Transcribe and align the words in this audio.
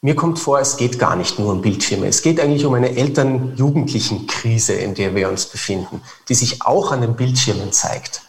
mir 0.00 0.14
kommt 0.14 0.38
vor, 0.38 0.60
es 0.60 0.76
geht 0.76 0.98
gar 0.98 1.16
nicht 1.16 1.38
nur 1.38 1.52
um 1.52 1.60
Bildschirme. 1.60 2.06
Es 2.06 2.22
geht 2.22 2.38
eigentlich 2.40 2.64
um 2.64 2.74
eine 2.74 2.96
Eltern-Jugendlichen-Krise, 2.96 4.74
in 4.74 4.94
der 4.94 5.14
wir 5.14 5.28
uns 5.28 5.46
befinden, 5.46 6.02
die 6.28 6.34
sich 6.34 6.62
auch 6.62 6.92
an 6.92 7.00
den 7.00 7.16
Bildschirmen 7.16 7.72
zeigt. 7.72 8.22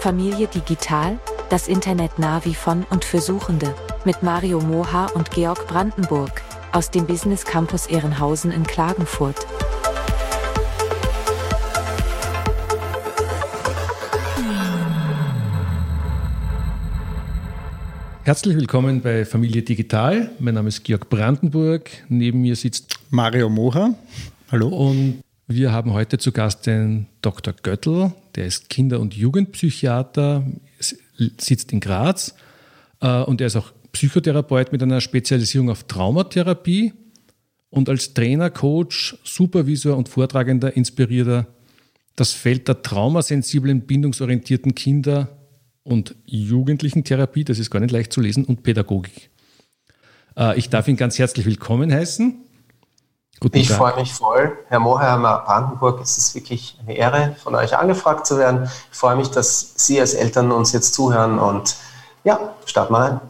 Familie 0.00 0.46
Digital, 0.46 1.18
das 1.48 1.68
Internet 1.68 2.18
Navi 2.18 2.54
von 2.54 2.86
und 2.90 3.04
für 3.04 3.20
Suchende, 3.20 3.74
mit 4.04 4.22
Mario 4.22 4.60
Moha 4.60 5.06
und 5.14 5.30
Georg 5.30 5.66
Brandenburg 5.66 6.42
aus 6.72 6.90
dem 6.90 7.06
Business 7.06 7.44
Campus 7.44 7.86
Ehrenhausen 7.86 8.50
in 8.52 8.64
Klagenfurt. 8.64 9.46
Herzlich 18.28 18.56
willkommen 18.56 19.00
bei 19.00 19.24
Familie 19.24 19.62
Digital. 19.62 20.30
Mein 20.38 20.52
Name 20.52 20.68
ist 20.68 20.84
Georg 20.84 21.08
Brandenburg. 21.08 21.88
Neben 22.10 22.42
mir 22.42 22.56
sitzt 22.56 23.00
Mario 23.08 23.48
Moha. 23.48 23.94
Hallo. 24.52 24.68
Und 24.68 25.22
wir 25.46 25.72
haben 25.72 25.94
heute 25.94 26.18
zu 26.18 26.30
Gast 26.30 26.66
den 26.66 27.06
Dr. 27.22 27.54
Göttl. 27.54 28.12
Der 28.34 28.44
ist 28.44 28.68
Kinder- 28.68 29.00
und 29.00 29.14
Jugendpsychiater, 29.14 30.44
sitzt 31.38 31.72
in 31.72 31.80
Graz 31.80 32.34
äh, 33.00 33.22
und 33.22 33.40
er 33.40 33.46
ist 33.46 33.56
auch 33.56 33.72
Psychotherapeut 33.92 34.72
mit 34.72 34.82
einer 34.82 35.00
Spezialisierung 35.00 35.70
auf 35.70 35.84
Traumatherapie 35.84 36.92
und 37.70 37.88
als 37.88 38.12
Trainer, 38.12 38.50
Coach, 38.50 39.16
Supervisor 39.24 39.96
und 39.96 40.10
Vortragender 40.10 40.76
inspiriert 40.76 41.28
er 41.28 41.46
das 42.14 42.32
Feld 42.32 42.68
der 42.68 42.82
traumasensiblen, 42.82 43.86
bindungsorientierten 43.86 44.74
Kinder 44.74 45.37
und 45.88 46.14
Jugendlichen-Therapie, 46.26 47.44
das 47.44 47.58
ist 47.58 47.70
gar 47.70 47.80
nicht 47.80 47.90
leicht 47.90 48.12
zu 48.12 48.20
lesen, 48.20 48.44
und 48.44 48.62
Pädagogik. 48.62 49.30
Äh, 50.36 50.58
ich 50.58 50.70
darf 50.70 50.86
ihn 50.86 50.96
ganz 50.96 51.18
herzlich 51.18 51.46
willkommen 51.46 51.92
heißen. 51.92 52.44
Guten 53.40 53.56
ich 53.56 53.70
freue 53.70 53.94
mich 53.96 54.12
voll. 54.12 54.58
Herr 54.66 54.80
Moherhammer 54.80 55.44
Brandenburg, 55.46 56.00
es 56.02 56.18
ist 56.18 56.34
wirklich 56.34 56.76
eine 56.80 56.96
Ehre, 56.96 57.36
von 57.42 57.54
euch 57.54 57.76
angefragt 57.76 58.26
zu 58.26 58.36
werden. 58.36 58.68
Ich 58.90 58.98
freue 58.98 59.16
mich, 59.16 59.28
dass 59.28 59.74
Sie 59.76 60.00
als 60.00 60.14
Eltern 60.14 60.50
uns 60.50 60.72
jetzt 60.72 60.92
zuhören 60.92 61.38
und 61.38 61.76
ja, 62.24 62.54
starten 62.66 62.92
wir 62.92 63.04
ein. 63.04 63.20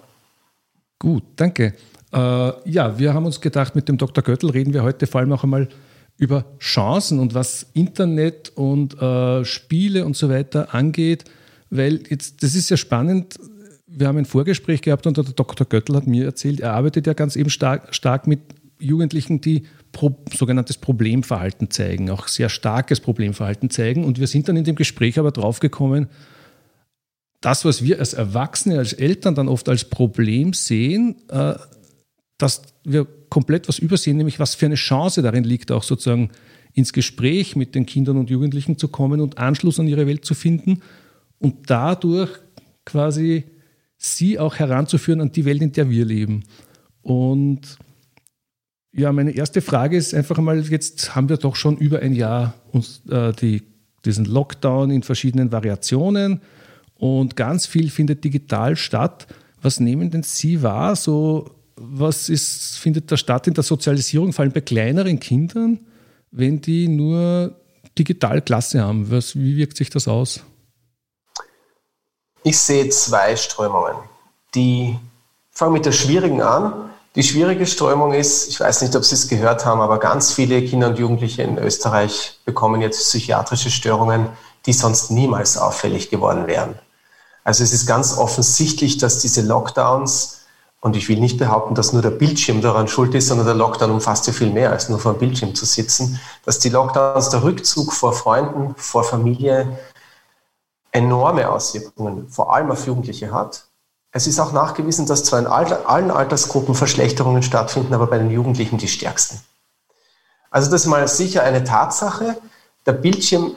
Gut, 0.99 1.25
danke. 1.37 1.75
Äh, 2.13 2.71
ja, 2.71 2.99
wir 2.99 3.13
haben 3.13 3.27
uns 3.27 3.41
gedacht, 3.41 3.75
mit 3.75 3.89
dem 3.89 3.99
Dr. 3.99 4.25
Göttl 4.25 4.51
reden 4.51 4.73
wir 4.73 4.83
heute 4.83 5.07
vor 5.07 5.21
allem 5.21 5.33
auch 5.33 5.45
einmal 5.45 5.69
über 6.17 6.47
Chancen 6.59 7.21
und 7.21 7.35
was 7.35 7.67
Internet 7.75 8.51
und 8.57 9.01
äh, 9.01 9.45
Spiele 9.45 10.05
und 10.07 10.17
so 10.17 10.31
weiter 10.31 10.75
angeht. 10.75 11.25
Weil 11.71 12.01
jetzt, 12.09 12.43
das 12.43 12.55
ist 12.55 12.71
ja 12.71 12.77
spannend. 12.77 13.39
Wir 13.87 14.09
haben 14.09 14.19
ein 14.19 14.25
Vorgespräch 14.25 14.83
gehabt 14.83 15.07
und 15.07 15.17
der 15.17 15.25
Dr. 15.25 15.67
Göttl 15.67 15.95
hat 15.95 16.07
mir 16.07 16.25
erzählt, 16.25 16.61
er 16.61 16.75
arbeitet 16.75 17.07
ja 17.07 17.15
ganz 17.15 17.37
eben 17.37 17.51
stark, 17.51 17.95
stark 17.95 18.27
mit 18.27 18.41
Jugendlichen, 18.81 19.41
die 19.41 19.65
pro, 19.93 20.17
sogenanntes 20.33 20.79
Problemverhalten 20.79 21.71
zeigen, 21.71 22.11
auch 22.11 22.29
sehr 22.29 22.49
starkes 22.49 23.01
Problemverhalten 23.01 23.71
zeigen. 23.71 24.05
Und 24.05 24.21
wir 24.21 24.27
sind 24.27 24.49
dann 24.49 24.57
in 24.57 24.65
dem 24.65 24.77
Gespräch 24.77 25.19
aber 25.19 25.31
draufgekommen, 25.31 26.09
das, 27.41 27.65
was 27.65 27.85
wir 27.85 28.01
als 28.01 28.15
Erwachsene, 28.15 28.79
als 28.79 28.93
Eltern 28.93 29.35
dann 29.35 29.49
oft 29.49 29.69
als 29.69 29.85
Problem 29.85 30.53
sehen, 30.53 31.17
äh, 31.29 31.55
dass 32.37 32.63
wir 32.85 33.07
komplett 33.29 33.69
was 33.69 33.79
übersehen, 33.79 34.17
nämlich 34.17 34.41
was 34.41 34.55
für 34.55 34.67
eine 34.67 34.75
Chance 34.75 35.23
darin 35.23 35.45
liegt, 35.45 35.71
auch 35.71 35.83
sozusagen 35.83 36.31
ins 36.73 36.93
Gespräch 36.93 37.57
mit 37.57 37.75
den 37.75 37.87
Kindern 37.87 38.17
und 38.17 38.31
Jugendlichen 38.31 38.79
zu 38.79 38.89
kommen 38.89 39.21
und 39.21 39.39
Anschluss 39.39 39.79
an 39.81 39.89
ihre 39.89 40.07
Welt 40.07 40.25
zu 40.25 40.35
finden 40.35 40.83
und 41.39 41.71
dadurch 41.71 42.31
quasi 42.85 43.45
sie 43.97 44.39
auch 44.39 44.57
heranzuführen 44.57 45.21
an 45.21 45.33
die 45.33 45.45
Welt, 45.45 45.63
in 45.63 45.73
der 45.73 45.91
wir 45.91 46.05
leben. 46.05 46.45
Und 47.03 47.79
ja, 48.93 49.13
meine 49.13 49.33
erste 49.33 49.61
Frage 49.61 49.97
ist 49.97 50.15
einfach 50.15 50.39
mal, 50.39 50.61
jetzt 50.61 51.15
haben 51.15 51.29
wir 51.29 51.37
doch 51.37 51.57
schon 51.57 51.77
über 51.77 52.01
ein 52.01 52.15
Jahr 52.15 52.55
uns, 52.73 53.03
äh, 53.09 53.33
die, 53.33 53.63
diesen 54.05 54.25
Lockdown 54.25 54.91
in 54.91 55.03
verschiedenen 55.03 55.53
Variationen 55.53 56.41
und 56.95 57.37
ganz 57.37 57.67
viel 57.67 57.91
findet 57.91 58.25
digital 58.25 58.77
statt. 58.77 59.27
Was 59.61 59.81
nehmen 59.81 60.11
denn 60.11 60.23
Sie 60.23 60.63
wahr? 60.63 60.97
So, 60.97 61.51
was 61.77 62.29
ist, 62.29 62.79
findet 62.79 63.11
da 63.11 63.17
statt 63.17 63.47
in 63.47 63.55
der 63.55 63.65
Sozialisierung, 63.65 64.33
vor 64.33 64.45
allem 64.45 64.53
bei 64.53 64.61
kleineren 64.61 65.21
Kindern, 65.21 65.81
wenn 66.31 66.61
die 66.61 66.89
nur 66.89 67.57
digital 67.97 68.43
Klasse 68.43 68.83
haben? 68.83 69.11
Was, 69.11 69.37
wie 69.37 69.57
wirkt 69.57 69.77
sich 69.77 69.91
das 69.91 70.09
aus? 70.09 70.43
Ich 72.43 72.59
sehe 72.59 72.89
zwei 72.91 73.37
Strömungen. 73.37 73.97
Die 74.55 74.99
fangen 75.51 75.73
mit 75.73 75.87
der 75.87 75.93
schwierigen 75.93 76.41
an. 76.43 76.91
Die 77.15 77.23
schwierige 77.23 77.67
Strömung 77.67 78.13
ist, 78.13 78.49
ich 78.49 78.61
weiß 78.61 78.83
nicht, 78.83 78.95
ob 78.95 79.05
Sie 79.05 79.15
es 79.15 79.29
gehört 79.29 79.65
haben, 79.65 79.81
aber 79.81 79.99
ganz 79.99 80.33
viele 80.33 80.65
Kinder 80.65 80.89
und 80.89 80.99
Jugendliche 80.99 81.43
in 81.43 81.59
Österreich 81.59 82.39
bekommen 82.45 82.81
jetzt 82.81 83.01
psychiatrische 83.01 83.71
Störungen, 83.71 84.29
die 84.67 84.73
sonst 84.73 85.11
niemals 85.11 85.57
auffällig 85.57 86.11
geworden 86.11 86.47
wären. 86.47 86.79
Also 87.43 87.65
es 87.65 87.73
ist 87.73 87.87
ganz 87.87 88.17
offensichtlich, 88.17 88.99
dass 88.99 89.19
diese 89.19 89.41
Lockdowns, 89.41 90.43
und 90.81 90.95
ich 90.95 91.09
will 91.09 91.19
nicht 91.19 91.39
behaupten, 91.39 91.75
dass 91.75 91.93
nur 91.93 92.03
der 92.03 92.11
Bildschirm 92.11 92.61
daran 92.61 92.87
schuld 92.87 93.15
ist, 93.15 93.29
sondern 93.29 93.47
der 93.47 93.57
Lockdown 93.57 93.91
umfasst 93.91 94.27
ja 94.29 94.33
viel 94.33 94.51
mehr 94.51 94.71
als 94.71 94.89
nur 94.89 95.01
vor 95.01 95.15
dem 95.15 95.19
Bildschirm 95.19 95.55
zu 95.55 95.65
sitzen, 95.65 96.21
dass 96.45 96.61
die 96.61 96.69
Lockdowns, 96.69 97.31
der 97.31 97.43
Rückzug 97.43 97.93
vor 97.93 98.13
Freunden, 98.13 98.75
vor 98.77 99.03
Familie, 99.03 99.79
enorme 100.93 101.51
Auswirkungen, 101.51 102.29
vor 102.29 102.55
allem 102.55 102.71
auf 102.71 102.87
Jugendliche 102.87 103.33
hat. 103.33 103.65
Es 104.11 104.27
ist 104.27 104.41
auch 104.41 104.53
nachgewiesen, 104.53 105.07
dass 105.07 105.25
zwar 105.25 105.39
in 105.41 105.47
allen 105.47 106.11
Altersgruppen 106.11 106.75
Verschlechterungen 106.75 107.43
stattfinden, 107.43 107.93
aber 107.95 108.07
bei 108.07 108.19
den 108.19 108.31
Jugendlichen 108.31 108.79
die 108.79 108.89
stärksten. 108.89 109.41
Also 110.51 110.71
das 110.71 110.83
ist 110.83 110.87
mal 110.87 111.07
sicher 111.09 111.43
eine 111.43 111.65
Tatsache. 111.65 112.37
Der 112.87 112.93
Bildschirm 112.93 113.55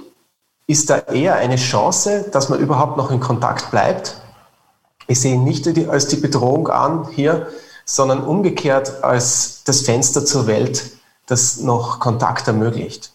ist 0.67 0.89
da 0.89 0.97
eher 0.97 1.35
eine 1.35 1.55
Chance, 1.55 2.29
dass 2.31 2.49
man 2.49 2.59
überhaupt 2.59 2.97
noch 2.97 3.11
in 3.11 3.21
Kontakt 3.21 3.71
bleibt. 3.71 4.21
Ich 5.07 5.21
sehe 5.21 5.35
ihn 5.35 5.43
nicht 5.43 5.67
als 5.89 6.07
die 6.07 6.17
Bedrohung 6.17 6.67
an 6.67 7.07
hier, 7.09 7.47
sondern 7.85 8.23
umgekehrt 8.23 9.03
als 9.03 9.63
das 9.63 9.81
Fenster 9.81 10.25
zur 10.25 10.47
Welt, 10.47 10.91
das 11.27 11.57
noch 11.57 11.99
Kontakt 11.99 12.47
ermöglicht. 12.47 13.13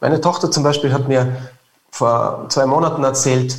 Meine 0.00 0.20
Tochter 0.20 0.50
zum 0.50 0.62
Beispiel 0.62 0.92
hat 0.92 1.08
mir 1.08 1.36
vor 1.96 2.44
zwei 2.50 2.66
Monaten 2.66 3.02
erzählt, 3.04 3.56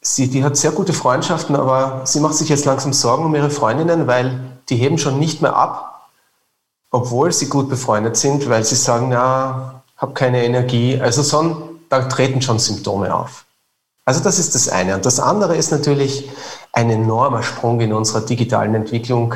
sie, 0.00 0.28
die 0.28 0.42
hat 0.42 0.56
sehr 0.56 0.72
gute 0.72 0.92
Freundschaften, 0.92 1.54
aber 1.54 2.00
sie 2.04 2.18
macht 2.18 2.34
sich 2.34 2.48
jetzt 2.48 2.64
langsam 2.64 2.92
Sorgen 2.92 3.24
um 3.24 3.34
ihre 3.36 3.50
Freundinnen, 3.50 4.08
weil 4.08 4.40
die 4.68 4.76
heben 4.76 4.98
schon 4.98 5.20
nicht 5.20 5.40
mehr 5.40 5.54
ab, 5.54 6.08
obwohl 6.90 7.32
sie 7.32 7.48
gut 7.48 7.68
befreundet 7.68 8.16
sind, 8.16 8.48
weil 8.48 8.64
sie 8.64 8.74
sagen, 8.74 9.12
ja, 9.12 9.82
habe 9.96 10.14
keine 10.14 10.44
Energie. 10.44 11.00
Also 11.00 11.22
so, 11.22 11.76
da 11.88 12.02
treten 12.02 12.42
schon 12.42 12.58
Symptome 12.58 13.14
auf. 13.14 13.44
Also 14.04 14.20
das 14.20 14.40
ist 14.40 14.56
das 14.56 14.68
eine. 14.68 14.96
Und 14.96 15.06
das 15.06 15.20
andere 15.20 15.56
ist 15.56 15.70
natürlich 15.70 16.28
ein 16.72 16.90
enormer 16.90 17.44
Sprung 17.44 17.80
in 17.80 17.92
unserer 17.92 18.22
digitalen 18.22 18.74
Entwicklung. 18.74 19.34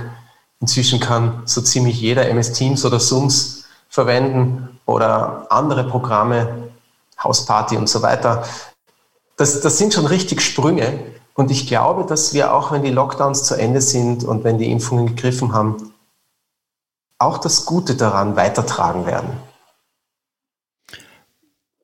Inzwischen 0.61 0.99
kann 0.99 1.43
so 1.45 1.61
ziemlich 1.61 2.01
jeder 2.01 2.29
MS 2.29 2.53
Teams 2.53 2.85
oder 2.85 2.99
Zooms 2.99 3.65
verwenden 3.89 4.81
oder 4.87 5.47
andere 5.51 5.85
Programme, 5.85 6.70
Hausparty 7.23 7.77
und 7.77 7.89
so 7.89 8.03
weiter. 8.03 8.45
Das, 9.37 9.61
das 9.61 9.79
sind 9.79 9.95
schon 9.95 10.07
richtig 10.07 10.43
Sprünge. 10.43 10.99
Und 11.35 11.51
ich 11.51 11.67
glaube, 11.67 12.07
dass 12.07 12.35
wir 12.35 12.53
auch, 12.53 12.73
wenn 12.73 12.83
die 12.83 12.91
Lockdowns 12.91 13.45
zu 13.45 13.55
Ende 13.55 13.81
sind 13.81 14.25
und 14.25 14.45
wenn 14.45 14.59
die 14.59 14.71
Impfungen 14.71 15.15
gegriffen 15.15 15.53
haben, 15.53 15.93
auch 17.19 17.39
das 17.39 17.67
Gute 17.67 17.95
daran 17.95 18.37
weitertragen 18.37 19.07
werden. 19.07 19.31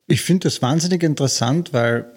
Ich 0.06 0.22
finde 0.22 0.48
das 0.48 0.62
wahnsinnig 0.62 1.02
interessant, 1.02 1.72
weil 1.72 2.12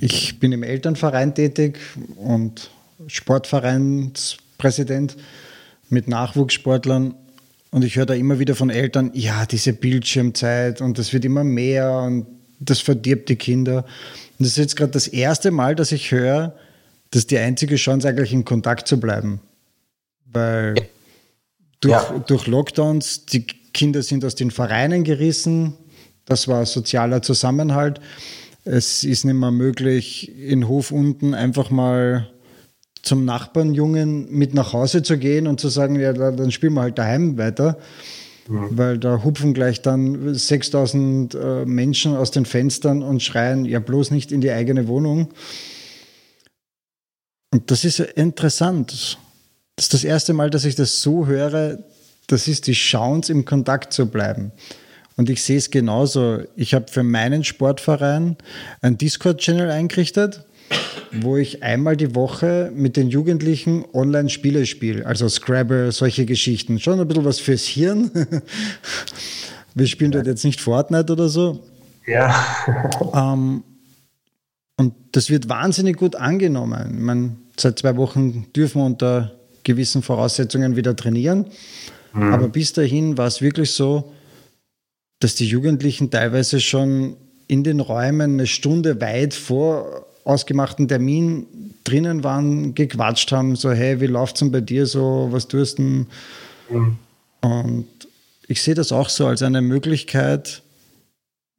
ich 0.00 0.40
bin 0.40 0.52
im 0.52 0.62
Elternverein 0.62 1.34
tätig 1.34 1.78
und 2.16 2.70
Sportvereinspräsident 3.06 5.16
mit 5.88 6.08
Nachwuchssportlern 6.08 7.14
und 7.70 7.84
ich 7.84 7.96
höre 7.96 8.06
da 8.06 8.14
immer 8.14 8.38
wieder 8.38 8.54
von 8.54 8.70
Eltern, 8.70 9.10
ja, 9.14 9.46
diese 9.46 9.72
Bildschirmzeit 9.72 10.80
und 10.80 10.98
das 10.98 11.12
wird 11.12 11.24
immer 11.24 11.44
mehr 11.44 12.00
und 12.00 12.26
das 12.60 12.80
verdirbt 12.80 13.28
die 13.28 13.36
Kinder. 13.36 13.84
Und 14.38 14.46
das 14.46 14.48
ist 14.48 14.58
jetzt 14.58 14.76
gerade 14.76 14.92
das 14.92 15.06
erste 15.06 15.50
Mal, 15.50 15.74
dass 15.74 15.92
ich 15.92 16.10
höre, 16.10 16.54
dass 17.10 17.26
die 17.26 17.38
einzige 17.38 17.76
Chance 17.76 18.08
eigentlich 18.08 18.32
in 18.32 18.44
Kontakt 18.44 18.88
zu 18.88 19.00
bleiben. 19.00 19.40
Weil 20.26 20.74
durch, 21.80 21.92
ja. 21.92 22.24
durch 22.26 22.46
Lockdowns, 22.46 23.26
die 23.26 23.46
Kinder 23.46 24.02
sind 24.02 24.24
aus 24.24 24.34
den 24.34 24.50
Vereinen 24.50 25.04
gerissen, 25.04 25.74
das 26.24 26.48
war 26.48 26.66
sozialer 26.66 27.22
Zusammenhalt. 27.22 28.00
Es 28.64 29.02
ist 29.02 29.24
nicht 29.24 29.34
mehr 29.34 29.50
möglich, 29.50 30.30
in 30.38 30.68
Hof 30.68 30.90
unten 30.90 31.32
einfach 31.32 31.70
mal 31.70 32.28
zum 33.02 33.24
Nachbarn 33.24 33.72
Jungen 33.72 34.30
mit 34.30 34.52
nach 34.52 34.74
Hause 34.74 35.02
zu 35.02 35.16
gehen 35.16 35.46
und 35.46 35.60
zu 35.60 35.68
sagen, 35.68 35.98
ja, 35.98 36.12
dann 36.12 36.50
spielen 36.50 36.74
wir 36.74 36.82
halt 36.82 36.98
daheim 36.98 37.38
weiter. 37.38 37.78
Weil 38.48 38.98
da 38.98 39.22
hupfen 39.22 39.52
gleich 39.52 39.82
dann 39.82 40.34
6000 40.34 41.34
äh, 41.34 41.64
Menschen 41.66 42.16
aus 42.16 42.30
den 42.30 42.46
Fenstern 42.46 43.02
und 43.02 43.22
schreien, 43.22 43.66
ja 43.66 43.78
bloß 43.78 44.10
nicht 44.10 44.32
in 44.32 44.40
die 44.40 44.50
eigene 44.50 44.88
Wohnung. 44.88 45.28
Und 47.52 47.70
das 47.70 47.84
ist 47.84 48.00
interessant. 48.00 49.18
Das 49.76 49.84
ist 49.84 49.94
das 49.94 50.04
erste 50.04 50.32
Mal, 50.32 50.50
dass 50.50 50.64
ich 50.64 50.74
das 50.74 51.02
so 51.02 51.26
höre. 51.26 51.78
Das 52.26 52.48
ist 52.48 52.66
die 52.66 52.72
Chance, 52.72 53.32
im 53.32 53.44
Kontakt 53.44 53.92
zu 53.92 54.06
bleiben. 54.06 54.52
Und 55.16 55.28
ich 55.30 55.42
sehe 55.42 55.58
es 55.58 55.70
genauso. 55.70 56.42
Ich 56.56 56.74
habe 56.74 56.86
für 56.88 57.02
meinen 57.02 57.44
Sportverein 57.44 58.36
einen 58.80 58.98
Discord-Channel 58.98 59.70
eingerichtet, 59.70 60.44
wo 61.12 61.36
ich 61.36 61.62
einmal 61.62 61.96
die 61.96 62.14
Woche 62.14 62.70
mit 62.74 62.96
den 62.96 63.08
Jugendlichen 63.08 63.84
Online-Spiele 63.92 64.66
spiele. 64.66 65.06
Also 65.06 65.28
Scrabble, 65.28 65.92
solche 65.92 66.26
Geschichten. 66.26 66.78
Schon 66.78 67.00
ein 67.00 67.08
bisschen 67.08 67.24
was 67.24 67.40
fürs 67.40 67.64
Hirn. 67.64 68.10
Wir 69.74 69.86
spielen 69.86 70.10
dort 70.10 70.26
jetzt 70.26 70.44
nicht 70.44 70.60
Fortnite 70.60 71.12
oder 71.12 71.28
so. 71.28 71.64
Ja. 72.06 72.44
ähm, 73.14 73.62
und 74.76 74.94
das 75.12 75.28
wird 75.30 75.48
wahnsinnig 75.48 75.96
gut 75.96 76.16
angenommen. 76.16 76.94
Ich 76.94 77.04
meine, 77.04 77.36
seit 77.56 77.78
zwei 77.78 77.96
Wochen 77.96 78.46
dürfen 78.54 78.80
wir 78.80 78.86
unter 78.86 79.32
gewissen 79.64 80.02
Voraussetzungen 80.02 80.76
wieder 80.76 80.94
trainieren. 80.96 81.46
Mhm. 82.12 82.32
Aber 82.32 82.48
bis 82.48 82.72
dahin 82.72 83.18
war 83.18 83.26
es 83.26 83.42
wirklich 83.42 83.72
so, 83.72 84.12
dass 85.20 85.34
die 85.34 85.46
Jugendlichen 85.46 86.10
teilweise 86.10 86.60
schon 86.60 87.16
in 87.48 87.64
den 87.64 87.80
Räumen 87.80 88.34
eine 88.34 88.46
Stunde 88.46 89.00
weit 89.00 89.34
vor 89.34 90.06
ausgemachten 90.24 90.88
Termin 90.88 91.46
drinnen 91.84 92.24
waren, 92.24 92.74
gequatscht 92.74 93.32
haben, 93.32 93.56
so 93.56 93.70
hey, 93.70 94.00
wie 94.00 94.06
läuft 94.06 94.36
es 94.36 94.40
denn 94.40 94.52
bei 94.52 94.60
dir 94.60 94.86
so, 94.86 95.28
was 95.30 95.48
tust 95.48 95.78
du 95.78 95.82
denn? 95.82 96.06
Mhm. 96.70 96.98
Und 97.40 97.88
ich 98.46 98.62
sehe 98.62 98.74
das 98.74 98.92
auch 98.92 99.08
so 99.08 99.26
als 99.26 99.42
eine 99.42 99.62
Möglichkeit, 99.62 100.62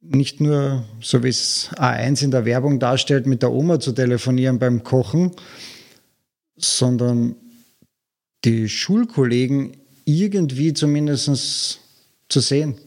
nicht 0.00 0.40
nur, 0.40 0.84
so 1.00 1.22
wie 1.22 1.28
es 1.28 1.70
A1 1.74 2.24
in 2.24 2.30
der 2.30 2.44
Werbung 2.44 2.78
darstellt, 2.78 3.26
mit 3.26 3.42
der 3.42 3.52
Oma 3.52 3.80
zu 3.80 3.92
telefonieren 3.92 4.58
beim 4.58 4.82
Kochen, 4.82 5.32
sondern 6.56 7.36
die 8.44 8.68
Schulkollegen 8.68 9.76
irgendwie 10.04 10.72
zumindest 10.72 11.80
zu 12.28 12.40
sehen. 12.40 12.78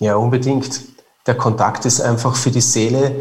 Ja, 0.00 0.16
unbedingt. 0.16 0.82
Der 1.26 1.34
Kontakt 1.34 1.84
ist 1.84 2.00
einfach 2.00 2.36
für 2.36 2.50
die 2.50 2.62
Seele 2.62 3.14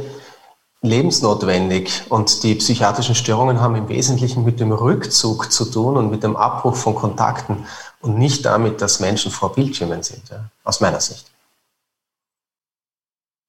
lebensnotwendig 0.81 2.03
und 2.09 2.43
die 2.43 2.55
psychiatrischen 2.55 3.15
Störungen 3.15 3.61
haben 3.61 3.75
im 3.75 3.89
Wesentlichen 3.89 4.43
mit 4.43 4.59
dem 4.59 4.71
Rückzug 4.71 5.51
zu 5.51 5.65
tun 5.65 5.97
und 5.97 6.11
mit 6.11 6.23
dem 6.23 6.35
Abbruch 6.35 6.75
von 6.75 6.95
Kontakten 6.95 7.65
und 8.01 8.17
nicht 8.17 8.45
damit, 8.45 8.81
dass 8.81 8.99
Menschen 8.99 9.31
vor 9.31 9.53
Bildschirmen 9.53 10.03
sind, 10.03 10.29
ja, 10.29 10.49
aus 10.63 10.79
meiner 10.79 10.99
Sicht. 10.99 11.31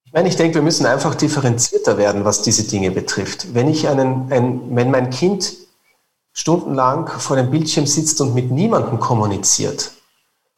Ich 0.05 0.15
meine, 0.15 0.31
ich 0.31 0.37
denke, 0.37 0.55
wir 0.55 0.63
müssen 0.63 0.87
einfach 0.87 1.15
differenzierter 1.15 1.99
werden, 1.99 2.25
was 2.25 2.41
diese 2.41 2.65
Dinge 2.65 2.91
betrifft. 2.91 3.53
Wenn 3.53 3.69
ich 3.69 3.89
einen, 3.89 4.33
ein, 4.33 4.75
wenn 4.75 4.91
mein 4.91 5.11
Kind 5.11 5.53
stundenlang 6.33 7.09
vor 7.09 7.37
dem 7.37 7.51
Bildschirm 7.51 7.87
sitzt 7.87 8.19
und 8.23 8.35
mit 8.35 8.51
niemandem 8.51 9.01
kommuniziert, 9.01 9.91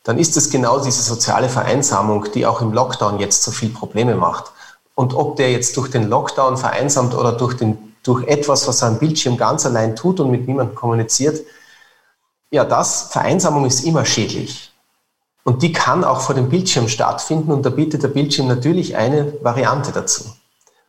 dann 0.04 0.18
ist 0.18 0.36
es 0.36 0.50
genau 0.50 0.78
diese 0.78 1.02
soziale 1.02 1.48
Vereinsamung, 1.48 2.26
die 2.32 2.46
auch 2.46 2.62
im 2.62 2.72
Lockdown 2.72 3.18
jetzt 3.18 3.42
so 3.42 3.50
viel 3.50 3.70
Probleme 3.70 4.14
macht. 4.14 4.52
Und 5.00 5.14
ob 5.14 5.36
der 5.36 5.50
jetzt 5.50 5.78
durch 5.78 5.90
den 5.90 6.10
Lockdown 6.10 6.58
vereinsamt 6.58 7.14
oder 7.14 7.32
durch, 7.32 7.54
den, 7.54 7.94
durch 8.02 8.22
etwas, 8.26 8.68
was 8.68 8.82
am 8.82 8.98
Bildschirm 8.98 9.38
ganz 9.38 9.64
allein 9.64 9.96
tut 9.96 10.20
und 10.20 10.30
mit 10.30 10.46
niemandem 10.46 10.74
kommuniziert, 10.74 11.40
ja, 12.50 12.66
das, 12.66 13.04
Vereinsamung 13.04 13.64
ist 13.64 13.82
immer 13.82 14.04
schädlich. 14.04 14.70
Und 15.42 15.62
die 15.62 15.72
kann 15.72 16.04
auch 16.04 16.20
vor 16.20 16.34
dem 16.34 16.50
Bildschirm 16.50 16.86
stattfinden 16.86 17.50
und 17.50 17.64
da 17.64 17.70
bietet 17.70 18.02
der 18.02 18.08
Bildschirm 18.08 18.46
natürlich 18.46 18.94
eine 18.94 19.32
Variante 19.42 19.90
dazu. 19.90 20.24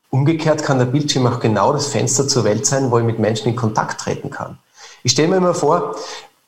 Umgekehrt 0.09 0.61
kann 0.61 0.77
der 0.77 0.87
Bildschirm 0.87 1.25
auch 1.25 1.39
genau 1.39 1.71
das 1.71 1.87
Fenster 1.87 2.27
zur 2.27 2.43
Welt 2.43 2.65
sein, 2.65 2.91
wo 2.91 2.99
ich 2.99 3.05
mit 3.05 3.17
Menschen 3.17 3.47
in 3.47 3.55
Kontakt 3.55 4.01
treten 4.01 4.29
kann. 4.29 4.59
Ich 5.03 5.13
stelle 5.13 5.29
mir 5.29 5.37
immer 5.37 5.53
vor, 5.53 5.95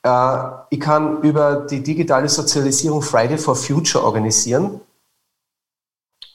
äh, 0.03 0.37
ich 0.69 0.81
kann 0.81 1.21
über 1.21 1.65
die 1.65 1.81
digitale 1.81 2.27
Sozialisierung 2.27 3.01
Friday 3.01 3.37
for 3.37 3.55
Future 3.55 4.03
organisieren 4.03 4.81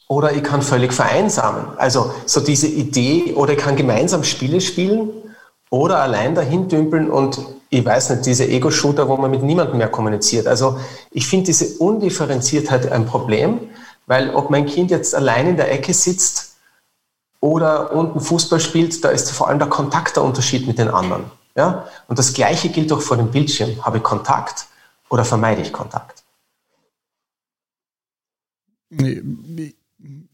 oder 0.08 0.32
ich 0.32 0.42
kann 0.42 0.62
völlig 0.62 0.92
vereinsamen. 0.92 1.78
Also 1.78 2.12
so 2.26 2.40
diese 2.40 2.66
Idee, 2.66 3.34
oder 3.34 3.52
ich 3.52 3.58
kann 3.58 3.76
gemeinsam 3.76 4.24
Spiele 4.24 4.60
spielen 4.60 5.10
oder 5.70 5.98
allein 6.00 6.34
dahin 6.34 6.68
dümpeln 6.68 7.10
und 7.10 7.38
ich 7.70 7.84
weiß 7.84 8.10
nicht, 8.10 8.24
diese 8.26 8.48
Ego-Shooter, 8.48 9.06
wo 9.08 9.18
man 9.18 9.30
mit 9.30 9.42
niemandem 9.42 9.76
mehr 9.76 9.90
kommuniziert. 9.90 10.46
Also 10.46 10.80
ich 11.10 11.26
finde 11.26 11.46
diese 11.46 11.76
Undifferenziertheit 11.78 12.90
ein 12.90 13.04
Problem, 13.04 13.60
weil 14.06 14.34
ob 14.34 14.48
mein 14.48 14.64
Kind 14.64 14.90
jetzt 14.90 15.14
allein 15.14 15.48
in 15.48 15.56
der 15.58 15.70
Ecke 15.70 15.92
sitzt 15.92 16.56
oder 17.40 17.92
unten 17.92 18.20
Fußball 18.20 18.58
spielt, 18.58 19.04
da 19.04 19.10
ist 19.10 19.30
vor 19.30 19.48
allem 19.48 19.58
der 19.58 19.68
Kontakt 19.68 20.16
der 20.16 20.24
Unterschied 20.24 20.66
mit 20.66 20.78
den 20.78 20.88
anderen. 20.88 21.30
Ja? 21.54 21.86
Und 22.08 22.18
das 22.18 22.32
Gleiche 22.32 22.70
gilt 22.70 22.90
auch 22.90 23.02
vor 23.02 23.18
dem 23.18 23.30
Bildschirm. 23.30 23.84
Habe 23.84 23.98
ich 23.98 24.02
Kontakt 24.02 24.66
oder 25.10 25.26
vermeide 25.26 25.60
ich 25.60 25.70
Kontakt? 25.70 26.24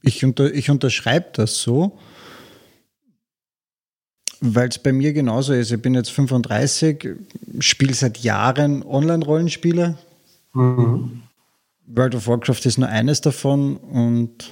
Ich, 0.04 0.24
unter, 0.24 0.52
ich 0.52 0.70
unterschreibe 0.70 1.28
das 1.32 1.60
so, 1.60 1.98
weil 4.40 4.68
es 4.68 4.78
bei 4.78 4.92
mir 4.92 5.12
genauso 5.12 5.54
ist. 5.54 5.72
Ich 5.72 5.80
bin 5.80 5.94
jetzt 5.94 6.10
35, 6.10 7.08
spiele 7.60 7.94
seit 7.94 8.18
Jahren 8.18 8.82
Online-Rollenspiele. 8.82 9.96
Mhm. 10.52 11.22
World 11.86 12.14
of 12.14 12.26
Warcraft 12.28 12.64
ist 12.64 12.78
nur 12.78 12.88
eines 12.88 13.20
davon 13.20 13.76
und 13.76 14.50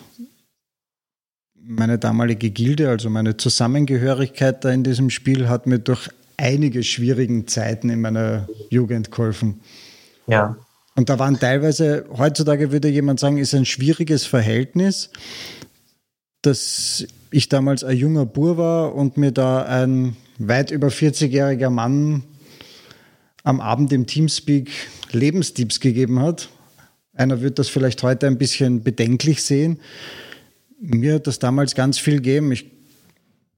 meine 1.55 1.98
damalige 1.98 2.50
Gilde, 2.50 2.88
also 2.88 3.08
meine 3.08 3.37
Zusammengehörigkeit 3.37 4.64
da 4.64 4.70
in 4.70 4.82
diesem 4.82 5.10
Spiel, 5.10 5.48
hat 5.48 5.66
mir 5.66 5.78
durch 5.78 6.08
einige 6.37 6.82
schwierigen 6.82 7.46
Zeiten 7.46 7.88
in 7.88 8.00
meiner 8.00 8.48
Jugend 8.70 9.10
geholfen. 9.10 9.60
Ja. 10.26 10.56
Und 10.94 11.08
da 11.08 11.18
waren 11.18 11.38
teilweise, 11.38 12.04
heutzutage 12.16 12.70
würde 12.70 12.88
jemand 12.88 13.18
sagen, 13.18 13.38
ist 13.38 13.54
ein 13.54 13.64
schwieriges 13.64 14.26
Verhältnis, 14.26 15.10
dass 16.42 17.06
ich 17.30 17.48
damals 17.48 17.82
ein 17.82 17.96
junger 17.96 18.26
Bur 18.26 18.58
war 18.58 18.94
und 18.94 19.16
mir 19.16 19.32
da 19.32 19.62
ein 19.62 20.16
weit 20.38 20.70
über 20.70 20.88
40-jähriger 20.88 21.70
Mann 21.70 22.24
am 23.42 23.60
Abend 23.60 23.92
im 23.92 24.06
Teamspeak 24.06 24.70
Lebenstipps 25.12 25.80
gegeben 25.80 26.20
hat. 26.20 26.48
Einer 27.14 27.40
wird 27.40 27.58
das 27.58 27.68
vielleicht 27.68 28.02
heute 28.02 28.26
ein 28.26 28.38
bisschen 28.38 28.82
bedenklich 28.82 29.42
sehen. 29.42 29.80
Mir 30.78 31.14
hat 31.14 31.26
das 31.26 31.38
damals 31.38 31.74
ganz 31.74 31.98
viel 31.98 32.17
gegeben. 32.17 32.52
Ich 32.52 32.70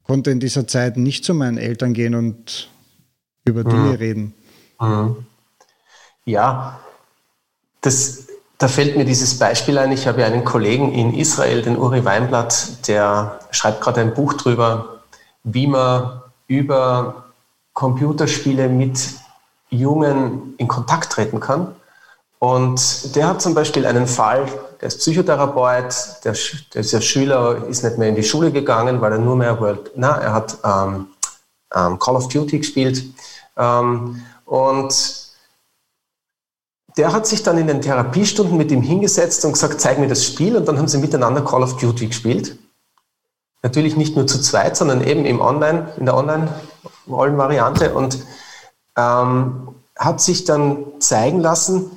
konnte 0.03 0.31
in 0.31 0.41
dieser 0.41 0.67
Zeit 0.67 0.97
nicht 0.97 1.25
zu 1.25 1.35
meinen 1.35 1.59
Eltern 1.59 1.95
gehen 1.95 2.15
und 2.15 2.69
über 3.45 3.65
Dinge 3.65 3.91
mhm. 3.91 3.95
reden. 3.95 4.35
Mhm. 4.81 5.27
Ja, 6.27 6.81
das, 7.85 8.25
da 8.57 8.67
fällt 8.67 8.97
mir 8.97 9.05
dieses 9.05 9.39
Beispiel 9.39 9.77
ein. 9.79 9.93
Ich 9.93 10.07
habe 10.07 10.23
ja 10.23 10.27
einen 10.27 10.45
Kollegen 10.45 10.93
in 10.93 11.15
Israel, 11.15 11.63
den 11.63 11.77
Uri 11.77 12.05
Weinblatt, 12.05 12.89
der 12.89 13.39
schreibt 13.51 13.83
gerade 13.83 14.01
ein 14.01 14.15
Buch 14.15 14.33
darüber, 14.33 15.03
wie 15.43 15.67
man 15.67 16.23
über 16.47 17.25
Computerspiele 17.75 18.69
mit 18.69 19.11
Jungen 19.69 20.55
in 20.57 20.67
Kontakt 20.67 21.13
treten 21.13 21.41
kann. 21.41 21.75
Und 22.39 23.15
der 23.17 23.29
hat 23.29 23.43
zum 23.43 23.55
Beispiel 23.55 23.87
einen 23.87 24.07
Fall, 24.07 24.47
der 24.81 24.89
ist 24.89 24.99
Psychotherapeut, 24.99 25.95
der, 26.25 26.35
der 26.73 26.81
ist 26.81 26.93
ja 26.93 27.01
Schüler, 27.01 27.67
ist 27.69 27.85
nicht 27.85 27.99
mehr 27.99 28.09
in 28.09 28.15
die 28.15 28.23
Schule 28.23 28.51
gegangen, 28.51 29.01
weil 29.01 29.13
er 29.13 29.19
nur 29.19 29.37
mehr 29.37 29.61
World, 29.61 29.91
na, 29.97 30.17
er 30.19 30.33
hat 30.33 30.57
ähm, 30.65 31.09
ähm, 31.75 31.99
Call 31.99 32.17
of 32.17 32.29
Duty 32.29 32.59
gespielt. 32.59 33.05
Ähm, 33.57 34.23
und 34.45 35.24
der 36.97 37.13
hat 37.13 37.27
sich 37.27 37.43
dann 37.43 37.59
in 37.59 37.67
den 37.67 37.81
Therapiestunden 37.81 38.57
mit 38.57 38.71
ihm 38.71 38.83
hingesetzt 38.83 39.45
und 39.45 39.53
gesagt, 39.53 39.81
zeig 39.81 39.99
mir 39.99 40.09
das 40.09 40.25
Spiel. 40.25 40.57
Und 40.57 40.69
dann 40.69 40.79
haben 40.79 40.89
sie 40.89 40.99
miteinander 40.99 41.43
Call 41.43 41.63
of 41.63 41.77
Duty 41.77 42.09
gespielt. 42.09 42.59
Natürlich 43.63 43.97
nicht 43.97 44.15
nur 44.15 44.27
zu 44.27 44.41
zweit, 44.41 44.77
sondern 44.77 45.03
eben 45.03 45.25
im 45.25 45.41
Online, 45.41 45.93
in 45.97 46.05
der 46.07 46.17
Online-Rollenvariante. 46.17 47.95
Und 47.95 48.19
ähm, 48.97 49.75
hat 49.97 50.21
sich 50.21 50.45
dann 50.45 50.85
zeigen 51.01 51.41
lassen, 51.41 51.91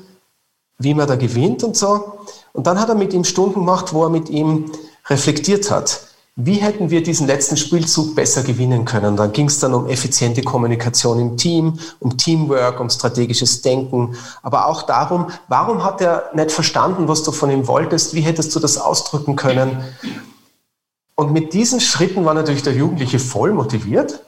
wie 0.79 0.93
man 0.93 1.07
da 1.07 1.15
gewinnt 1.15 1.63
und 1.63 1.75
so. 1.75 2.19
Und 2.53 2.67
dann 2.67 2.79
hat 2.79 2.89
er 2.89 2.95
mit 2.95 3.13
ihm 3.13 3.23
Stunden 3.23 3.59
gemacht, 3.59 3.93
wo 3.93 4.03
er 4.03 4.09
mit 4.09 4.29
ihm 4.29 4.71
reflektiert 5.07 5.69
hat. 5.71 6.06
Wie 6.39 6.57
hätten 6.57 6.91
wir 6.91 7.01
diesen 7.01 7.25
letzten 7.25 7.57
Spielzug 7.57 8.13
besser 8.13 8.43
gewinnen 8.43 8.85
können? 8.85 9.17
Dann 9.17 9.31
ging 9.31 9.47
es 9.47 9.57
dann 9.57 9.73
um 9.73 9.87
effiziente 9.87 10.43
Kommunikation 10.43 11.19
im 11.19 11.35
Team, 11.35 11.79
um 11.99 12.15
Teamwork, 12.15 12.79
um 12.79 12.91
strategisches 12.91 13.63
Denken, 13.63 14.15
aber 14.43 14.67
auch 14.67 14.83
darum, 14.83 15.31
warum 15.47 15.83
hat 15.83 15.99
er 15.99 16.29
nicht 16.35 16.51
verstanden, 16.51 17.07
was 17.07 17.23
du 17.23 17.31
von 17.31 17.49
ihm 17.49 17.65
wolltest? 17.65 18.13
Wie 18.13 18.21
hättest 18.21 18.55
du 18.55 18.59
das 18.59 18.77
ausdrücken 18.77 19.35
können? 19.35 19.83
Und 21.15 21.33
mit 21.33 21.53
diesen 21.53 21.79
Schritten 21.79 22.23
war 22.23 22.35
natürlich 22.35 22.61
der 22.61 22.73
Jugendliche 22.73 23.17
voll 23.17 23.51
motiviert. 23.51 24.23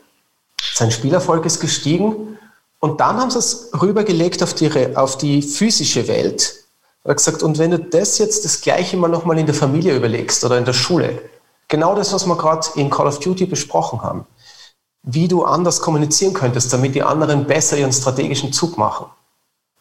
Sein 0.73 0.89
Spielerfolg 0.89 1.45
ist 1.45 1.59
gestiegen 1.59 2.39
und 2.79 3.01
dann 3.01 3.17
haben 3.17 3.29
sie 3.29 3.37
es 3.37 3.69
rübergelegt 3.79 4.41
auf 4.41 4.55
die, 4.55 4.97
auf 4.97 5.19
die 5.19 5.43
physische 5.43 6.07
Welt. 6.07 6.55
Er 7.03 7.13
gesagt, 7.13 7.43
und 7.43 7.59
wenn 7.59 7.69
du 7.69 7.77
das 7.77 8.17
jetzt 8.17 8.45
das 8.45 8.61
Gleiche 8.61 8.97
mal 8.97 9.09
nochmal 9.09 9.37
in 9.37 9.45
der 9.45 9.53
Familie 9.53 9.95
überlegst 9.95 10.43
oder 10.43 10.57
in 10.57 10.65
der 10.65 10.73
Schule, 10.73 11.21
genau 11.69 11.95
das, 11.95 12.11
was 12.11 12.25
wir 12.25 12.35
gerade 12.35 12.67
in 12.75 12.89
Call 12.89 13.07
of 13.07 13.19
Duty 13.19 13.45
besprochen 13.45 14.01
haben, 14.01 14.25
wie 15.03 15.29
du 15.29 15.45
anders 15.45 15.79
kommunizieren 15.79 16.33
könntest, 16.33 16.73
damit 16.73 16.95
die 16.95 17.03
anderen 17.03 17.47
besser 17.47 17.77
ihren 17.77 17.93
strategischen 17.93 18.51
Zug 18.51 18.77
machen. 18.77 19.05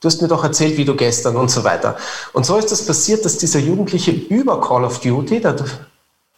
Du 0.00 0.06
hast 0.06 0.22
mir 0.22 0.28
doch 0.28 0.44
erzählt, 0.44 0.76
wie 0.76 0.84
du 0.84 0.94
gestern 0.94 1.36
und 1.36 1.50
so 1.50 1.64
weiter. 1.64 1.96
Und 2.32 2.46
so 2.46 2.56
ist 2.56 2.70
es 2.70 2.78
das 2.78 2.86
passiert, 2.86 3.24
dass 3.24 3.38
dieser 3.38 3.58
Jugendliche 3.58 4.12
über 4.12 4.60
Call 4.60 4.84
of 4.84 5.00
Duty 5.00 5.40
der, 5.40 5.56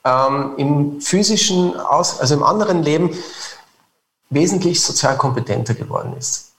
ähm, 0.04 0.54
im 0.56 1.00
physischen, 1.02 1.78
Aus, 1.78 2.20
also 2.20 2.34
im 2.34 2.42
anderen 2.42 2.82
Leben 2.82 3.10
wesentlich 4.30 4.80
sozial 4.80 5.18
kompetenter 5.18 5.74
geworden 5.74 6.14
ist. 6.16 6.52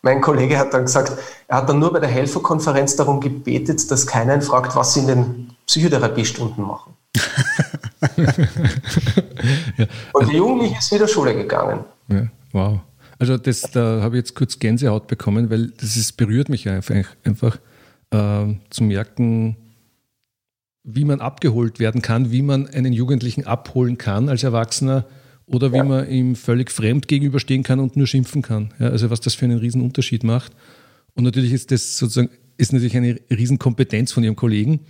Mein 0.00 0.20
Kollege 0.20 0.58
hat 0.58 0.72
dann 0.72 0.82
gesagt, 0.82 1.12
er 1.48 1.56
hat 1.58 1.68
dann 1.68 1.78
nur 1.78 1.92
bei 1.92 1.98
der 1.98 2.08
Helferkonferenz 2.08 2.96
darum 2.96 3.20
gebetet, 3.20 3.90
dass 3.90 4.06
keiner 4.06 4.34
ihn 4.34 4.42
fragt, 4.42 4.76
was 4.76 4.94
sie 4.94 5.00
in 5.00 5.06
den 5.08 5.56
Psychotherapiestunden 5.66 6.64
machen. 6.64 6.96
Und 10.12 10.28
der 10.28 10.36
Jugendliche 10.36 10.78
ist 10.78 10.92
wieder 10.92 11.08
Schule 11.08 11.34
gegangen. 11.34 11.80
Ja, 12.08 12.26
wow. 12.52 12.80
Also 13.18 13.38
das, 13.38 13.62
da 13.62 14.02
habe 14.02 14.16
ich 14.16 14.20
jetzt 14.20 14.34
kurz 14.34 14.58
Gänsehaut 14.58 15.06
bekommen, 15.06 15.48
weil 15.50 15.68
das 15.68 15.96
ist, 15.96 16.16
berührt 16.16 16.48
mich 16.48 16.68
einfach, 16.68 17.06
einfach 17.24 17.58
äh, 18.10 18.54
zu 18.70 18.84
merken, 18.84 19.56
wie 20.84 21.04
man 21.04 21.20
abgeholt 21.20 21.80
werden 21.80 22.02
kann, 22.02 22.30
wie 22.30 22.42
man 22.42 22.68
einen 22.68 22.92
Jugendlichen 22.92 23.46
abholen 23.46 23.98
kann 23.98 24.28
als 24.28 24.44
Erwachsener 24.44 25.06
oder 25.46 25.72
wie 25.72 25.78
ja. 25.78 25.84
man 25.84 26.08
ihm 26.08 26.36
völlig 26.36 26.70
fremd 26.70 27.08
gegenüberstehen 27.08 27.62
kann 27.62 27.80
und 27.80 27.96
nur 27.96 28.06
schimpfen 28.06 28.42
kann. 28.42 28.74
Ja, 28.78 28.88
also 28.88 29.10
was 29.10 29.20
das 29.20 29.34
für 29.34 29.46
einen 29.46 29.58
riesen 29.58 29.80
Unterschied 29.80 30.22
macht. 30.22 30.52
Und 31.14 31.24
natürlich 31.24 31.52
ist 31.52 31.70
das 31.70 31.96
sozusagen 31.96 32.30
ist 32.58 32.72
natürlich 32.72 32.96
eine 32.96 33.20
Riesenkompetenz 33.30 34.12
von 34.12 34.24
ihrem 34.24 34.36
Kollegen, 34.36 34.80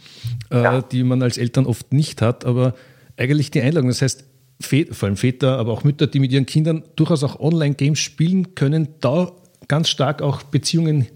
äh, 0.51 0.63
ja. 0.63 0.83
die 0.83 1.03
man 1.03 1.23
als 1.23 1.37
Eltern 1.37 1.67
oft 1.67 1.93
nicht 1.93 2.23
hat, 2.23 2.45
aber 2.45 2.75
eigentlich 3.17 3.51
die 3.51 3.63
Einladung. 3.63 3.89
Das 3.89 4.03
heißt, 4.03 4.25
vor 4.61 5.07
allem 5.07 5.17
Väter, 5.17 5.59
aber 5.59 5.73
auch 5.73 5.85
Mütter, 5.85 6.07
die 6.07 6.19
mit 6.19 6.33
ihren 6.33 6.47
Kindern 6.47 6.85
durchaus 6.97 7.23
auch 7.23 7.39
Online-Games 7.41 7.99
spielen, 7.99 8.55
können 8.55 8.89
da 9.01 9.33
ganz 9.69 9.89
stark 9.89 10.23
auch 10.23 10.43
Beziehungen 10.43 11.07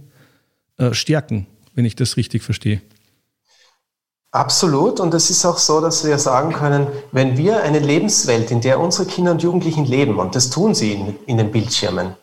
äh, 0.76 0.92
stärken, 0.92 1.47
wenn 1.75 1.85
ich 1.85 1.97
das 1.97 2.16
richtig 2.16 2.42
verstehe. 2.42 2.83
Absolut. 4.33 5.00
Und 5.00 5.12
es 5.14 5.30
ist 5.30 5.45
auch 5.45 5.59
so, 5.59 5.80
dass 5.80 6.04
wir 6.04 6.19
sagen 6.19 6.52
können, 6.52 6.87
wenn 7.12 7.37
wir 7.37 7.62
eine 7.62 7.80
Lebenswelt, 7.80 8.50
in 8.50 8.61
der 8.61 8.78
unsere 8.78 9.07
Kinder 9.07 9.33
und 9.33 9.42
Jugendlichen 9.42 9.85
leben, 9.85 10.19
und 10.19 10.37
das 10.37 10.50
tun 10.50 10.75
sie 10.75 10.92
in, 10.92 11.16
in 11.26 11.38
den 11.38 11.50
Bildschirmen, 11.50 12.14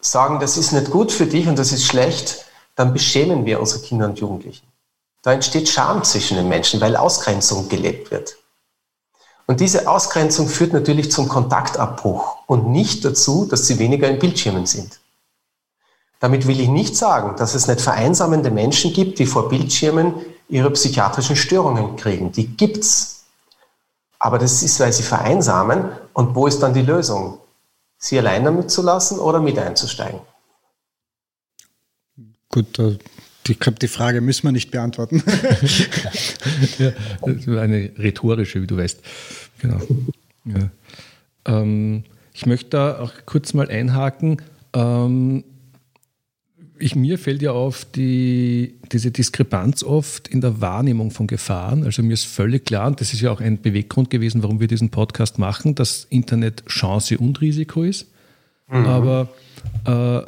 sagen, 0.00 0.40
das 0.40 0.56
ist 0.56 0.72
nicht 0.72 0.90
gut 0.90 1.12
für 1.12 1.26
dich 1.26 1.46
und 1.46 1.58
das 1.58 1.72
ist 1.72 1.84
schlecht, 1.84 2.46
dann 2.74 2.92
beschämen 2.92 3.44
wir 3.44 3.60
unsere 3.60 3.82
Kinder 3.82 4.06
und 4.06 4.18
Jugendlichen. 4.18 4.66
Da 5.22 5.32
entsteht 5.32 5.68
Scham 5.68 6.02
zwischen 6.02 6.36
den 6.36 6.48
Menschen, 6.48 6.80
weil 6.80 6.96
Ausgrenzung 6.96 7.68
gelebt 7.68 8.10
wird. 8.10 8.36
Und 9.50 9.58
diese 9.58 9.88
Ausgrenzung 9.88 10.46
führt 10.46 10.72
natürlich 10.72 11.10
zum 11.10 11.26
Kontaktabbruch 11.26 12.36
und 12.46 12.68
nicht 12.68 13.04
dazu, 13.04 13.46
dass 13.46 13.66
sie 13.66 13.80
weniger 13.80 14.08
in 14.08 14.20
Bildschirmen 14.20 14.64
sind. 14.64 15.00
Damit 16.20 16.46
will 16.46 16.60
ich 16.60 16.68
nicht 16.68 16.96
sagen, 16.96 17.34
dass 17.36 17.56
es 17.56 17.66
nicht 17.66 17.80
vereinsamende 17.80 18.52
Menschen 18.52 18.92
gibt, 18.92 19.18
die 19.18 19.26
vor 19.26 19.48
Bildschirmen 19.48 20.14
ihre 20.48 20.70
psychiatrischen 20.70 21.34
Störungen 21.34 21.96
kriegen. 21.96 22.30
Die 22.30 22.46
gibt's. 22.46 23.24
Aber 24.20 24.38
das 24.38 24.62
ist, 24.62 24.78
weil 24.78 24.92
sie 24.92 25.02
vereinsamen. 25.02 25.88
Und 26.12 26.36
wo 26.36 26.46
ist 26.46 26.60
dann 26.60 26.72
die 26.72 26.82
Lösung? 26.82 27.40
Sie 27.98 28.20
allein 28.20 28.44
damit 28.44 28.70
zu 28.70 28.82
lassen 28.82 29.18
oder 29.18 29.40
mit 29.40 29.58
einzusteigen? 29.58 30.20
Gut, 32.50 32.78
ich 33.48 33.58
glaube, 33.58 33.78
die 33.78 33.88
Frage 33.88 34.20
müssen 34.20 34.44
wir 34.44 34.52
nicht 34.52 34.70
beantworten. 34.70 35.22
ja, 36.78 36.92
eine 37.60 37.90
rhetorische, 37.98 38.62
wie 38.62 38.66
du 38.66 38.76
weißt. 38.76 39.00
Genau. 39.60 39.80
Ja. 40.44 40.70
Ähm, 41.46 42.04
ich 42.32 42.46
möchte 42.46 42.70
da 42.70 43.00
auch 43.00 43.12
kurz 43.26 43.54
mal 43.54 43.68
einhaken. 43.68 44.42
Ähm, 44.72 45.44
ich, 46.78 46.96
mir 46.96 47.18
fällt 47.18 47.42
ja 47.42 47.52
auf 47.52 47.84
die, 47.84 48.74
diese 48.90 49.10
Diskrepanz 49.10 49.82
oft 49.82 50.28
in 50.28 50.40
der 50.40 50.60
Wahrnehmung 50.60 51.10
von 51.10 51.26
Gefahren. 51.26 51.84
Also 51.84 52.02
mir 52.02 52.14
ist 52.14 52.24
völlig 52.24 52.64
klar, 52.64 52.86
und 52.86 53.00
das 53.00 53.12
ist 53.12 53.20
ja 53.20 53.30
auch 53.30 53.40
ein 53.40 53.60
Beweggrund 53.60 54.10
gewesen, 54.10 54.42
warum 54.42 54.60
wir 54.60 54.66
diesen 54.66 54.90
Podcast 54.90 55.38
machen, 55.38 55.74
dass 55.74 56.06
Internet 56.08 56.64
Chance 56.66 57.18
und 57.18 57.40
Risiko 57.40 57.82
ist. 57.82 58.06
Mhm. 58.68 58.86
Aber 58.86 59.28
äh, 59.86 60.22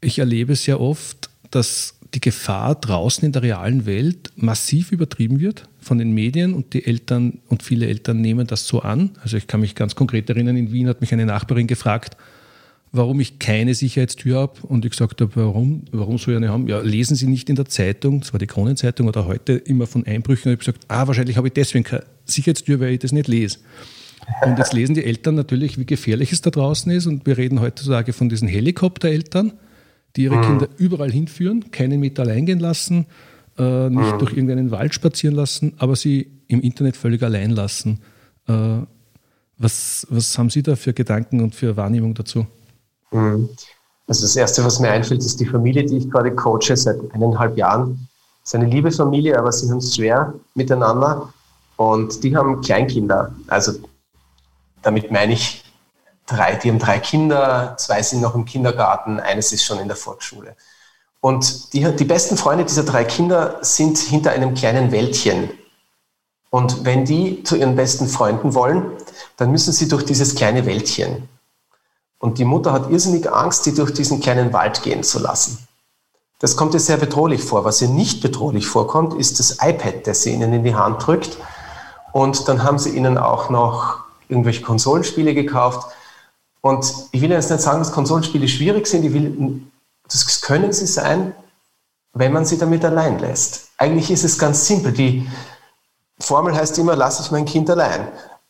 ich 0.00 0.18
erlebe 0.18 0.52
es 0.54 0.64
ja 0.66 0.78
oft, 0.78 1.28
dass 1.50 1.99
die 2.14 2.20
Gefahr 2.20 2.74
draußen 2.74 3.24
in 3.24 3.32
der 3.32 3.42
realen 3.42 3.86
Welt 3.86 4.32
massiv 4.36 4.92
übertrieben 4.92 5.40
wird 5.40 5.68
von 5.80 5.98
den 5.98 6.12
Medien 6.12 6.54
und 6.54 6.74
die 6.74 6.84
Eltern 6.84 7.38
und 7.48 7.62
viele 7.62 7.86
Eltern 7.86 8.20
nehmen 8.20 8.46
das 8.46 8.66
so 8.66 8.80
an. 8.80 9.10
Also 9.22 9.36
ich 9.36 9.46
kann 9.46 9.60
mich 9.60 9.74
ganz 9.74 9.94
konkret 9.94 10.28
erinnern, 10.28 10.56
in 10.56 10.72
Wien 10.72 10.88
hat 10.88 11.00
mich 11.00 11.12
eine 11.12 11.26
Nachbarin 11.26 11.66
gefragt, 11.66 12.16
warum 12.92 13.20
ich 13.20 13.38
keine 13.38 13.74
Sicherheitstür 13.74 14.40
habe 14.40 14.54
und 14.62 14.84
ich 14.84 14.90
gesagt 14.90 15.20
habe, 15.20 15.30
warum, 15.36 15.84
warum 15.92 16.18
soll 16.18 16.34
ich 16.34 16.38
eine 16.38 16.48
haben? 16.48 16.66
Ja, 16.66 16.80
lesen 16.80 17.14
Sie 17.14 17.26
nicht 17.26 17.48
in 17.48 17.56
der 17.56 17.66
Zeitung, 17.66 18.20
das 18.20 18.32
war 18.32 18.40
die 18.40 18.48
Kronenzeitung 18.48 19.06
oder 19.06 19.26
heute 19.26 19.52
immer 19.52 19.86
von 19.86 20.04
Einbrüchen 20.04 20.50
und 20.50 20.60
ich 20.60 20.66
habe 20.66 20.74
gesagt, 20.78 20.84
ah, 20.88 21.06
wahrscheinlich 21.06 21.36
habe 21.36 21.48
ich 21.48 21.54
deswegen 21.54 21.84
keine 21.84 22.04
Sicherheitstür, 22.24 22.80
weil 22.80 22.94
ich 22.94 22.98
das 22.98 23.12
nicht 23.12 23.28
lese. 23.28 23.58
Und 24.44 24.58
jetzt 24.58 24.72
lesen 24.72 24.94
die 24.94 25.04
Eltern 25.04 25.34
natürlich, 25.34 25.78
wie 25.78 25.86
gefährlich 25.86 26.32
es 26.32 26.40
da 26.40 26.50
draußen 26.50 26.90
ist 26.92 27.06
und 27.06 27.26
wir 27.26 27.38
reden 27.38 27.60
heutzutage 27.60 28.12
von 28.12 28.28
diesen 28.28 28.48
Helikoptereltern 28.48 29.52
die 30.16 30.24
ihre 30.24 30.36
mhm. 30.36 30.42
Kinder 30.42 30.68
überall 30.76 31.10
hinführen, 31.10 31.70
keinen 31.70 32.00
mit 32.00 32.18
allein 32.18 32.46
gehen 32.46 32.60
lassen, 32.60 33.06
äh, 33.58 33.88
nicht 33.88 34.14
mhm. 34.14 34.18
durch 34.18 34.32
irgendeinen 34.32 34.70
Wald 34.70 34.94
spazieren 34.94 35.36
lassen, 35.36 35.74
aber 35.78 35.96
sie 35.96 36.30
im 36.48 36.60
Internet 36.60 36.96
völlig 36.96 37.22
allein 37.22 37.50
lassen. 37.50 38.00
Äh, 38.48 38.80
was, 39.58 40.06
was 40.08 40.36
haben 40.38 40.48
Sie 40.48 40.62
da 40.62 40.74
für 40.74 40.94
Gedanken 40.94 41.40
und 41.40 41.54
für 41.54 41.76
Wahrnehmung 41.76 42.14
dazu? 42.14 42.46
Mhm. 43.12 43.50
Also 44.06 44.22
das 44.22 44.34
Erste, 44.34 44.64
was 44.64 44.80
mir 44.80 44.90
einfällt, 44.90 45.20
ist 45.20 45.38
die 45.38 45.46
Familie, 45.46 45.84
die 45.84 45.98
ich 45.98 46.10
gerade 46.10 46.34
coache 46.34 46.76
seit 46.76 46.98
eineinhalb 47.12 47.56
Jahren. 47.56 48.08
Es 48.42 48.50
ist 48.50 48.54
eine 48.56 48.66
liebe 48.66 48.90
Familie, 48.90 49.38
aber 49.38 49.52
sie 49.52 49.70
haben 49.70 49.78
es 49.78 49.94
schwer 49.94 50.34
miteinander 50.54 51.32
und 51.76 52.24
die 52.24 52.36
haben 52.36 52.60
Kleinkinder. 52.60 53.32
Also 53.46 53.72
damit 54.82 55.12
meine 55.12 55.34
ich 55.34 55.62
drei, 56.30 56.54
die 56.54 56.70
haben 56.70 56.78
drei 56.78 56.98
Kinder, 56.98 57.74
zwei 57.76 58.02
sind 58.02 58.20
noch 58.20 58.34
im 58.34 58.44
Kindergarten, 58.44 59.20
eines 59.20 59.52
ist 59.52 59.64
schon 59.64 59.78
in 59.78 59.88
der 59.88 59.96
Volksschule. 59.96 60.56
Und 61.20 61.74
die, 61.74 61.84
die 61.96 62.04
besten 62.04 62.36
Freunde 62.36 62.64
dieser 62.64 62.84
drei 62.84 63.04
Kinder 63.04 63.58
sind 63.60 63.98
hinter 63.98 64.30
einem 64.30 64.54
kleinen 64.54 64.90
Wäldchen. 64.90 65.50
Und 66.48 66.84
wenn 66.84 67.04
die 67.04 67.42
zu 67.44 67.56
ihren 67.56 67.76
besten 67.76 68.08
Freunden 68.08 68.54
wollen, 68.54 68.92
dann 69.36 69.50
müssen 69.50 69.72
sie 69.72 69.88
durch 69.88 70.04
dieses 70.04 70.34
kleine 70.34 70.66
Wäldchen. 70.66 71.28
Und 72.18 72.38
die 72.38 72.44
Mutter 72.44 72.72
hat 72.72 72.90
irrsinnig 72.90 73.30
Angst, 73.32 73.66
die 73.66 73.74
durch 73.74 73.92
diesen 73.92 74.20
kleinen 74.20 74.52
Wald 74.52 74.82
gehen 74.82 75.02
zu 75.02 75.18
lassen. 75.18 75.66
Das 76.38 76.56
kommt 76.56 76.74
ihr 76.74 76.80
sehr 76.80 76.96
bedrohlich 76.96 77.42
vor. 77.42 77.64
Was 77.64 77.82
ihr 77.82 77.88
nicht 77.88 78.22
bedrohlich 78.22 78.66
vorkommt, 78.66 79.14
ist 79.14 79.38
das 79.38 79.58
iPad, 79.60 80.06
das 80.06 80.22
sie 80.22 80.32
ihnen 80.32 80.52
in 80.52 80.64
die 80.64 80.74
Hand 80.74 81.06
drückt. 81.06 81.36
Und 82.12 82.48
dann 82.48 82.62
haben 82.62 82.78
sie 82.78 82.90
ihnen 82.96 83.18
auch 83.18 83.50
noch 83.50 84.00
irgendwelche 84.28 84.62
Konsolenspiele 84.62 85.34
gekauft. 85.34 85.92
Und 86.60 86.92
ich 87.12 87.20
will 87.20 87.30
jetzt 87.30 87.50
nicht 87.50 87.62
sagen, 87.62 87.78
dass 87.78 87.92
Konsolenspiele 87.92 88.48
schwierig 88.48 88.86
sind, 88.86 89.04
ich 89.04 89.12
will, 89.12 89.62
das 90.04 90.40
können 90.40 90.72
sie 90.72 90.86
sein, 90.86 91.34
wenn 92.12 92.32
man 92.32 92.44
sie 92.44 92.58
damit 92.58 92.84
allein 92.84 93.18
lässt. 93.18 93.68
Eigentlich 93.78 94.10
ist 94.10 94.24
es 94.24 94.38
ganz 94.38 94.66
simpel. 94.66 94.92
Die 94.92 95.28
Formel 96.18 96.54
heißt 96.54 96.78
immer, 96.78 96.96
lasse 96.96 97.22
ich 97.22 97.30
mein 97.30 97.44
Kind 97.44 97.70
allein 97.70 98.08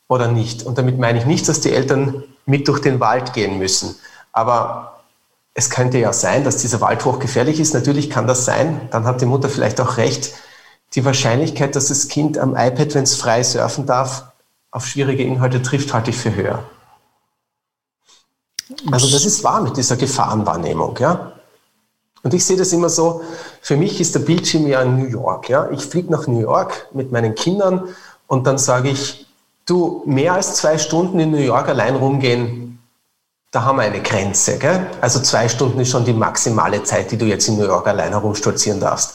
oder 0.09 0.29
nicht. 0.29 0.65
Und 0.65 0.79
damit 0.79 0.99
meine 0.99 1.19
ich 1.19 1.27
nicht, 1.27 1.49
dass 1.49 1.61
die 1.61 1.73
Eltern 1.73 2.25
mit 2.47 2.67
durch 2.67 2.81
den 2.81 2.99
Wald 2.99 3.33
gehen 3.33 3.59
müssen. 3.59 3.95
Aber 4.33 5.01
es 5.55 5.71
könnte 5.71 5.99
ja 5.99 6.13
sein, 6.13 6.43
dass 6.43 6.57
dieser 6.57 6.81
Wald 6.81 7.05
hochgefährlich 7.05 7.61
ist. 7.61 7.75
Natürlich 7.75 8.11
kann 8.11 8.27
das 8.27 8.45
sein. 8.45 8.89
Dann 8.91 9.05
hat 9.05 9.21
die 9.21 9.27
Mutter 9.27 9.49
vielleicht 9.49 9.81
auch 9.81 9.99
recht. 9.99 10.33
Die 10.95 11.05
Wahrscheinlichkeit, 11.05 11.77
dass 11.77 11.89
das 11.89 12.09
Kind 12.09 12.39
am 12.39 12.57
iPad, 12.57 12.95
wenn 12.95 13.05
es 13.05 13.15
frei 13.15 13.43
surfen 13.43 13.87
darf, 13.87 14.25
auf 14.73 14.87
schwierige 14.87 15.23
Inhalte 15.23 15.63
trifft, 15.63 15.93
halte 15.93 16.11
ich 16.11 16.17
für 16.17 16.35
höher. 16.35 16.65
Also 18.91 19.11
das 19.11 19.25
ist 19.25 19.43
wahr 19.45 19.63
mit 19.63 19.77
dieser 19.77 19.97
Gefahrenwahrnehmung, 19.97 20.97
ja. 20.99 21.33
Und 22.23 22.35
ich 22.35 22.45
sehe 22.45 22.57
das 22.57 22.73
immer 22.73 22.89
so, 22.89 23.23
für 23.63 23.77
mich 23.77 24.01
ist 24.01 24.15
der 24.15 24.21
Bildschirm 24.21 24.67
ja 24.67 24.85
New 24.85 25.07
York, 25.07 25.49
ja. 25.49 25.71
Ich 25.71 25.85
fliege 25.85 26.11
nach 26.11 26.27
New 26.27 26.41
York 26.41 26.89
mit 26.93 27.13
meinen 27.13 27.35
Kindern 27.35 27.89
und 28.27 28.47
dann 28.47 28.59
sage 28.59 28.91
ich, 28.91 29.27
du, 29.67 30.03
mehr 30.07 30.35
als 30.35 30.57
zwei 30.57 30.79
Stunden 30.79 31.19
in 31.19 31.31
New 31.31 31.39
York 31.39 31.69
allein 31.69 31.97
rumgehen, 31.97 32.79
da 33.51 33.65
haben 33.65 33.79
wir 33.79 33.83
eine 33.83 34.01
Grenze, 34.01 34.59
gell? 34.59 34.87
Also 35.01 35.21
zwei 35.21 35.49
Stunden 35.49 35.81
ist 35.81 35.91
schon 35.91 36.05
die 36.05 36.13
maximale 36.13 36.85
Zeit, 36.85 37.11
die 37.11 37.19
du 37.19 37.27
jetzt 37.27 37.49
in 37.49 37.59
New 37.59 37.65
York 37.67 37.87
allein 37.87 38.11
herumstolzieren 38.11 38.79
darfst. 38.79 39.15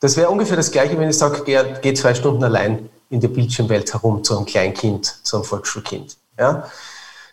Das 0.00 0.16
wäre 0.16 0.30
ungefähr 0.30 0.56
das 0.56 0.70
Gleiche, 0.70 0.98
wenn 0.98 1.08
ich 1.08 1.16
sage, 1.16 1.42
geh, 1.44 1.62
geh 1.80 1.94
zwei 1.94 2.14
Stunden 2.14 2.44
allein 2.44 2.90
in 3.08 3.20
der 3.20 3.28
Bildschirmwelt 3.28 3.92
herum 3.92 4.22
zu 4.22 4.36
einem 4.36 4.46
Kleinkind, 4.46 5.20
zu 5.24 5.36
einem 5.36 5.44
Volksschulkind, 5.44 6.16
ja. 6.38 6.64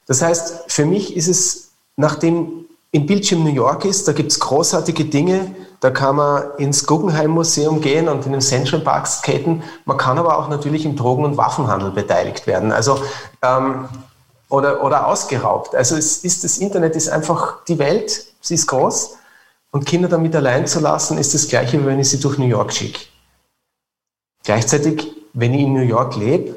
Das 0.08 0.22
heißt, 0.22 0.72
für 0.72 0.86
mich 0.86 1.16
ist 1.16 1.28
es, 1.28 1.72
nachdem 1.98 2.66
in 2.92 3.06
Bildschirm 3.06 3.44
New 3.44 3.54
York 3.54 3.86
ist, 3.86 4.08
da 4.08 4.14
gibt 4.14 4.32
es 4.32 4.40
großartige 4.40 5.06
Dinge. 5.06 5.54
Da 5.80 5.92
kann 5.92 6.16
man 6.16 6.44
ins 6.58 6.88
Guggenheim 6.88 7.32
Museum 7.32 7.82
gehen 7.82 8.08
und 8.08 8.26
in 8.26 8.32
den 8.32 8.42
Central 8.42 8.82
Park 8.82 9.06
skaten. 9.06 9.62
Man 9.86 9.98
kann 9.98 10.18
aber 10.18 10.40
auch 10.40 10.48
natürlich 10.48 10.86
im 10.86 10.96
Drogen- 10.96 11.26
und 11.26 11.38
Waffenhandel 11.38 11.92
beteiligt 11.92 12.48
werden. 12.48 12.72
Also 12.72 13.00
ähm, 13.44 13.88
oder, 14.50 14.84
oder 14.84 15.08
ausgeraubt. 15.08 15.76
Also 15.76 15.96
es 15.96 16.24
ist 16.24 16.44
das 16.44 16.58
Internet 16.58 16.96
ist 16.96 17.10
einfach 17.10 17.64
die 17.66 17.78
Welt, 17.78 18.26
sie 18.42 18.56
ist 18.56 18.68
groß 18.68 19.18
und 19.72 19.86
Kinder 19.86 20.08
damit 20.08 20.36
allein 20.36 20.66
zu 20.66 20.80
lassen, 20.80 21.18
ist 21.18 21.34
das 21.34 21.48
gleiche, 21.48 21.82
wie 21.82 21.86
wenn 21.86 22.00
ich 22.00 22.10
sie 22.10 22.20
durch 22.20 22.38
New 22.38 22.48
York 22.48 22.74
schicke. 22.74 23.02
Gleichzeitig, 24.44 25.12
wenn 25.34 25.54
ich 25.54 25.62
in 25.62 25.74
New 25.74 25.82
York 25.82 26.16
lebe, 26.16 26.56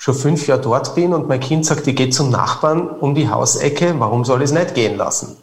schon 0.00 0.14
fünf 0.14 0.46
Jahre 0.46 0.62
dort 0.62 0.94
bin 0.94 1.12
und 1.12 1.28
mein 1.28 1.40
Kind 1.40 1.66
sagt, 1.66 1.86
ich 1.86 1.94
gehe 1.94 2.08
zum 2.08 2.30
Nachbarn 2.30 2.88
um 2.88 3.14
die 3.14 3.28
Hausecke, 3.28 3.94
warum 3.98 4.24
soll 4.24 4.40
ich 4.40 4.46
es 4.46 4.52
nicht 4.52 4.74
gehen 4.74 4.96
lassen? 4.96 5.36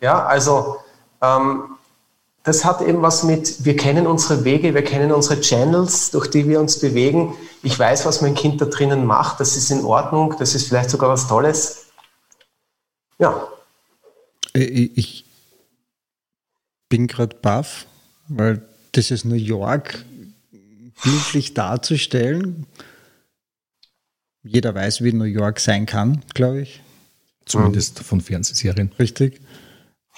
Ja, 0.00 0.24
also 0.24 0.78
ähm, 1.20 1.76
das 2.42 2.64
hat 2.64 2.80
eben 2.80 3.02
was 3.02 3.24
mit, 3.24 3.62
wir 3.66 3.76
kennen 3.76 4.06
unsere 4.06 4.42
Wege, 4.44 4.72
wir 4.72 4.82
kennen 4.82 5.12
unsere 5.12 5.42
Channels, 5.42 6.12
durch 6.12 6.28
die 6.28 6.48
wir 6.48 6.60
uns 6.60 6.80
bewegen. 6.80 7.34
Ich 7.62 7.78
weiß, 7.78 8.06
was 8.06 8.22
mein 8.22 8.34
Kind 8.34 8.62
da 8.62 8.64
drinnen 8.64 9.04
macht, 9.04 9.38
das 9.38 9.54
ist 9.54 9.70
in 9.70 9.84
Ordnung, 9.84 10.34
das 10.38 10.54
ist 10.54 10.68
vielleicht 10.68 10.88
sogar 10.88 11.10
was 11.10 11.28
Tolles. 11.28 11.84
Ja. 13.18 13.48
Äh, 14.54 14.60
ich 14.94 15.26
bin 16.88 17.06
gerade 17.06 17.36
baff, 17.36 17.84
weil 18.28 18.66
dieses 18.94 19.26
New 19.26 19.34
York 19.34 20.06
bildlich 21.02 21.52
darzustellen, 21.52 22.66
jeder 24.42 24.74
weiß, 24.74 25.02
wie 25.02 25.12
New 25.12 25.24
York 25.24 25.60
sein 25.60 25.86
kann, 25.86 26.22
glaube 26.34 26.62
ich. 26.62 26.80
Zumindest 27.44 28.00
von 28.00 28.20
Fernsehserien. 28.20 28.92
Richtig. 28.98 29.40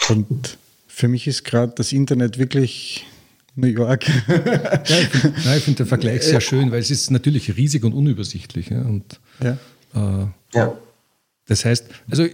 Und 0.08 0.58
für 0.86 1.08
mich 1.08 1.26
ist 1.26 1.44
gerade 1.44 1.72
das 1.76 1.92
Internet 1.92 2.38
wirklich 2.38 3.06
New 3.54 3.68
York. 3.68 4.06
ja, 4.08 4.82
ich 4.84 5.08
finde 5.08 5.60
find 5.60 5.78
den 5.78 5.86
Vergleich 5.86 6.22
sehr 6.22 6.40
schön, 6.40 6.70
weil 6.70 6.80
es 6.80 6.90
ist 6.90 7.10
natürlich 7.10 7.56
riesig 7.56 7.84
und 7.84 7.92
unübersichtlich. 7.92 8.68
Ja, 8.68 8.82
und, 8.82 9.20
ja. 9.42 9.58
Äh, 9.94 10.26
ja. 10.54 10.76
Das 11.46 11.64
heißt, 11.64 11.86
also 12.10 12.26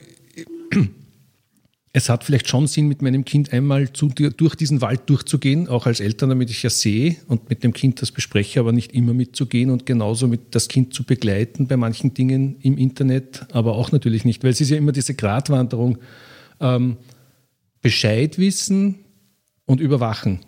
es 1.99 2.09
hat 2.09 2.25
vielleicht 2.25 2.49
schon 2.49 2.67
Sinn, 2.67 2.89
mit 2.89 3.03
meinem 3.03 3.25
Kind 3.25 3.53
einmal 3.53 3.93
zu, 3.93 4.09
durch 4.09 4.55
diesen 4.55 4.81
Wald 4.81 5.03
durchzugehen, 5.07 5.69
auch 5.69 5.87
als 5.87 6.01
Eltern, 6.01 6.31
damit 6.31 6.49
ich 6.49 6.63
ja 6.63 6.71
sehe 6.71 7.17
und 7.27 7.51
mit 7.51 7.65
dem 7.65 7.73
Kind 7.73 8.01
das 8.01 8.13
bespreche, 8.13 8.61
aber 8.61 8.73
nicht 8.73 8.93
immer 8.93 9.13
mitzugehen 9.13 9.71
und 9.71 9.85
genauso 9.85 10.29
mit 10.29 10.55
das 10.55 10.69
Kind 10.69 10.95
zu 10.95 11.05
begleiten 11.05 11.67
bei 11.67 11.77
manchen 11.77 12.15
Dingen 12.15 12.57
im 12.63 12.79
Internet, 12.79 13.47
aber 13.53 13.75
auch 13.75 13.93
natürlich 13.93 14.25
nicht, 14.25 14.43
weil 14.45 14.51
es 14.51 14.61
ist 14.61 14.71
ja 14.71 14.77
immer 14.77 14.93
diese 14.93 15.15
Gratwanderung. 15.15 15.99
Ähm, 16.61 16.97
Bescheid 17.83 18.39
wissen 18.39 18.97
und 19.69 19.81
überwachen. 19.81 20.41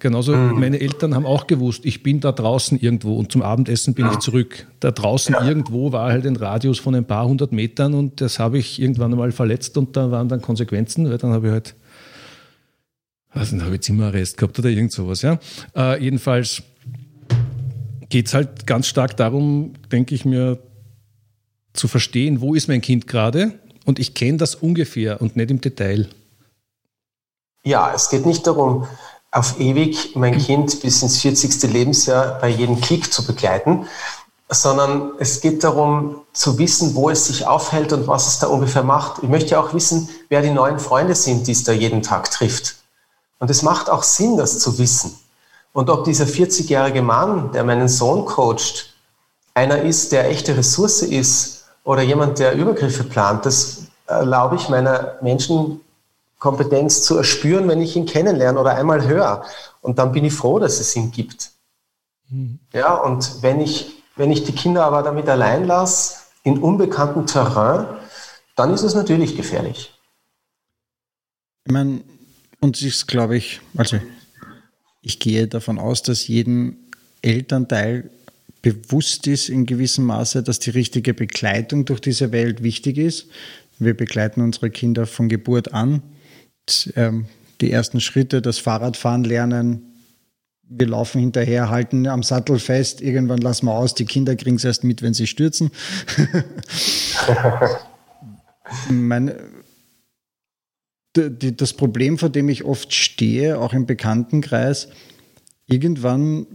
Genauso 0.00 0.36
mhm. 0.36 0.60
meine 0.60 0.78
Eltern 0.78 1.14
haben 1.14 1.24
auch 1.24 1.46
gewusst, 1.46 1.86
ich 1.86 2.02
bin 2.02 2.20
da 2.20 2.30
draußen 2.30 2.78
irgendwo 2.78 3.16
und 3.16 3.32
zum 3.32 3.40
Abendessen 3.40 3.94
bin 3.94 4.04
ja. 4.04 4.12
ich 4.12 4.18
zurück. 4.18 4.66
Da 4.80 4.90
draußen 4.90 5.34
ja. 5.34 5.48
irgendwo 5.48 5.92
war 5.92 6.10
halt 6.12 6.26
ein 6.26 6.36
Radius 6.36 6.78
von 6.78 6.94
ein 6.94 7.06
paar 7.06 7.26
hundert 7.26 7.52
Metern 7.52 7.94
und 7.94 8.20
das 8.20 8.38
habe 8.38 8.58
ich 8.58 8.78
irgendwann 8.78 9.12
einmal 9.12 9.32
verletzt 9.32 9.78
und 9.78 9.96
da 9.96 10.10
waren 10.10 10.28
dann 10.28 10.42
Konsequenzen, 10.42 11.08
weil 11.08 11.16
dann 11.16 11.32
habe 11.32 11.46
ich 11.46 11.52
halt, 11.54 11.74
also 13.30 13.56
dann 13.56 13.64
habe 13.64 13.76
ich 13.76 13.80
Zimmerarrest 13.80 14.36
gehabt 14.36 14.58
oder 14.58 14.68
irgend 14.68 14.92
sowas. 14.92 15.22
Ja? 15.22 15.38
Äh, 15.74 16.04
jedenfalls 16.04 16.62
geht 18.10 18.26
es 18.26 18.34
halt 18.34 18.66
ganz 18.66 18.88
stark 18.88 19.16
darum, 19.16 19.72
denke 19.90 20.14
ich 20.14 20.26
mir, 20.26 20.58
zu 21.72 21.88
verstehen, 21.88 22.42
wo 22.42 22.54
ist 22.54 22.68
mein 22.68 22.82
Kind 22.82 23.06
gerade 23.06 23.54
und 23.86 23.98
ich 23.98 24.12
kenne 24.12 24.36
das 24.36 24.54
ungefähr 24.54 25.22
und 25.22 25.34
nicht 25.34 25.50
im 25.50 25.62
Detail. 25.62 26.08
Ja, 27.66 27.90
es 27.92 28.10
geht 28.10 28.26
nicht 28.26 28.46
darum, 28.46 28.86
auf 29.32 29.58
ewig 29.58 30.14
mein 30.14 30.38
Kind 30.38 30.82
bis 30.82 31.02
ins 31.02 31.18
40. 31.18 31.64
Lebensjahr 31.64 32.38
bei 32.38 32.46
jedem 32.46 32.80
Kick 32.80 33.12
zu 33.12 33.26
begleiten, 33.26 33.88
sondern 34.48 35.14
es 35.18 35.40
geht 35.40 35.64
darum 35.64 36.22
zu 36.32 36.58
wissen, 36.58 36.94
wo 36.94 37.10
es 37.10 37.26
sich 37.26 37.44
aufhält 37.44 37.92
und 37.92 38.06
was 38.06 38.28
es 38.28 38.38
da 38.38 38.46
ungefähr 38.46 38.84
macht. 38.84 39.20
Ich 39.24 39.28
möchte 39.28 39.58
auch 39.58 39.74
wissen, 39.74 40.08
wer 40.28 40.42
die 40.42 40.52
neuen 40.52 40.78
Freunde 40.78 41.16
sind, 41.16 41.48
die 41.48 41.50
es 41.50 41.64
da 41.64 41.72
jeden 41.72 42.02
Tag 42.02 42.30
trifft. 42.30 42.76
Und 43.40 43.50
es 43.50 43.62
macht 43.62 43.90
auch 43.90 44.04
Sinn, 44.04 44.36
das 44.36 44.60
zu 44.60 44.78
wissen. 44.78 45.18
Und 45.72 45.90
ob 45.90 46.04
dieser 46.04 46.26
40-jährige 46.26 47.02
Mann, 47.02 47.50
der 47.50 47.64
meinen 47.64 47.88
Sohn 47.88 48.26
coacht, 48.26 48.94
einer 49.54 49.82
ist, 49.82 50.12
der 50.12 50.30
echte 50.30 50.56
Ressource 50.56 51.02
ist 51.02 51.64
oder 51.82 52.02
jemand, 52.02 52.38
der 52.38 52.54
Übergriffe 52.54 53.02
plant, 53.02 53.44
das 53.44 53.78
erlaube 54.06 54.54
ich 54.54 54.68
meiner 54.68 55.16
Menschen 55.20 55.80
Kompetenz 56.38 57.02
zu 57.02 57.16
erspüren, 57.16 57.68
wenn 57.68 57.80
ich 57.80 57.96
ihn 57.96 58.06
kennenlerne 58.06 58.58
oder 58.58 58.74
einmal 58.74 59.06
höre. 59.06 59.44
Und 59.80 59.98
dann 59.98 60.12
bin 60.12 60.24
ich 60.24 60.34
froh, 60.34 60.58
dass 60.58 60.80
es 60.80 60.94
ihn 60.96 61.10
gibt. 61.10 61.50
Mhm. 62.28 62.58
Ja, 62.72 62.94
und 62.94 63.42
wenn 63.42 63.60
ich, 63.60 64.02
wenn 64.16 64.30
ich 64.30 64.44
die 64.44 64.52
Kinder 64.52 64.84
aber 64.84 65.02
damit 65.02 65.28
allein 65.28 65.66
lasse, 65.66 66.16
in 66.42 66.58
unbekanntem 66.58 67.26
Terrain, 67.26 67.86
dann 68.54 68.72
ist 68.72 68.82
es 68.82 68.94
natürlich 68.94 69.36
gefährlich. 69.36 69.92
Ich 71.64 71.72
meine, 71.72 72.02
uns 72.60 72.82
ist, 72.82 73.08
glaube 73.08 73.36
ich, 73.36 73.60
also 73.76 73.98
ich 75.02 75.18
gehe 75.18 75.48
davon 75.48 75.78
aus, 75.78 76.02
dass 76.02 76.28
jedem 76.28 76.76
Elternteil 77.22 78.10
bewusst 78.62 79.26
ist 79.26 79.48
in 79.48 79.66
gewissem 79.66 80.04
Maße, 80.04 80.42
dass 80.42 80.58
die 80.58 80.70
richtige 80.70 81.14
Begleitung 81.14 81.84
durch 81.84 82.00
diese 82.00 82.32
Welt 82.32 82.62
wichtig 82.62 82.98
ist. 82.98 83.26
Wir 83.78 83.96
begleiten 83.96 84.40
unsere 84.40 84.70
Kinder 84.70 85.06
von 85.06 85.28
Geburt 85.28 85.72
an 85.72 86.02
ähm, 86.96 87.26
die 87.60 87.70
ersten 87.70 88.00
Schritte, 88.00 88.42
das 88.42 88.58
Fahrradfahren 88.58 89.24
lernen. 89.24 89.82
Wir 90.68 90.88
laufen 90.88 91.20
hinterher, 91.20 91.70
halten 91.70 92.08
am 92.08 92.22
Sattel 92.22 92.58
fest, 92.58 93.00
irgendwann 93.00 93.38
lassen 93.38 93.66
wir 93.66 93.74
aus, 93.74 93.94
die 93.94 94.04
Kinder 94.04 94.34
kriegen 94.34 94.56
es 94.56 94.64
erst 94.64 94.82
mit, 94.82 95.00
wenn 95.00 95.14
sie 95.14 95.26
stürzen. 95.26 95.70
Meine, 98.90 99.36
das 101.12 101.72
Problem, 101.72 102.18
vor 102.18 102.30
dem 102.30 102.48
ich 102.48 102.64
oft 102.64 102.92
stehe, 102.92 103.58
auch 103.58 103.72
im 103.72 103.86
Bekanntenkreis, 103.86 104.88
irgendwann 105.66 106.46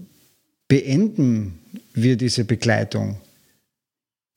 beenden 0.68 1.60
wir 1.94 2.18
diese 2.18 2.44
Begleitung. 2.44 3.18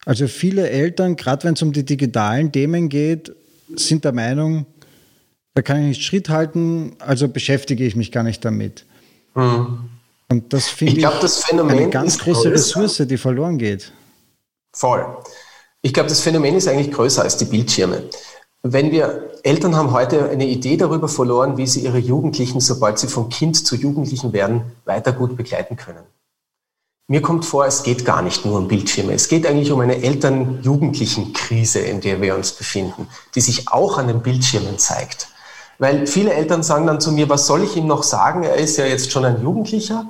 Also 0.05 0.29
viele 0.29 0.69
Eltern, 0.69 1.17
gerade 1.17 1.45
wenn 1.45 1.55
es 1.55 1.63
um 1.63 1.73
die 1.73 1.85
digitalen 1.85 2.53
Themen 2.53 2.89
geht, 2.89 3.35
sind 3.75 4.05
der 4.05 4.13
Meinung, 4.13 4.67
da 5.55 5.63
kann 5.63 5.81
ich 5.81 5.87
nicht 5.87 6.03
Schritt 6.03 6.29
halten, 6.29 6.97
also 6.99 7.29
beschäftige 7.29 7.85
ich 7.85 7.97
mich 7.97 8.13
gar 8.13 8.23
nicht 8.23 8.45
damit. 8.45 8.85
Mhm. 9.35 9.91
Und 10.29 10.53
das 10.53 10.69
finde 10.69 10.95
ich, 10.95 10.99
glaub, 10.99 11.21
das 11.21 11.45
Phänomen 11.45 11.79
eine 11.79 11.91
ganz 11.91 12.19
große 12.19 12.51
größer. 12.51 12.53
Ressource, 12.53 13.07
die 13.07 13.17
verloren 13.17 13.59
geht. 13.59 13.93
Voll. 14.73 15.07
Ich 15.83 15.93
glaube, 15.93 16.09
das 16.09 16.21
Phänomen 16.21 16.57
ist 16.57 16.67
eigentlich 16.67 16.91
größer 16.91 17.23
als 17.23 17.37
die 17.37 17.45
Bildschirme. 17.45 18.05
Wenn 18.63 18.91
wir 18.91 19.31
Eltern 19.43 19.77
haben 19.77 19.93
heute 19.93 20.31
eine 20.31 20.47
Idee 20.47 20.79
darüber 20.79 21.09
verloren, 21.09 21.59
wie 21.59 21.67
sie 21.67 21.81
ihre 21.81 21.99
Jugendlichen, 21.99 22.61
sobald 22.61 22.99
sie 22.99 23.09
vom 23.09 23.29
Kind 23.29 23.67
zu 23.67 23.77
Jugendlichen 23.77 24.33
werden, 24.33 24.63
weiter 24.87 25.13
gut 25.13 25.37
begleiten 25.37 25.77
können. 25.77 26.03
Mir 27.07 27.21
kommt 27.21 27.45
vor, 27.45 27.67
es 27.67 27.83
geht 27.83 28.07
gar 28.07 28.23
nicht 28.23 28.47
nur 28.47 28.57
um 28.57 28.67
Bildschirme. 28.67 29.13
Es 29.13 29.29
geht 29.29 29.47
eigentlich 29.47 29.71
um 29.71 29.81
eine 29.81 30.03
Eltern-Jugendlichen-Krise, 30.03 31.81
in 31.81 32.01
der 32.01 32.23
wir 32.23 32.35
uns 32.35 32.53
befinden, 32.53 33.07
die 33.35 33.43
sich 33.43 33.69
auch 33.69 33.99
an 33.99 34.09
den 34.09 34.23
Bildschirmen 34.23 34.79
zeigt. 34.79 35.29
Weil 35.85 36.07
viele 36.07 36.33
Eltern 36.33 36.63
sagen 36.63 36.87
dann 36.87 36.99
zu 36.99 37.13
mir, 37.13 37.29
was 37.29 37.47
soll 37.47 37.63
ich 37.63 37.77
ihm 37.77 37.87
noch 37.87 38.05
sagen? 38.05 38.43
Er 38.43 38.55
ist 38.55 38.79
ja 38.79 38.87
jetzt 38.87 39.13
schon 39.13 39.23
ein 39.27 39.43
Jugendlicher 39.43 40.07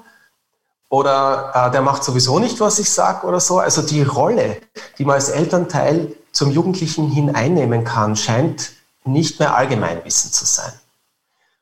oder 0.88 1.50
äh, 1.52 1.72
der 1.72 1.82
macht 1.82 2.04
sowieso 2.04 2.38
nicht, 2.38 2.60
was 2.60 2.78
ich 2.78 2.88
sage 2.88 3.26
oder 3.26 3.40
so. 3.40 3.58
Also 3.58 3.82
die 3.82 4.02
Rolle, 4.02 4.58
die 4.98 5.04
man 5.04 5.16
als 5.16 5.30
Elternteil 5.30 6.14
zum 6.30 6.52
Jugendlichen 6.52 7.08
hin 7.10 7.34
einnehmen 7.34 7.82
kann, 7.82 8.14
scheint 8.14 8.70
nicht 9.04 9.40
mehr 9.40 9.56
Allgemeinwissen 9.56 10.30
zu 10.30 10.44
sein. 10.44 10.72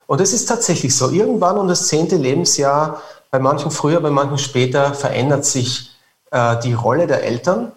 Und 0.06 0.20
es 0.20 0.34
ist 0.34 0.44
tatsächlich 0.44 0.94
so, 0.94 1.08
irgendwann 1.08 1.56
um 1.56 1.66
das 1.66 1.86
zehnte 1.86 2.16
Lebensjahr, 2.16 3.00
bei 3.30 3.38
manchen 3.38 3.70
früher, 3.70 4.02
bei 4.02 4.10
manchen 4.10 4.36
später, 4.36 4.92
verändert 4.92 5.46
sich 5.46 5.96
äh, 6.32 6.60
die 6.60 6.74
Rolle 6.74 7.06
der 7.06 7.22
Eltern 7.24 7.72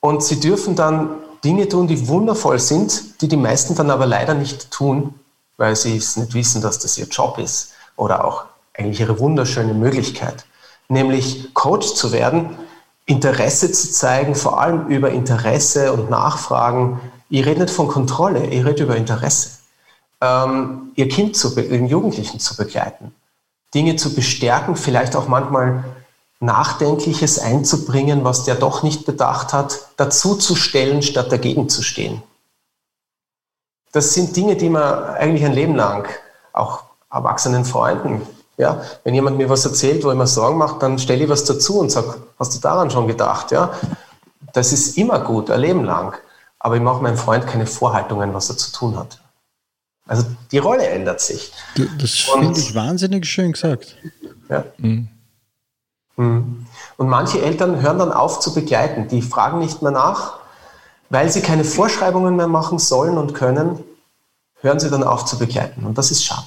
und 0.00 0.24
sie 0.24 0.40
dürfen 0.40 0.74
dann 0.74 1.10
Dinge 1.44 1.68
tun, 1.68 1.86
die 1.86 2.08
wundervoll 2.08 2.58
sind, 2.58 3.22
die 3.22 3.28
die 3.28 3.36
meisten 3.36 3.76
dann 3.76 3.92
aber 3.92 4.06
leider 4.06 4.34
nicht 4.34 4.72
tun, 4.72 5.14
weil 5.56 5.76
sie 5.76 5.96
es 5.96 6.16
nicht 6.16 6.34
wissen, 6.34 6.62
dass 6.62 6.78
das 6.78 6.98
ihr 6.98 7.06
Job 7.06 7.38
ist 7.38 7.72
oder 7.96 8.24
auch 8.24 8.44
eigentlich 8.76 9.00
ihre 9.00 9.18
wunderschöne 9.18 9.74
Möglichkeit, 9.74 10.44
nämlich 10.88 11.54
Coach 11.54 11.94
zu 11.94 12.12
werden, 12.12 12.56
Interesse 13.06 13.70
zu 13.70 13.92
zeigen, 13.92 14.34
vor 14.34 14.60
allem 14.60 14.86
über 14.88 15.10
Interesse 15.10 15.92
und 15.92 16.10
Nachfragen. 16.10 17.00
Ich 17.28 17.44
rede 17.44 17.62
nicht 17.62 17.74
von 17.74 17.88
Kontrolle, 17.88 18.46
ich 18.46 18.64
rede 18.64 18.84
über 18.84 18.96
Interesse. 18.96 19.50
Ähm, 20.20 20.92
ihr 20.94 21.08
Kind, 21.08 21.36
zu, 21.36 21.54
den 21.54 21.86
Jugendlichen 21.86 22.40
zu 22.40 22.56
begleiten, 22.56 23.14
Dinge 23.74 23.96
zu 23.96 24.14
bestärken, 24.14 24.76
vielleicht 24.76 25.16
auch 25.16 25.28
manchmal 25.28 25.84
Nachdenkliches 26.40 27.38
einzubringen, 27.38 28.24
was 28.24 28.44
der 28.44 28.54
doch 28.54 28.82
nicht 28.82 29.06
bedacht 29.06 29.52
hat, 29.52 29.88
dazu 29.96 30.36
zu 30.36 30.54
stellen, 30.54 31.02
statt 31.02 31.30
dagegen 31.30 31.68
zu 31.68 31.82
stehen. 31.82 32.22
Das 33.94 34.12
sind 34.12 34.36
Dinge, 34.36 34.56
die 34.56 34.68
man 34.68 35.04
eigentlich 35.14 35.44
ein 35.44 35.52
Leben 35.52 35.76
lang 35.76 36.08
auch 36.52 36.82
erwachsenen 37.10 37.64
Freunden, 37.64 38.22
ja, 38.56 38.82
wenn 39.04 39.14
jemand 39.14 39.36
mir 39.36 39.48
was 39.48 39.64
erzählt, 39.64 40.04
wo 40.04 40.10
ich 40.10 40.18
mir 40.18 40.26
Sorgen 40.26 40.58
macht, 40.58 40.82
dann 40.82 40.98
stelle 40.98 41.24
ich 41.24 41.30
was 41.30 41.44
dazu 41.44 41.78
und 41.78 41.90
sage, 41.90 42.16
hast 42.38 42.54
du 42.56 42.60
daran 42.60 42.90
schon 42.90 43.06
gedacht, 43.06 43.52
ja? 43.52 43.72
Das 44.52 44.72
ist 44.72 44.98
immer 44.98 45.20
gut, 45.20 45.50
ein 45.50 45.60
Leben 45.60 45.84
lang. 45.84 46.14
Aber 46.58 46.76
ich 46.76 46.82
mache 46.82 47.02
meinem 47.02 47.16
Freund 47.16 47.46
keine 47.46 47.66
Vorhaltungen, 47.66 48.34
was 48.34 48.50
er 48.50 48.56
zu 48.56 48.72
tun 48.72 48.96
hat. 48.96 49.20
Also 50.06 50.24
die 50.50 50.58
Rolle 50.58 50.86
ändert 50.86 51.20
sich. 51.20 51.52
Das 51.98 52.10
finde 52.12 52.58
ich 52.58 52.74
wahnsinnig 52.74 53.26
schön 53.26 53.52
gesagt. 53.52 53.96
Ja. 54.48 54.64
Mhm. 54.78 55.08
mhm. 56.16 56.66
Und 56.96 57.08
manche 57.08 57.42
Eltern 57.42 57.80
hören 57.80 57.98
dann 57.98 58.12
auf 58.12 58.40
zu 58.40 58.54
begleiten. 58.54 59.08
Die 59.08 59.22
fragen 59.22 59.58
nicht 59.58 59.82
mehr 59.82 59.90
nach, 59.90 60.38
weil 61.10 61.30
sie 61.30 61.40
keine 61.40 61.64
Vorschreibungen 61.64 62.36
mehr 62.36 62.48
machen 62.48 62.78
sollen 62.78 63.16
und 63.16 63.34
können, 63.34 63.78
hören 64.60 64.80
sie 64.80 64.90
dann 64.90 65.02
auf 65.02 65.24
zu 65.24 65.38
begleiten. 65.38 65.84
Und 65.84 65.98
das 65.98 66.10
ist 66.10 66.24
schade. 66.24 66.46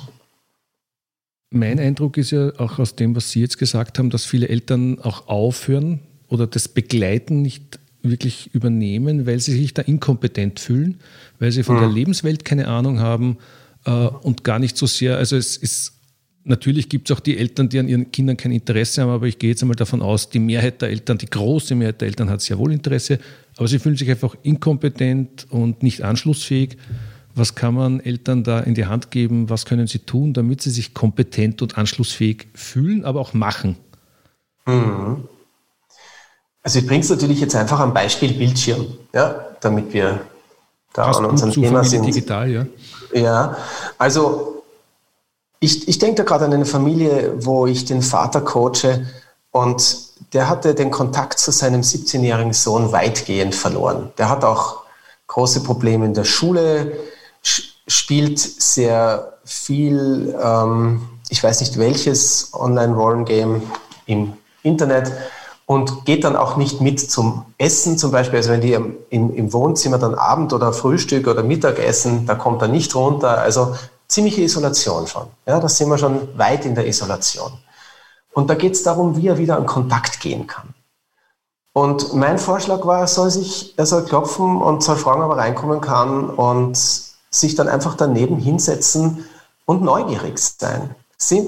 Mein 1.50 1.80
Eindruck 1.80 2.18
ist 2.18 2.32
ja 2.32 2.52
auch 2.58 2.78
aus 2.80 2.96
dem, 2.96 3.16
was 3.16 3.32
Sie 3.32 3.40
jetzt 3.40 3.58
gesagt 3.58 4.00
haben, 4.00 4.10
dass 4.10 4.26
viele 4.26 4.50
Eltern 4.50 5.00
auch 5.00 5.28
aufhören 5.28 6.02
oder 6.28 6.46
das 6.46 6.68
Begleiten 6.68 7.42
nicht 7.42 7.80
wirklich 8.02 8.54
übernehmen, 8.54 9.26
weil 9.26 9.40
sie 9.40 9.54
sich 9.54 9.74
da 9.74 9.82
inkompetent 9.82 10.60
fühlen, 10.60 11.00
weil 11.40 11.52
sie 11.52 11.64
von 11.64 11.78
mhm. 11.78 11.82
der 11.82 11.90
Lebenswelt 11.90 12.46
keine 12.46 12.68
Ahnung 12.68 13.00
haben 13.00 13.38
äh, 13.86 13.92
und 13.92 14.44
gar 14.44 14.60
nicht 14.60 14.78
so 14.78 14.86
sehr, 14.86 15.18
also 15.18 15.36
es 15.36 15.58
ist 15.58 15.94
Natürlich 16.50 16.88
gibt 16.88 17.10
es 17.10 17.18
auch 17.18 17.20
die 17.20 17.38
Eltern, 17.38 17.68
die 17.68 17.78
an 17.78 17.90
ihren 17.90 18.10
Kindern 18.10 18.38
kein 18.38 18.54
Interesse 18.54 19.02
haben, 19.02 19.10
aber 19.10 19.28
ich 19.28 19.38
gehe 19.38 19.50
jetzt 19.50 19.62
einmal 19.64 19.76
davon 19.76 20.02
aus, 20.02 20.30
die 20.30 20.40
Mehrheit 20.40 20.82
der 20.82 20.88
Eltern, 20.88 21.18
die 21.18 21.26
große 21.26 21.76
Mehrheit 21.76 22.00
der 22.00 22.08
Eltern 22.08 22.30
hat 22.30 22.40
sehr 22.40 22.58
wohl 22.58 22.72
Interesse, 22.72 23.20
aber 23.58 23.68
sie 23.68 23.80
fühlen 23.80 23.98
sich 23.98 24.10
einfach 24.10 24.36
inkompetent 24.44 25.48
und 25.50 25.84
nicht 25.84 26.04
anschlussfähig. 26.04 26.78
Was 27.36 27.56
kann 27.56 27.76
man 27.76 28.00
Eltern 28.00 28.44
da 28.44 28.60
in 28.60 28.74
die 28.74 28.86
Hand 28.86 29.12
geben? 29.12 29.50
Was 29.50 29.66
können 29.66 29.88
sie 29.88 30.00
tun, 30.00 30.34
damit 30.34 30.62
sie 30.62 30.72
sich 30.72 30.94
kompetent 30.94 31.62
und 31.62 31.78
anschlussfähig 31.78 32.48
fühlen, 32.54 33.06
aber 33.06 33.20
auch 33.20 33.34
machen? 33.34 33.78
Mhm. 34.66 35.28
Also 36.64 36.80
ich 36.80 36.88
bringe 36.88 37.02
es 37.02 37.10
natürlich 37.10 37.40
jetzt 37.40 37.56
einfach 37.56 37.80
am 37.80 37.94
Beispiel 37.94 38.34
Bildschirm, 38.34 38.88
ja, 39.14 39.46
damit 39.62 39.94
wir 39.94 40.22
da 40.94 41.06
Passt 41.06 41.20
an 41.20 41.26
unserem 41.26 41.54
Thema 41.54 41.84
sind. 41.84 42.06
Digital, 42.06 42.50
ja. 42.50 42.66
Ja, 43.14 43.58
also 43.98 44.64
ich, 45.60 45.88
ich 45.88 45.98
denke 46.00 46.16
da 46.16 46.24
gerade 46.24 46.46
an 46.46 46.54
eine 46.54 46.66
Familie, 46.66 47.34
wo 47.46 47.68
ich 47.68 47.86
den 47.86 48.02
Vater 48.02 48.42
coache 48.42 49.08
und 49.52 50.07
der 50.34 50.50
hatte 50.50 50.76
den 50.76 50.92
Kontakt 50.92 51.40
zu 51.40 51.52
seinem 51.52 51.82
17-jährigen 51.82 52.54
Sohn 52.54 52.92
weitgehend 52.92 53.56
verloren. 53.56 54.12
Der 54.18 54.30
hat 54.30 54.44
auch 54.44 54.84
große 55.28 55.64
Probleme 55.64 56.06
in 56.06 56.14
der 56.14 56.26
Schule, 56.26 56.98
spielt 57.42 58.40
sehr 58.40 59.34
viel, 59.46 60.36
ähm, 60.42 61.08
ich 61.30 61.44
weiß 61.44 61.62
nicht 61.62 61.78
welches 61.78 62.52
Online-Rollen-Game 62.54 63.62
im 64.06 64.34
Internet 64.64 65.12
und 65.66 66.06
geht 66.06 66.24
dann 66.24 66.36
auch 66.36 66.58
nicht 66.58 66.82
mit 66.82 67.00
zum 67.00 67.46
Essen 67.58 67.98
zum 67.98 68.12
Beispiel. 68.12 68.38
Also 68.38 68.52
wenn 68.52 68.62
die 68.62 68.74
im, 68.74 68.98
im 69.10 69.54
Wohnzimmer 69.54 69.98
dann 69.98 70.16
Abend 70.16 70.54
oder 70.54 70.74
Frühstück 70.74 71.28
oder 71.28 71.44
Mittagessen, 71.44 72.26
da 72.26 72.36
kommt 72.36 72.62
er 72.62 72.70
nicht 72.70 72.96
runter. 72.96 73.38
Also 73.38 73.76
ziemliche 74.08 74.42
Isolation 74.42 75.08
schon. 75.08 75.28
Ja, 75.46 75.60
da 75.60 75.68
sind 75.68 75.90
wir 75.90 75.98
schon 75.98 76.38
weit 76.38 76.66
in 76.66 76.76
der 76.76 76.88
Isolation. 76.88 77.52
Und 78.38 78.52
da 78.52 78.54
geht 78.54 78.74
es 78.74 78.84
darum, 78.84 79.18
wie 79.18 79.30
er 79.30 79.40
wieder 79.40 79.58
in 79.58 79.66
Kontakt 79.66 80.20
gehen 80.20 80.46
kann. 80.46 80.76
Und 81.74 82.14
mein 82.14 82.38
Vorschlag 82.38 82.86
war, 82.86 83.00
er 83.00 83.08
soll 83.08 83.32
sich, 83.32 83.74
er 83.80 83.88
soll 83.88 84.06
klopfen 84.06 84.62
und 84.62 84.84
soll 84.84 84.96
fragen, 84.96 85.24
ob 85.24 85.32
er 85.32 85.38
reinkommen 85.38 85.82
kann 85.82 86.30
und 86.30 86.78
sich 86.78 87.56
dann 87.56 87.68
einfach 87.68 87.96
daneben 87.96 88.38
hinsetzen 88.38 89.26
und 89.66 89.82
neugierig 89.82 90.38
sein. 90.38 90.94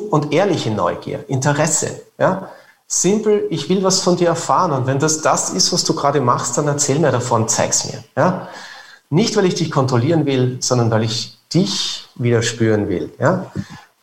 Und 0.09 0.33
ehrliche 0.33 0.71
Neugier, 0.71 1.29
Interesse. 1.29 2.01
Ja? 2.17 2.49
Simpel, 2.87 3.45
ich 3.51 3.69
will 3.69 3.83
was 3.83 3.99
von 3.99 4.17
dir 4.17 4.29
erfahren. 4.29 4.71
Und 4.71 4.87
wenn 4.87 4.97
das 4.97 5.21
das 5.21 5.51
ist, 5.51 5.71
was 5.71 5.83
du 5.83 5.93
gerade 5.93 6.21
machst, 6.21 6.57
dann 6.57 6.67
erzähl 6.67 6.97
mir 6.97 7.11
davon, 7.11 7.47
zeig's 7.47 7.85
mir. 7.85 8.03
Ja? 8.17 8.47
Nicht, 9.11 9.37
weil 9.37 9.45
ich 9.45 9.53
dich 9.53 9.69
kontrollieren 9.69 10.25
will, 10.25 10.57
sondern 10.59 10.89
weil 10.89 11.03
ich 11.03 11.37
dich 11.53 12.09
wieder 12.15 12.41
spüren 12.41 12.89
will. 12.89 13.13
Ja? 13.19 13.45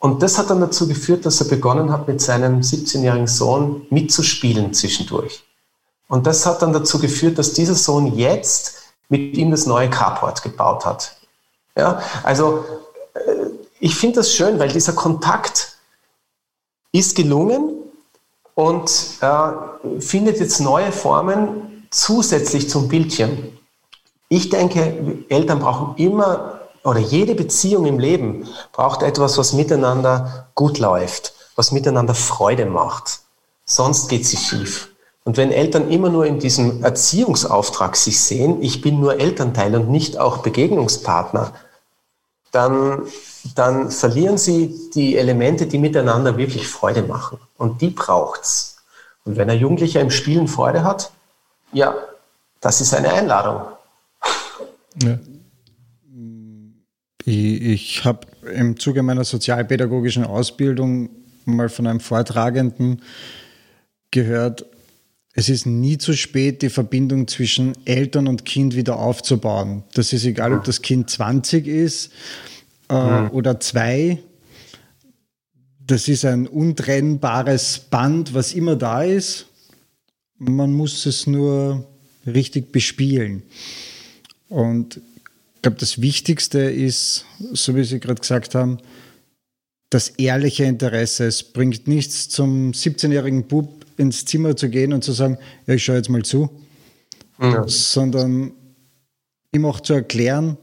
Und 0.07 0.23
das 0.23 0.39
hat 0.39 0.51
dann 0.51 0.61
dazu 0.61 0.87
geführt, 0.87 1.27
dass 1.27 1.41
er 1.41 1.49
begonnen 1.49 1.91
hat, 1.91 2.07
mit 2.07 2.21
seinem 2.21 2.61
17-jährigen 2.61 3.27
Sohn 3.27 3.89
mitzuspielen 3.91 4.73
zwischendurch. 4.73 5.43
Und 6.07 6.29
das 6.29 6.47
hat 6.47 6.63
dann 6.63 6.73
dazu 6.73 7.01
geführt, 7.01 7.39
dass 7.39 7.55
dieser 7.55 7.75
Sohn 7.75 8.17
jetzt 8.17 8.95
mit 9.09 9.37
ihm 9.37 9.51
das 9.51 9.67
neue 9.67 9.91
Carport 9.91 10.45
gebaut 10.45 10.87
hat. 10.87 11.17
Ja? 11.77 12.01
Also 12.23 12.65
äh, 13.15 13.47
ich 13.81 13.97
finde 13.97 14.21
das 14.21 14.33
schön, 14.33 14.61
weil 14.61 14.69
dieser 14.69 14.93
Kontakt 14.93 15.77
ist 16.93 17.17
gelungen 17.17 17.75
und 18.55 18.89
äh, 19.23 20.01
findet 20.01 20.39
jetzt 20.39 20.61
neue 20.61 20.93
Formen 20.93 21.89
zusätzlich 21.91 22.71
zum 22.71 22.87
Bildschirm. 22.87 23.39
Ich 24.29 24.51
denke, 24.51 25.25
Eltern 25.31 25.59
brauchen 25.59 25.97
immer 25.97 26.56
oder 26.87 27.01
jede 27.01 27.35
Beziehung 27.35 27.85
im 27.85 27.99
Leben 27.99 28.49
braucht 28.73 29.03
etwas, 29.03 29.37
was 29.39 29.53
miteinander 29.53 30.49
gut 30.55 30.79
läuft, 30.79 31.35
was 31.57 31.73
miteinander 31.73 32.15
Freude 32.15 32.65
macht. 32.65 33.21
Sonst 33.65 34.09
geht 34.09 34.25
sie 34.25 34.37
schief. 34.37 34.89
Und 35.25 35.37
wenn 35.37 35.51
Eltern 35.51 35.91
immer 35.91 36.09
nur 36.09 36.27
in 36.27 36.39
diesem 36.39 36.85
Erziehungsauftrag 36.85 37.97
sich 37.97 38.21
sehen, 38.21 38.63
ich 38.63 38.83
bin 38.83 39.01
nur 39.01 39.19
Elternteil 39.19 39.75
und 39.75 39.91
nicht 39.91 40.17
auch 40.19 40.39
Begegnungspartner, 40.39 41.53
dann, 42.53 43.03
dann 43.57 43.91
verlieren 43.91 44.39
sie 44.39 44.89
die 44.95 45.17
Elemente, 45.17 45.67
die 45.67 45.79
miteinander 45.79 46.37
wirklich 46.37 46.69
Freude 46.69 47.03
machen. 47.03 47.41
Und 47.59 47.81
die 47.81 47.91
braucht's. 47.91 48.77
Und 49.25 49.37
wenn 49.37 49.51
ein 49.51 49.59
Jugendlicher 49.59 50.01
im 50.01 50.13
Spielen 50.13 50.47
Freude 50.47 50.85
hat, 50.85 51.11
ja, 51.73 51.97
das 52.61 52.81
ist 52.81 52.95
eine 52.95 53.13
Einladung. 53.13 53.63
Ja. 55.03 55.19
Ich, 57.27 57.61
ich 57.61 58.05
habe 58.05 58.27
im 58.55 58.79
Zuge 58.79 59.03
meiner 59.03 59.25
sozialpädagogischen 59.25 60.25
Ausbildung 60.25 61.11
mal 61.45 61.69
von 61.69 61.87
einem 61.87 62.01
Vortragenden 62.01 63.03
gehört, 64.13 64.65
es 65.35 65.51
ist 65.51 65.67
nie 65.67 65.99
zu 65.99 66.15
spät, 66.15 66.63
die 66.63 66.71
Verbindung 66.71 67.29
zwischen 67.29 67.75
Eltern 67.85 68.27
und 68.27 68.47
Kind 68.47 68.75
wieder 68.75 68.99
aufzubauen. 68.99 69.83
Das 69.93 70.15
ist 70.15 70.25
egal, 70.25 70.55
ob 70.55 70.65
das 70.65 70.81
Kind 70.81 71.11
20 71.11 71.67
ist 71.67 72.11
äh, 72.89 72.95
mhm. 72.95 73.31
oder 73.33 73.61
zwei. 73.61 74.19
Das 75.79 76.09
ist 76.09 76.25
ein 76.25 76.47
untrennbares 76.47 77.81
Band, 77.91 78.33
was 78.33 78.55
immer 78.55 78.77
da 78.77 79.03
ist. 79.03 79.47
Man 80.39 80.73
muss 80.73 81.05
es 81.05 81.27
nur 81.27 81.87
richtig 82.25 82.73
bespielen. 82.73 83.43
Und 84.49 85.01
glaube, 85.67 85.81
das 85.81 86.01
Wichtigste 86.01 86.61
ist, 86.61 87.25
so 87.53 87.75
wie 87.75 87.83
Sie 87.83 87.99
gerade 87.99 88.21
gesagt 88.21 88.55
haben, 88.55 88.79
das 89.91 90.11
ehrliche 90.11 90.63
Interesse. 90.63 91.27
Es 91.27 91.43
bringt 91.43 91.89
nichts, 91.89 92.29
zum 92.29 92.71
17-jährigen 92.71 93.49
Bub 93.49 93.85
ins 93.97 94.25
Zimmer 94.25 94.57
zu 94.57 94.69
gehen 94.69 94.93
und 94.93 95.03
zu 95.03 95.11
sagen, 95.11 95.39
ja, 95.67 95.75
ich 95.75 95.83
schaue 95.83 95.97
jetzt 95.97 96.09
mal 96.09 96.23
zu, 96.23 96.51
ja. 97.41 97.67
sondern 97.67 98.53
ihm 99.53 99.65
auch 99.65 99.81
zu 99.81 99.95
erklären, 99.95 100.57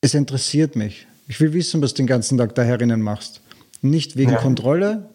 es 0.00 0.14
interessiert 0.14 0.74
mich. 0.74 1.06
Ich 1.28 1.38
will 1.38 1.52
wissen, 1.52 1.80
was 1.80 1.94
du 1.94 1.98
den 1.98 2.08
ganzen 2.08 2.38
Tag 2.38 2.56
da 2.56 2.64
herinnen 2.64 3.00
machst. 3.00 3.40
Nicht 3.82 4.16
wegen 4.16 4.32
ja. 4.32 4.38
Kontrolle. 4.38 5.10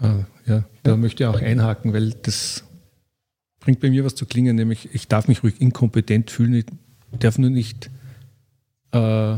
Ah, 0.00 0.24
ja, 0.44 0.64
da 0.82 0.90
ja. 0.90 0.96
möchte 0.96 1.22
ich 1.22 1.28
auch 1.28 1.40
einhaken, 1.40 1.92
weil 1.92 2.14
das 2.22 2.64
bringt 3.60 3.78
bei 3.78 3.90
mir 3.90 4.04
was 4.04 4.16
zu 4.16 4.26
klingen, 4.26 4.56
nämlich 4.56 4.92
ich 4.92 5.06
darf 5.06 5.28
mich 5.28 5.44
ruhig 5.44 5.60
inkompetent 5.60 6.32
fühlen 6.32 6.64
darf 7.18 7.38
nur 7.38 7.50
nicht 7.50 7.90
äh, 8.92 9.36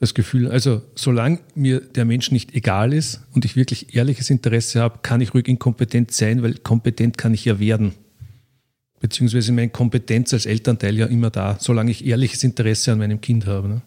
das 0.00 0.14
Gefühl, 0.14 0.50
also 0.50 0.80
solange 0.94 1.40
mir 1.54 1.80
der 1.80 2.06
Mensch 2.06 2.30
nicht 2.30 2.54
egal 2.54 2.94
ist 2.94 3.20
und 3.34 3.44
ich 3.44 3.54
wirklich 3.54 3.94
ehrliches 3.94 4.30
Interesse 4.30 4.80
habe, 4.80 5.00
kann 5.02 5.20
ich 5.20 5.34
ruhig 5.34 5.46
inkompetent 5.46 6.10
sein, 6.12 6.42
weil 6.42 6.54
kompetent 6.54 7.18
kann 7.18 7.34
ich 7.34 7.44
ja 7.44 7.60
werden. 7.60 7.92
Beziehungsweise 8.98 9.52
meine 9.52 9.68
Kompetenz 9.68 10.32
als 10.32 10.46
Elternteil 10.46 10.96
ja 10.96 11.06
immer 11.06 11.30
da, 11.30 11.56
solange 11.60 11.90
ich 11.90 12.06
ehrliches 12.06 12.42
Interesse 12.44 12.92
an 12.92 12.98
meinem 12.98 13.20
Kind 13.20 13.46
habe. 13.46 13.68
Ne? 13.68 13.82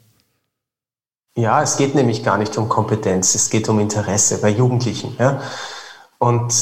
Ja, 1.35 1.63
es 1.63 1.77
geht 1.77 1.95
nämlich 1.95 2.23
gar 2.23 2.37
nicht 2.37 2.55
um 2.57 2.69
Kompetenz, 2.69 3.33
es 3.33 3.49
geht 3.49 3.67
um 3.67 3.79
Interesse 3.79 4.39
bei 4.39 4.49
Jugendlichen. 4.49 5.15
Ja? 5.17 5.41
Und 6.19 6.53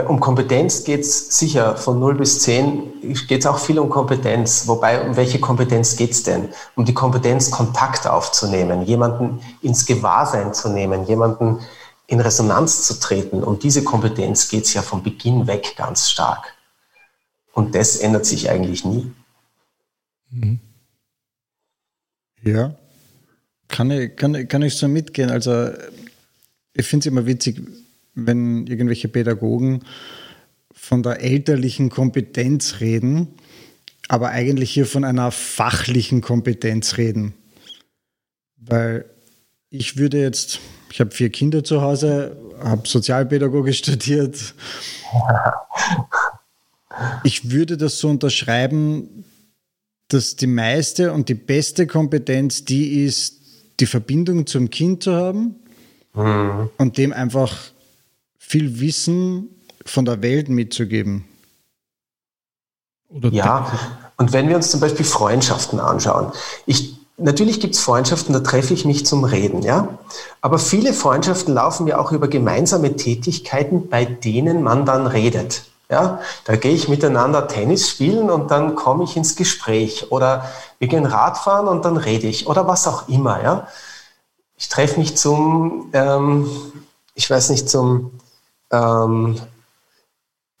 um 0.00 0.20
Kompetenz 0.20 0.84
geht 0.84 1.00
es 1.00 1.38
sicher 1.38 1.76
von 1.76 2.00
0 2.00 2.14
bis 2.14 2.40
10, 2.40 3.26
geht 3.28 3.40
es 3.40 3.46
auch 3.46 3.58
viel 3.58 3.78
um 3.78 3.90
Kompetenz. 3.90 4.66
Wobei, 4.66 5.02
um 5.06 5.16
welche 5.16 5.38
Kompetenz 5.38 5.96
geht 5.96 6.12
es 6.12 6.22
denn? 6.22 6.48
Um 6.76 6.86
die 6.86 6.94
Kompetenz, 6.94 7.50
Kontakt 7.50 8.06
aufzunehmen, 8.06 8.86
jemanden 8.86 9.40
ins 9.60 9.84
Gewahrsein 9.84 10.54
zu 10.54 10.70
nehmen, 10.70 11.04
jemanden 11.06 11.60
in 12.06 12.20
Resonanz 12.20 12.86
zu 12.86 13.00
treten. 13.00 13.44
Um 13.44 13.58
diese 13.58 13.84
Kompetenz 13.84 14.48
geht 14.48 14.64
es 14.64 14.72
ja 14.72 14.80
von 14.80 15.02
Beginn 15.02 15.46
weg 15.46 15.74
ganz 15.76 16.08
stark. 16.08 16.54
Und 17.52 17.74
das 17.74 17.96
ändert 17.96 18.24
sich 18.24 18.48
eigentlich 18.48 18.86
nie. 18.86 19.12
Mhm. 20.30 20.58
Ja, 22.42 22.74
Kann 23.68 23.90
ich, 23.90 24.16
kann, 24.16 24.48
kann 24.48 24.62
ich 24.62 24.76
so 24.76 24.88
mitgehen. 24.88 25.30
Also 25.30 25.68
ich 26.72 26.86
finde 26.86 27.02
es 27.02 27.12
immer 27.12 27.26
witzig, 27.26 27.60
wenn 28.14 28.66
irgendwelche 28.66 29.08
Pädagogen 29.08 29.80
von 30.72 31.02
der 31.02 31.20
elterlichen 31.20 31.90
Kompetenz 31.90 32.80
reden, 32.80 33.28
aber 34.08 34.30
eigentlich 34.30 34.70
hier 34.72 34.86
von 34.86 35.04
einer 35.04 35.30
fachlichen 35.30 36.20
Kompetenz 36.20 36.98
reden. 36.98 37.34
Weil 38.56 39.04
ich 39.70 39.96
würde 39.96 40.20
jetzt, 40.20 40.60
ich 40.90 41.00
habe 41.00 41.10
vier 41.10 41.30
Kinder 41.30 41.64
zu 41.64 41.80
Hause, 41.80 42.36
habe 42.62 42.86
Sozialpädagogik 42.86 43.74
studiert. 43.76 44.54
Ich 47.24 47.50
würde 47.50 47.76
das 47.76 47.98
so 47.98 48.08
unterschreiben, 48.08 49.24
dass 50.08 50.36
die 50.36 50.46
meiste 50.46 51.12
und 51.12 51.28
die 51.28 51.34
beste 51.34 51.86
Kompetenz 51.86 52.64
die 52.64 53.04
ist, 53.04 53.40
die 53.80 53.86
Verbindung 53.86 54.46
zum 54.46 54.68
Kind 54.68 55.04
zu 55.04 55.14
haben 55.14 55.56
mhm. 56.14 56.68
und 56.76 56.98
dem 56.98 57.12
einfach 57.12 57.72
viel 58.52 58.80
Wissen 58.80 59.48
von 59.86 60.04
der 60.04 60.20
Welt 60.20 60.50
mitzugeben. 60.50 61.24
Oder 63.08 63.30
ja, 63.30 63.72
und 64.18 64.34
wenn 64.34 64.46
wir 64.50 64.56
uns 64.56 64.70
zum 64.70 64.78
Beispiel 64.78 65.06
Freundschaften 65.06 65.80
anschauen, 65.80 66.32
ich, 66.66 66.98
natürlich 67.16 67.60
gibt 67.60 67.76
es 67.76 67.80
Freundschaften, 67.80 68.34
da 68.34 68.40
treffe 68.40 68.74
ich 68.74 68.84
mich 68.84 69.06
zum 69.06 69.24
Reden, 69.24 69.62
ja. 69.62 69.96
Aber 70.42 70.58
viele 70.58 70.92
Freundschaften 70.92 71.54
laufen 71.54 71.86
ja 71.86 71.98
auch 71.98 72.12
über 72.12 72.28
gemeinsame 72.28 72.94
Tätigkeiten, 72.94 73.88
bei 73.88 74.04
denen 74.04 74.62
man 74.62 74.84
dann 74.84 75.06
redet. 75.06 75.62
Ja, 75.88 76.20
da 76.44 76.56
gehe 76.56 76.74
ich 76.74 76.88
miteinander 76.88 77.48
Tennis 77.48 77.88
spielen 77.88 78.28
und 78.28 78.50
dann 78.50 78.74
komme 78.74 79.04
ich 79.04 79.16
ins 79.16 79.34
Gespräch 79.34 80.12
oder 80.12 80.44
wir 80.78 80.88
gehen 80.88 81.06
Radfahren 81.06 81.68
und 81.68 81.86
dann 81.86 81.96
rede 81.96 82.26
ich 82.26 82.46
oder 82.46 82.68
was 82.68 82.86
auch 82.86 83.08
immer. 83.08 83.42
Ja, 83.42 83.68
ich 84.58 84.68
treffe 84.68 85.00
mich 85.00 85.16
zum, 85.16 85.88
ähm, 85.94 86.50
ich 87.14 87.30
weiß 87.30 87.48
nicht, 87.48 87.70
zum 87.70 88.10
ähm, 88.72 89.36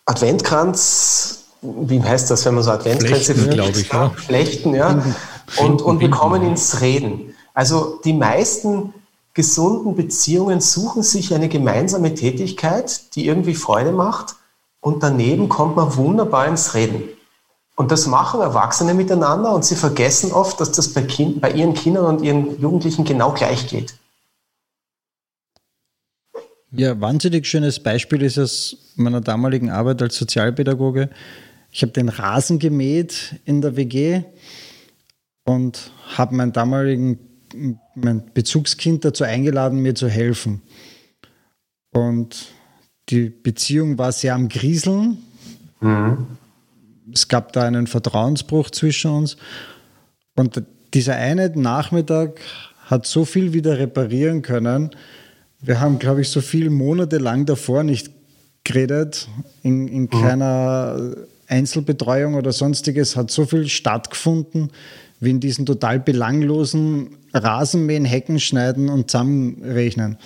Adventkranz, 0.04 1.44
wie 1.62 2.02
heißt 2.02 2.30
das, 2.30 2.44
wenn 2.44 2.54
man 2.54 2.64
so 2.64 2.70
Adventkränze 2.70 3.34
Flechten, 3.34 3.54
glaube 3.54 3.80
ich, 3.80 3.92
ja. 3.92 4.10
Flechten, 4.10 4.74
ja, 4.74 5.02
und, 5.58 5.82
und 5.82 6.00
wir 6.00 6.10
kommen 6.10 6.42
ins 6.42 6.80
Reden. 6.80 7.34
Also 7.54 8.00
die 8.04 8.12
meisten 8.12 8.94
gesunden 9.34 9.94
Beziehungen 9.94 10.60
suchen 10.60 11.02
sich 11.02 11.34
eine 11.34 11.48
gemeinsame 11.48 12.14
Tätigkeit, 12.14 13.14
die 13.14 13.26
irgendwie 13.26 13.54
Freude 13.54 13.92
macht 13.92 14.36
und 14.80 15.02
daneben 15.02 15.48
kommt 15.48 15.76
man 15.76 15.96
wunderbar 15.96 16.46
ins 16.46 16.74
Reden. 16.74 17.04
Und 17.76 17.90
das 17.90 18.06
machen 18.06 18.40
Erwachsene 18.40 18.92
miteinander 18.92 19.54
und 19.54 19.64
sie 19.64 19.76
vergessen 19.76 20.32
oft, 20.32 20.60
dass 20.60 20.72
das 20.72 20.92
bei, 20.92 21.02
kind, 21.02 21.40
bei 21.40 21.50
ihren 21.52 21.72
Kindern 21.72 22.04
und 22.04 22.22
ihren 22.22 22.60
Jugendlichen 22.60 23.04
genau 23.04 23.32
gleich 23.32 23.66
geht. 23.66 23.94
Ja, 26.74 26.98
wahnsinnig 27.00 27.46
schönes 27.46 27.80
Beispiel 27.80 28.22
ist 28.22 28.38
aus 28.38 28.76
meiner 28.96 29.20
damaligen 29.20 29.70
Arbeit 29.70 30.00
als 30.00 30.16
Sozialpädagoge. 30.16 31.10
Ich 31.70 31.82
habe 31.82 31.92
den 31.92 32.08
Rasen 32.08 32.58
gemäht 32.58 33.36
in 33.44 33.60
der 33.60 33.76
WG 33.76 34.22
und 35.44 35.90
habe 36.16 36.34
meinen 36.34 36.52
damaligen 36.52 37.18
mein 37.94 38.22
Bezugskind 38.32 39.04
dazu 39.04 39.24
eingeladen, 39.24 39.80
mir 39.80 39.94
zu 39.94 40.08
helfen. 40.08 40.62
Und 41.92 42.46
die 43.10 43.28
Beziehung 43.28 43.98
war 43.98 44.12
sehr 44.12 44.34
am 44.34 44.48
Grieseln. 44.48 45.18
Mhm. 45.80 46.26
Es 47.12 47.28
gab 47.28 47.52
da 47.52 47.66
einen 47.66 47.86
Vertrauensbruch 47.86 48.70
zwischen 48.70 49.10
uns. 49.10 49.36
Und 50.36 50.62
dieser 50.94 51.16
eine 51.16 51.50
Nachmittag 51.50 52.40
hat 52.86 53.06
so 53.06 53.26
viel 53.26 53.52
wieder 53.52 53.78
reparieren 53.78 54.40
können. 54.40 54.90
Wir 55.62 55.80
haben, 55.80 55.98
glaube 55.98 56.20
ich, 56.20 56.28
so 56.28 56.40
viele 56.40 56.70
Monate 56.70 57.18
lang 57.18 57.46
davor 57.46 57.84
nicht 57.84 58.10
geredet, 58.64 59.28
in, 59.62 59.88
in 59.88 60.02
mhm. 60.02 60.10
keiner 60.10 61.14
Einzelbetreuung 61.48 62.34
oder 62.34 62.52
sonstiges, 62.52 63.16
hat 63.16 63.30
so 63.30 63.46
viel 63.46 63.68
stattgefunden, 63.68 64.70
wie 65.20 65.30
in 65.30 65.40
diesen 65.40 65.66
total 65.66 66.00
belanglosen 66.00 67.16
Rasenmähen, 67.32 68.04
Hecken 68.04 68.40
schneiden 68.40 68.88
und 68.88 69.10
zusammenrechnen. 69.10 70.18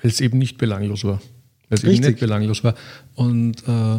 Weil 0.00 0.10
es 0.10 0.20
eben 0.20 0.38
nicht 0.38 0.56
belanglos 0.56 1.04
war 1.04 1.20
weil 1.68 1.78
es 1.78 1.84
eben 1.84 2.06
nicht 2.06 2.20
belanglos 2.20 2.64
war. 2.64 2.74
Und 3.14 3.64
äh, 3.66 3.96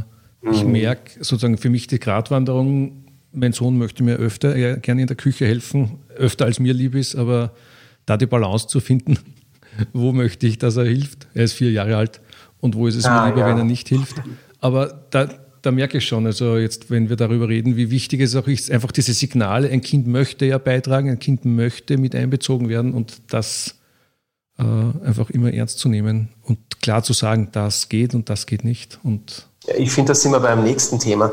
ich 0.52 0.64
mhm. 0.64 0.72
merke 0.72 1.24
sozusagen 1.24 1.58
für 1.58 1.70
mich 1.70 1.88
die 1.88 2.00
Gratwanderung, 2.00 3.06
mein 3.32 3.52
Sohn 3.52 3.78
möchte 3.78 4.04
mir 4.04 4.16
öfter 4.16 4.56
ja, 4.56 4.76
gerne 4.76 5.02
in 5.02 5.08
der 5.08 5.18
Küche 5.18 5.46
helfen, 5.46 6.00
öfter 6.16 6.46
als 6.46 6.60
mir 6.60 6.74
lieb 6.74 6.96
ist, 6.96 7.16
aber 7.16 7.54
da 8.06 8.18
die 8.18 8.28
Balance 8.28 8.68
zu 8.68 8.80
finden, 8.80 9.18
wo 9.94 10.12
möchte 10.12 10.48
ich, 10.48 10.58
dass 10.58 10.78
er 10.78 10.86
hilft? 10.86 11.28
Er 11.34 11.46
ist 11.46 11.54
vier 11.54 11.72
Jahre 11.72 11.98
alt 11.98 12.22
und 12.60 12.76
wo 12.76 12.88
ist 12.88 12.96
es 12.96 13.06
ah, 13.06 13.22
mir 13.22 13.30
lieber, 13.30 13.42
ja. 13.42 13.48
wenn 13.48 13.58
er 13.58 13.64
nicht 13.64 13.90
hilft? 13.90 14.16
Aber 14.60 15.06
da, 15.12 15.30
da 15.62 15.72
merke 15.72 15.98
ich 15.98 16.08
schon, 16.08 16.26
also 16.26 16.58
jetzt, 16.58 16.90
wenn 16.90 17.10
wir 17.10 17.16
darüber 17.16 17.50
reden, 17.50 17.76
wie 17.76 17.92
wichtig 17.92 18.22
es 18.22 18.36
auch 18.36 18.48
ist, 18.48 18.72
einfach 18.72 18.92
diese 18.92 19.14
Signale, 19.14 19.70
ein 19.70 19.82
Kind 19.82 20.08
möchte 20.08 20.46
ja 20.46 20.58
beitragen, 20.58 21.10
ein 21.10 21.20
Kind 21.20 21.46
möchte 21.46 21.98
mit 21.98 22.16
einbezogen 22.16 22.70
werden 22.70 22.94
und 22.94 23.22
das 23.30 23.76
äh, 24.58 24.64
einfach 24.64 25.30
immer 25.30 25.54
ernst 25.54 25.80
zu 25.80 25.90
nehmen 25.90 26.30
und 26.44 26.82
klar 26.82 27.04
zu 27.04 27.14
sagen, 27.14 27.50
das 27.52 27.90
geht 27.90 28.16
und 28.16 28.30
das 28.30 28.46
geht 28.46 28.64
nicht. 28.64 29.00
Und 29.04 29.48
ich 29.78 29.92
finde, 29.92 30.12
das 30.12 30.22
sind 30.22 30.32
wir 30.32 30.40
beim 30.40 30.64
nächsten 30.64 31.00
Thema. 31.00 31.32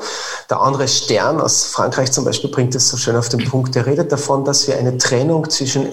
Der 0.48 0.60
andere 0.60 0.88
Stern 0.88 1.40
aus 1.40 1.66
Frankreich 1.66 2.10
zum 2.10 2.24
Beispiel 2.24 2.50
bringt 2.50 2.74
es 2.74 2.88
so 2.88 2.96
schön 2.96 3.16
auf 3.16 3.28
den 3.28 3.44
Punkt. 3.44 3.76
Er 3.76 3.86
redet 3.86 4.10
davon, 4.10 4.44
dass 4.44 4.66
wir 4.66 4.78
eine 4.78 4.96
Trennung 4.96 5.48
zwischen 5.50 5.88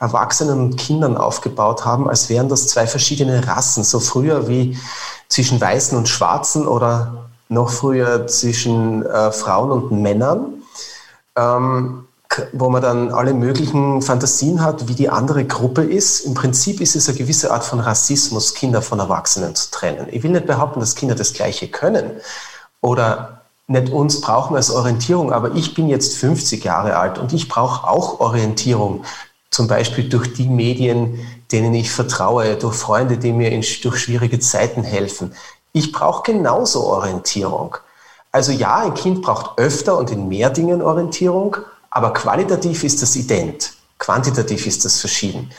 Erwachsenen 0.00 0.58
und 0.58 0.76
Kindern 0.76 1.16
aufgebaut 1.16 1.84
haben, 1.84 2.08
als 2.08 2.28
wären 2.28 2.48
das 2.48 2.66
zwei 2.66 2.86
verschiedene 2.86 3.46
Rassen. 3.46 3.84
So 3.84 4.00
früher 4.00 4.48
wie 4.48 4.78
zwischen 5.28 5.60
Weißen 5.60 5.96
und 5.96 6.08
Schwarzen 6.08 6.66
oder 6.66 7.28
noch 7.48 7.70
früher 7.70 8.26
zwischen 8.26 9.04
äh, 9.04 9.30
Frauen 9.30 9.70
und 9.70 9.92
Männern. 9.92 10.62
Ähm, 11.36 12.06
wo 12.52 12.70
man 12.70 12.80
dann 12.80 13.10
alle 13.10 13.34
möglichen 13.34 14.02
Fantasien 14.02 14.62
hat, 14.62 14.86
wie 14.88 14.94
die 14.94 15.08
andere 15.08 15.44
Gruppe 15.44 15.82
ist. 15.82 16.20
Im 16.20 16.34
Prinzip 16.34 16.80
ist 16.80 16.94
es 16.94 17.08
eine 17.08 17.18
gewisse 17.18 17.50
Art 17.50 17.64
von 17.64 17.80
Rassismus, 17.80 18.54
Kinder 18.54 18.82
von 18.82 19.00
Erwachsenen 19.00 19.54
zu 19.56 19.70
trennen. 19.70 20.06
Ich 20.10 20.22
will 20.22 20.30
nicht 20.30 20.46
behaupten, 20.46 20.80
dass 20.80 20.94
Kinder 20.94 21.16
das 21.16 21.32
Gleiche 21.32 21.68
können 21.68 22.12
oder 22.80 23.42
nicht 23.66 23.92
uns 23.92 24.20
brauchen 24.20 24.56
als 24.56 24.70
Orientierung, 24.70 25.32
aber 25.32 25.54
ich 25.54 25.74
bin 25.74 25.88
jetzt 25.88 26.18
50 26.18 26.64
Jahre 26.64 26.96
alt 26.96 27.18
und 27.18 27.32
ich 27.32 27.48
brauche 27.48 27.88
auch 27.88 28.20
Orientierung, 28.20 29.04
zum 29.50 29.66
Beispiel 29.66 30.08
durch 30.08 30.32
die 30.32 30.48
Medien, 30.48 31.26
denen 31.50 31.74
ich 31.74 31.90
vertraue, 31.90 32.56
durch 32.56 32.76
Freunde, 32.76 33.18
die 33.18 33.32
mir 33.32 33.50
in, 33.50 33.64
durch 33.82 33.98
schwierige 33.98 34.38
Zeiten 34.38 34.84
helfen. 34.84 35.34
Ich 35.72 35.92
brauche 35.92 36.32
genauso 36.32 36.84
Orientierung. 36.84 37.76
Also 38.32 38.52
ja, 38.52 38.78
ein 38.78 38.94
Kind 38.94 39.22
braucht 39.22 39.58
öfter 39.58 39.98
und 39.98 40.10
in 40.10 40.28
mehr 40.28 40.50
Dingen 40.50 40.82
Orientierung, 40.82 41.56
aber 41.90 42.12
qualitativ 42.12 42.84
ist 42.84 43.02
das 43.02 43.16
ident, 43.16 43.72
quantitativ 43.98 44.66
ist 44.66 44.84
das 44.84 45.00
verschieden. 45.00 45.50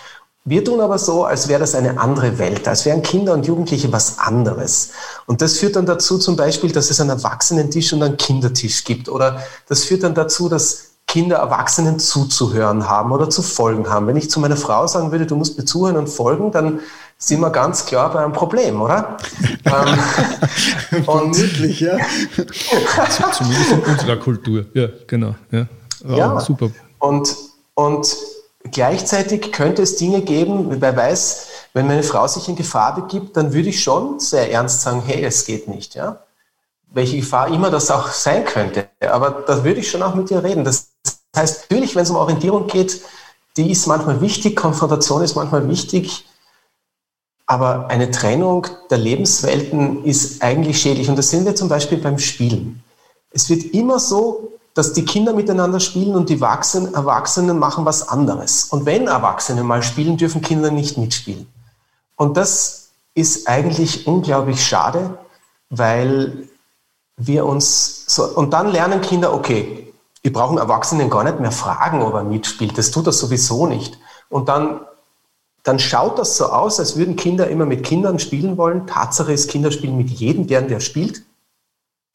Wir 0.44 0.66
tun 0.66 0.80
aber 0.82 0.98
so, 0.98 1.26
als 1.26 1.50
wäre 1.50 1.60
das 1.60 1.76
eine 1.76 2.00
andere 2.00 2.40
Welt, 2.40 2.68
als 2.68 2.86
wären 2.86 3.04
Kinder 3.04 3.34
und 3.34 3.46
Jugendliche 3.46 3.92
was 3.92 4.18
anderes. 4.18 4.90
Und 5.28 5.42
das 5.42 5.58
führt 5.58 5.76
dann 5.76 5.86
dazu 5.86 6.18
zum 6.18 6.36
Beispiel, 6.36 6.72
dass 6.72 6.90
es 6.90 7.00
einen 7.00 7.12
Erwachsenentisch 7.12 7.94
und 7.94 8.02
einen 8.02 8.18
Kindertisch 8.18 8.84
gibt. 8.84 9.08
Oder 9.08 9.44
das 9.68 9.84
führt 9.84 10.02
dann 10.02 10.16
dazu, 10.16 10.50
dass 10.50 10.91
Kinder 11.12 11.36
Erwachsenen 11.36 12.00
zuzuhören 12.00 12.88
haben 12.88 13.12
oder 13.12 13.30
zu 13.30 13.42
folgen 13.42 13.90
haben. 13.90 14.08
Wenn 14.08 14.16
ich 14.16 14.30
zu 14.30 14.40
meiner 14.40 14.56
Frau 14.56 14.88
sagen 14.88 15.12
würde, 15.12 15.26
du 15.26 15.36
musst 15.36 15.58
mir 15.58 15.66
zuhören 15.66 15.98
und 15.98 16.08
folgen, 16.08 16.54
dann 16.54 16.80
sind 17.18 17.42
wir 17.42 17.50
ganz 17.50 17.86
klar 17.86 18.14
bei 18.14 18.24
einem 18.24 18.32
Problem, 18.32 18.82
oder? 18.82 19.18
ähm, 19.66 21.04
und 21.06 21.38
ja. 21.82 21.98
Zumindest 23.34 23.72
in 23.74 23.80
unserer 23.82 24.16
Kultur, 24.16 24.68
ja, 24.74 24.88
genau. 25.06 25.36
Ja. 25.52 25.66
Oh, 26.08 26.14
ja, 26.14 26.40
super. 26.40 26.72
Und, 27.00 27.36
und 27.74 28.16
gleichzeitig 28.72 29.52
könnte 29.52 29.82
es 29.82 29.98
Dinge 29.98 30.22
geben, 30.22 30.68
wer 30.80 30.96
weiß, 30.96 31.48
wenn 31.74 31.88
meine 31.88 32.04
Frau 32.04 32.26
sich 32.26 32.48
in 32.48 32.56
Gefahr 32.56 32.96
begibt, 32.96 33.36
dann 33.36 33.52
würde 33.52 33.68
ich 33.68 33.84
schon 33.84 34.22
sehr 34.22 34.50
ernst 34.50 34.80
sagen, 34.80 35.04
hey, 35.06 35.26
es 35.26 35.44
geht 35.46 35.68
nicht, 35.68 35.96
ja. 35.96 36.22
Welche 36.94 37.18
Gefahr 37.18 37.50
immer 37.50 37.70
das 37.70 37.92
auch 37.92 38.08
sein 38.08 38.46
könnte. 38.46 38.88
Aber 39.02 39.44
da 39.46 39.66
würde 39.66 39.82
ich 39.82 39.92
schon 39.92 40.04
auch 40.04 40.16
mit 40.16 40.32
ihr 40.32 40.42
reden. 40.42 40.64
Das 40.64 40.91
heißt, 41.36 41.70
natürlich, 41.70 41.96
wenn 41.96 42.04
es 42.04 42.10
um 42.10 42.18
Orientierung 42.18 42.68
geht, 42.68 43.02
die 43.58 43.72
ist 43.72 43.88
manchmal 43.88 44.22
wichtig, 44.22 44.56
Konfrontation 44.56 45.22
ist 45.22 45.36
manchmal 45.36 45.68
wichtig, 45.70 46.26
aber 47.46 47.88
eine 47.88 48.12
Trennung 48.12 48.68
der 48.90 48.98
Lebenswelten 48.98 50.06
ist 50.06 50.42
eigentlich 50.42 50.82
schädlich. 50.82 51.10
Und 51.10 51.18
das 51.18 51.30
sehen 51.30 51.46
wir 51.46 51.56
zum 51.56 51.68
Beispiel 51.68 51.98
beim 51.98 52.18
Spielen. 52.18 52.82
Es 53.32 53.50
wird 53.50 53.74
immer 53.74 54.00
so 54.00 54.52
dass 54.74 54.94
die 54.94 55.06
Kinder 55.06 55.34
miteinander 55.34 55.80
spielen 55.80 56.16
und 56.16 56.30
die 56.30 56.40
Erwachsenen 56.40 57.60
machen 57.60 57.86
was 57.86 58.08
anderes. 58.08 58.66
Und 58.66 58.86
wenn 58.86 59.08
Erwachsene 59.08 59.64
mal 59.64 59.84
spielen, 59.84 60.18
dürfen 60.18 60.42
Kinder 60.42 60.72
nicht 60.72 60.98
mitspielen. 60.98 61.48
Und 62.16 62.38
das 62.38 62.90
ist 63.14 63.48
eigentlich 63.48 64.08
unglaublich 64.08 64.66
schade, 64.66 65.18
weil 65.70 66.48
wir 67.18 67.46
uns 67.46 68.06
so, 68.08 68.24
und 68.24 68.52
dann 68.54 68.72
lernen 68.72 69.02
Kinder, 69.02 69.34
okay, 69.34 69.91
wir 70.24 70.34
brauchen 70.34 70.58
Erwachsenen 70.58 71.10
gar 71.10 71.24
nicht 71.24 71.40
mehr 71.40 71.52
fragen, 71.52 72.02
ob 72.02 72.14
er 72.14 72.24
mitspielt. 72.24 72.78
Das 72.78 72.92
tut 72.92 73.08
er 73.08 73.12
sowieso 73.12 73.66
nicht. 73.66 73.98
Und 74.30 74.50
dann, 74.50 74.82
dann 75.64 75.80
schaut 75.80 76.20
das 76.20 76.38
so 76.38 76.46
aus, 76.46 76.80
als 76.80 76.96
würden 76.96 77.16
Kinder 77.16 77.48
immer 77.48 77.66
mit 77.66 77.84
Kindern 77.84 78.20
spielen 78.20 78.58
wollen. 78.58 78.86
Tatsache 78.86 79.34
ist, 79.34 79.50
Kinder 79.50 79.72
spielen 79.72 79.98
mit 79.98 80.10
jedem 80.10 80.46
gern, 80.48 80.68
der 80.68 80.80
spielt, 80.80 81.24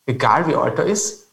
egal 0.07 0.47
wie 0.47 0.55
alt 0.55 0.79
er 0.79 0.87
ist. 0.87 1.25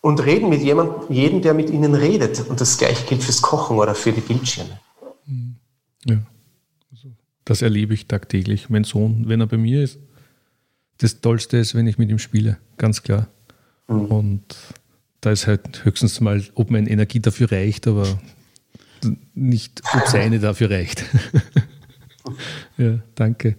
Und 0.00 0.24
reden 0.24 0.48
mit 0.48 0.62
jemandem, 0.62 1.12
jedem, 1.12 1.42
der 1.42 1.54
mit 1.54 1.70
ihnen 1.70 1.94
redet. 1.94 2.48
Und 2.48 2.60
das 2.60 2.76
gleiche 2.76 3.06
gilt 3.06 3.22
fürs 3.22 3.40
Kochen 3.40 3.78
oder 3.78 3.94
für 3.94 4.10
die 4.10 4.20
Bildschirme. 4.20 4.80
Ja, 6.04 6.18
also 6.90 7.10
das 7.44 7.62
erlebe 7.62 7.94
ich 7.94 8.08
tagtäglich. 8.08 8.68
Mein 8.68 8.82
Sohn, 8.82 9.28
wenn 9.28 9.40
er 9.40 9.46
bei 9.46 9.58
mir 9.58 9.84
ist, 9.84 10.00
das 10.98 11.20
Tollste 11.20 11.58
ist, 11.58 11.76
wenn 11.76 11.86
ich 11.86 11.98
mit 11.98 12.10
ihm 12.10 12.18
spiele, 12.18 12.58
ganz 12.78 13.04
klar. 13.04 13.28
Mhm. 13.86 14.06
Und 14.06 14.56
da 15.22 15.30
ist 15.30 15.46
halt 15.46 15.84
höchstens 15.84 16.20
mal, 16.20 16.42
ob 16.54 16.70
meine 16.70 16.90
Energie 16.90 17.20
dafür 17.20 17.50
reicht, 17.50 17.86
aber 17.86 18.20
nicht, 19.34 19.80
ob 19.94 20.06
seine 20.08 20.40
dafür 20.40 20.70
reicht. 20.70 21.04
ja, 22.76 22.98
danke. 23.14 23.56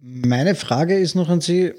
Meine 0.00 0.54
Frage 0.54 0.96
ist 0.96 1.16
noch 1.16 1.28
an 1.28 1.40
Sie, 1.40 1.74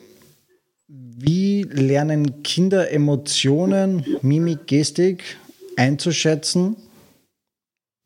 wie 0.87 1.63
lernen 1.63 2.43
Kinder 2.43 2.91
Emotionen, 2.91 4.05
Mimik, 4.21 4.67
Gestik 4.67 5.37
einzuschätzen, 5.77 6.75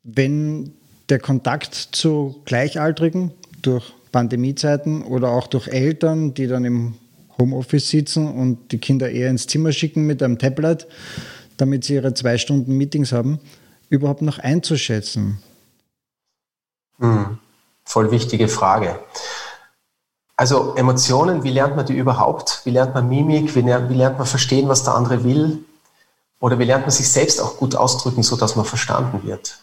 wenn 0.04 0.72
der 1.08 1.18
Kontakt 1.18 1.74
zu 1.74 2.40
Gleichaltrigen 2.44 3.32
durch 3.62 3.92
Pandemiezeiten 4.12 5.02
oder 5.02 5.30
auch 5.30 5.48
durch 5.48 5.66
Eltern, 5.66 6.34
die 6.34 6.46
dann 6.46 6.64
im 6.64 6.94
Homeoffice 7.38 7.88
sitzen 7.88 8.28
und 8.28 8.72
die 8.72 8.78
Kinder 8.78 9.10
eher 9.10 9.30
ins 9.30 9.46
Zimmer 9.46 9.72
schicken 9.72 10.06
mit 10.06 10.22
einem 10.22 10.38
Tablet, 10.38 10.86
damit 11.56 11.84
sie 11.84 11.94
ihre 11.94 12.14
zwei 12.14 12.38
Stunden 12.38 12.76
Meetings 12.76 13.12
haben, 13.12 13.40
überhaupt 13.88 14.22
noch 14.22 14.38
einzuschätzen? 14.38 15.38
Hm, 16.98 17.38
voll 17.84 18.10
wichtige 18.10 18.48
Frage. 18.48 18.98
Also 20.36 20.74
Emotionen, 20.76 21.44
wie 21.44 21.50
lernt 21.50 21.76
man 21.76 21.86
die 21.86 21.96
überhaupt? 21.96 22.62
Wie 22.64 22.70
lernt 22.70 22.94
man 22.94 23.08
Mimik? 23.08 23.54
Wie 23.54 23.60
lernt, 23.60 23.90
wie 23.90 23.94
lernt 23.94 24.18
man 24.18 24.26
verstehen, 24.26 24.68
was 24.68 24.82
der 24.84 24.94
andere 24.94 25.24
will? 25.24 25.64
Oder 26.40 26.58
wie 26.58 26.64
lernt 26.64 26.82
man 26.82 26.90
sich 26.90 27.08
selbst 27.08 27.40
auch 27.40 27.58
gut 27.58 27.76
ausdrücken, 27.76 28.22
sodass 28.22 28.56
man 28.56 28.64
verstanden 28.64 29.22
wird? 29.24 29.58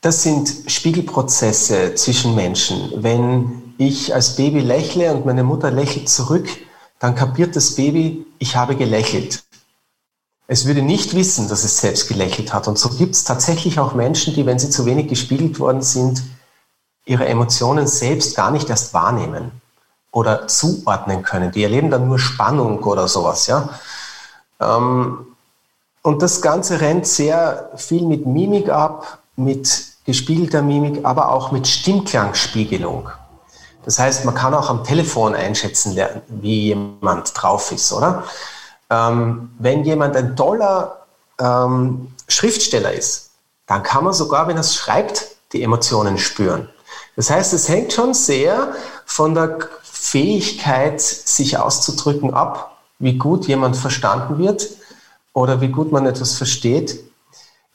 Das 0.00 0.22
sind 0.22 0.50
Spiegelprozesse 0.66 1.94
zwischen 1.94 2.34
Menschen. 2.34 2.90
Wenn 3.02 3.65
ich 3.78 4.14
als 4.14 4.36
Baby 4.36 4.60
lächle 4.60 5.12
und 5.12 5.26
meine 5.26 5.44
Mutter 5.44 5.70
lächelt 5.70 6.08
zurück, 6.08 6.48
dann 6.98 7.14
kapiert 7.14 7.56
das 7.56 7.74
Baby, 7.74 8.26
ich 8.38 8.56
habe 8.56 8.76
gelächelt. 8.76 9.44
Es 10.48 10.66
würde 10.66 10.82
nicht 10.82 11.14
wissen, 11.14 11.48
dass 11.48 11.64
es 11.64 11.78
selbst 11.80 12.08
gelächelt 12.08 12.52
hat. 12.52 12.68
Und 12.68 12.78
so 12.78 12.88
gibt 12.90 13.14
es 13.14 13.24
tatsächlich 13.24 13.80
auch 13.80 13.94
Menschen, 13.94 14.34
die, 14.34 14.46
wenn 14.46 14.58
sie 14.58 14.70
zu 14.70 14.86
wenig 14.86 15.08
gespiegelt 15.08 15.58
worden 15.58 15.82
sind, 15.82 16.22
ihre 17.04 17.26
Emotionen 17.26 17.86
selbst 17.86 18.36
gar 18.36 18.50
nicht 18.50 18.70
erst 18.70 18.94
wahrnehmen 18.94 19.50
oder 20.12 20.46
zuordnen 20.46 21.22
können. 21.22 21.50
Die 21.50 21.62
erleben 21.62 21.90
dann 21.90 22.08
nur 22.08 22.18
Spannung 22.18 22.82
oder 22.84 23.08
sowas. 23.08 23.46
Ja? 23.48 23.68
Ähm, 24.60 25.26
und 26.02 26.22
das 26.22 26.40
Ganze 26.40 26.80
rennt 26.80 27.06
sehr 27.06 27.70
viel 27.76 28.06
mit 28.06 28.26
Mimik 28.26 28.68
ab, 28.68 29.18
mit 29.34 29.84
gespiegelter 30.04 30.62
Mimik, 30.62 31.04
aber 31.04 31.30
auch 31.30 31.50
mit 31.50 31.66
Stimmklangspiegelung. 31.66 33.08
Das 33.86 34.00
heißt, 34.00 34.24
man 34.24 34.34
kann 34.34 34.52
auch 34.52 34.68
am 34.68 34.82
Telefon 34.82 35.34
einschätzen 35.34 35.92
lernen, 35.92 36.20
wie 36.26 36.64
jemand 36.64 37.32
drauf 37.40 37.70
ist, 37.70 37.92
oder? 37.92 38.24
Ähm, 38.90 39.52
wenn 39.60 39.84
jemand 39.84 40.16
ein 40.16 40.36
toller 40.36 41.06
ähm, 41.40 42.12
Schriftsteller 42.26 42.92
ist, 42.92 43.30
dann 43.66 43.84
kann 43.84 44.04
man 44.04 44.12
sogar, 44.12 44.48
wenn 44.48 44.56
er 44.56 44.60
es 44.60 44.74
schreibt, 44.74 45.36
die 45.52 45.62
Emotionen 45.62 46.18
spüren. 46.18 46.68
Das 47.14 47.30
heißt, 47.30 47.52
es 47.52 47.68
hängt 47.68 47.92
schon 47.92 48.12
sehr 48.12 48.74
von 49.04 49.34
der 49.34 49.58
Fähigkeit, 49.84 51.00
sich 51.00 51.56
auszudrücken 51.56 52.34
ab, 52.34 52.78
wie 52.98 53.16
gut 53.16 53.46
jemand 53.46 53.76
verstanden 53.76 54.38
wird 54.38 54.68
oder 55.32 55.60
wie 55.60 55.68
gut 55.68 55.92
man 55.92 56.06
etwas 56.06 56.34
versteht. 56.34 57.04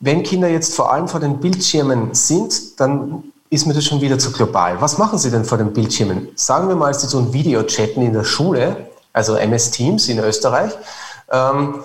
Wenn 0.01 0.23
Kinder 0.23 0.49
jetzt 0.49 0.75
vor 0.75 0.91
allem 0.91 1.07
vor 1.07 1.21
den 1.21 1.39
Bildschirmen 1.39 2.13
sind, 2.13 2.79
dann 2.81 3.31
ist 3.51 3.67
mir 3.67 3.73
das 3.73 3.83
schon 3.83 3.99
wieder 3.99 4.17
zu 4.17 4.31
global. 4.31 4.79
Was 4.79 4.97
machen 4.97 5.19
sie 5.19 5.29
denn 5.29 5.43
vor 5.43 5.57
den 5.57 5.73
Bildschirmen? 5.73 6.29
Sagen 6.35 6.69
wir 6.69 6.75
mal, 6.75 6.93
sie 6.93 7.07
tun 7.07 7.33
Videochatten 7.33 8.01
in 8.01 8.13
der 8.13 8.23
Schule, 8.23 8.89
also 9.11 9.35
MS 9.35 9.71
Teams 9.71 10.07
in 10.07 10.19
Österreich, 10.19 10.71
ähm, 11.29 11.83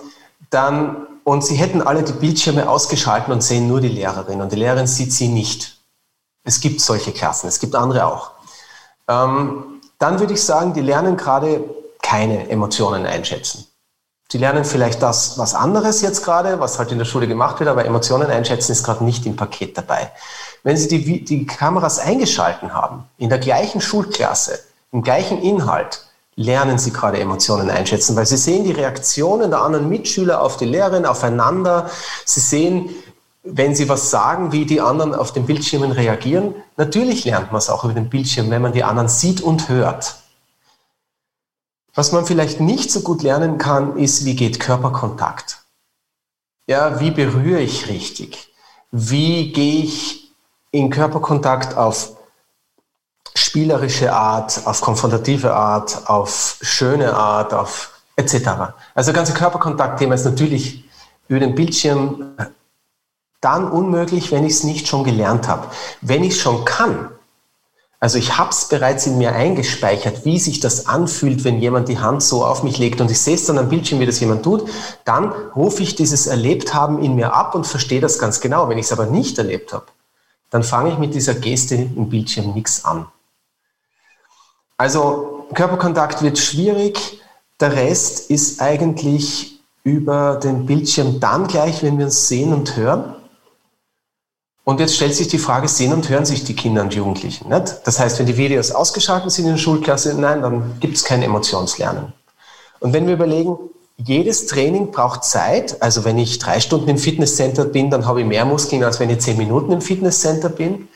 dann, 0.49 1.09
und 1.25 1.45
sie 1.45 1.57
hätten 1.57 1.83
alle 1.83 2.05
die 2.05 2.13
Bildschirme 2.13 2.69
ausgeschaltet 2.69 3.31
und 3.31 3.43
sehen 3.43 3.67
nur 3.67 3.81
die 3.81 3.89
Lehrerin 3.89 4.41
und 4.41 4.53
die 4.53 4.57
Lehrerin 4.57 4.87
sieht 4.87 5.13
sie 5.13 5.27
nicht. 5.27 5.77
Es 6.45 6.61
gibt 6.61 6.81
solche 6.81 7.11
Klassen, 7.11 7.49
es 7.49 7.59
gibt 7.59 7.75
andere 7.75 8.07
auch. 8.07 8.31
Ähm, 9.09 9.81
dann 9.99 10.21
würde 10.21 10.35
ich 10.35 10.45
sagen, 10.45 10.73
die 10.73 10.83
lernen 10.83 11.17
gerade 11.17 11.65
keine 12.01 12.49
Emotionen 12.49 13.07
einschätzen. 13.07 13.67
Sie 14.31 14.39
lernen 14.39 14.65
vielleicht 14.65 15.03
das, 15.03 15.37
was 15.39 15.55
anderes 15.55 16.01
jetzt 16.01 16.25
gerade, 16.25 16.61
was 16.61 16.79
halt 16.79 16.93
in 16.93 16.99
der 16.99 17.05
Schule 17.05 17.27
gemacht 17.27 17.59
wird, 17.59 17.69
aber 17.69 17.85
Emotionen 17.85 18.31
einschätzen 18.31 18.73
ist 18.73 18.85
gerade 18.85 19.05
nicht 19.05 19.27
im 19.27 19.35
Paket 19.35 19.77
dabei. 19.77 20.13
Wenn 20.67 20.77
Sie 20.77 20.89
die, 20.89 21.25
die 21.25 21.47
Kameras 21.47 22.01
eingeschalten 22.01 22.75
haben, 22.75 23.05
in 23.19 23.29
der 23.29 23.39
gleichen 23.39 23.81
Schulklasse, 23.81 24.59
im 24.91 25.03
gleichen 25.03 25.41
Inhalt, 25.41 26.05
lernen 26.35 26.77
Sie 26.77 26.93
gerade 26.93 27.21
Emotionen 27.21 27.71
einschätzen, 27.71 28.17
weil 28.17 28.27
Sie 28.27 28.37
sehen 28.37 28.65
die 28.65 28.73
Reaktionen 28.73 29.51
der 29.51 29.61
anderen 29.61 29.89
Mitschüler 29.89 30.43
auf 30.43 30.57
die 30.57 30.65
Lehrerin, 30.65 31.07
aufeinander. 31.07 31.89
Sie 32.25 32.41
sehen, 32.41 32.91
wenn 33.45 33.77
Sie 33.77 33.89
was 33.89 34.11
sagen, 34.11 34.51
wie 34.51 34.67
die 34.67 34.81
anderen 34.81 35.15
auf 35.15 35.33
den 35.33 35.47
Bildschirmen 35.47 35.93
reagieren. 35.93 36.53
Natürlich 36.77 37.25
lernt 37.25 37.53
man 37.53 37.61
es 37.61 37.71
auch 37.71 37.85
über 37.85 37.95
den 37.95 38.11
Bildschirm, 38.11 38.51
wenn 38.51 38.63
man 38.63 38.73
die 38.73 38.83
anderen 38.83 39.09
sieht 39.09 39.41
und 39.41 39.69
hört. 39.69 40.17
Was 41.95 42.11
man 42.11 42.27
vielleicht 42.27 42.59
nicht 42.59 42.91
so 42.91 43.03
gut 43.03 43.23
lernen 43.23 43.59
kann, 43.59 43.97
ist, 43.99 44.25
wie 44.25 44.35
geht 44.35 44.59
Körperkontakt? 44.59 45.61
Ja, 46.67 46.99
wie 46.99 47.13
berühre 47.13 47.61
ich 47.61 47.87
richtig? 47.87 48.53
Wie 48.91 49.53
gehe 49.53 49.85
ich 49.85 50.26
in 50.77 50.91
Körperkontakt 50.91 51.77
auf 51.77 52.13
spielerische 53.35 54.13
Art, 54.13 54.63
auf 54.67 54.81
konfrontative 54.81 55.55
Art, 55.55 56.09
auf 56.09 56.59
schöne 56.61 57.15
Art, 57.15 57.55
auf 57.55 57.93
etc. 58.17 58.49
Also 58.95 59.13
ganze 59.13 59.35
Körperkontaktthema 59.35 60.15
ist 60.15 60.25
natürlich 60.25 60.85
über 61.29 61.41
den 61.41 61.55
Bildschirm 61.55 62.33
dann 63.41 63.71
unmöglich, 63.71 64.33
wenn 64.33 64.45
ich 64.45 64.55
es 64.55 64.65
nicht 64.65 64.89
schon 64.89 65.05
gelernt 65.05 65.49
habe. 65.49 65.67
Wenn 66.01 66.25
ich 66.25 66.33
es 66.33 66.39
schon 66.39 66.65
kann, 66.65 67.11
also 67.99 68.19
ich 68.19 68.37
habe 68.37 68.51
es 68.51 68.69
bereits 68.69 69.07
in 69.07 69.19
mir 69.19 69.33
eingespeichert, 69.35 70.25
wie 70.25 70.39
sich 70.39 70.61
das 70.61 70.87
anfühlt, 70.87 71.45
wenn 71.45 71.59
jemand 71.59 71.89
die 71.89 71.99
Hand 71.99 72.23
so 72.23 72.45
auf 72.45 72.63
mich 72.63 72.79
legt 72.79 73.01
und 73.01 73.11
ich 73.11 73.21
sehe 73.21 73.35
es 73.35 73.47
dann 73.47 73.59
am 73.59 73.69
Bildschirm, 73.69 74.01
wie 74.01 74.07
das 74.07 74.21
jemand 74.21 74.43
tut, 74.43 74.69
dann 75.05 75.33
rufe 75.55 75.83
ich 75.83 75.95
dieses 75.95 76.27
Erlebthaben 76.27 77.03
in 77.03 77.15
mir 77.15 77.33
ab 77.33 77.55
und 77.55 77.67
verstehe 77.67 78.01
das 78.01 78.19
ganz 78.19 78.41
genau. 78.41 78.69
Wenn 78.69 78.79
ich 78.79 78.87
es 78.87 78.93
aber 78.93 79.07
nicht 79.07 79.39
erlebt 79.39 79.73
habe, 79.73 79.87
dann 80.51 80.63
fange 80.63 80.93
ich 80.93 80.99
mit 80.99 81.15
dieser 81.15 81.35
Geste 81.35 81.75
im 81.75 82.09
Bildschirm 82.09 82.55
nichts 82.55 82.85
an. 82.85 83.07
Also 84.77 85.47
Körperkontakt 85.55 86.23
wird 86.23 86.39
schwierig, 86.39 87.21
der 87.61 87.73
Rest 87.73 88.31
ist 88.31 88.61
eigentlich 88.61 89.61
über 89.85 90.37
den 90.37 90.67
Bildschirm 90.67 91.21
dann 91.21 91.47
gleich, 91.47 91.83
wenn 91.83 91.99
wir 91.99 92.07
uns 92.07 92.29
sehen 92.29 92.53
und 92.53 92.77
hören. 92.77 93.15
Und 94.65 94.81
jetzt 94.81 94.97
stellt 94.97 95.15
sich 95.15 95.29
die 95.29 95.39
Frage, 95.39 95.69
sehen 95.69 95.93
und 95.93 96.09
hören 96.09 96.27
sich 96.27 96.43
die 96.43 96.57
Kinder 96.57 96.83
und 96.83 96.93
Jugendlichen 96.93 97.49
nicht? 97.49 97.83
Das 97.85 98.01
heißt, 98.01 98.19
wenn 98.19 98.27
die 98.27 98.37
Videos 98.37 98.73
ausgeschaltet 98.73 99.31
sind 99.31 99.45
in 99.45 99.53
der 99.53 99.59
Schulklasse, 99.59 100.15
nein, 100.15 100.43
dann 100.43 100.81
gibt 100.81 100.97
es 100.97 101.05
kein 101.05 101.23
Emotionslernen. 101.23 102.13
Und 102.81 102.93
wenn 102.93 103.07
wir 103.07 103.15
überlegen, 103.15 103.57
jedes 103.97 104.47
Training 104.47 104.91
braucht 104.91 105.25
Zeit. 105.25 105.83
Also 105.83 106.05
wenn 106.05 106.19
ich 106.19 106.39
drei 106.39 106.61
Stunden 106.61 106.89
im 106.89 106.99
Fitnesscenter 106.99 107.65
bin, 107.65 107.91
dann 107.91 108.07
habe 108.07 108.21
ich 108.21 108.27
mehr 108.27 108.45
Muskeln, 108.45 108.85
als 108.85 109.01
wenn 109.01 109.11
ich 109.11 109.21
zehn 109.21 109.37
Minuten 109.37 109.73
im 109.73 109.81
Fitnesscenter 109.81 110.49
bin. 110.49 110.89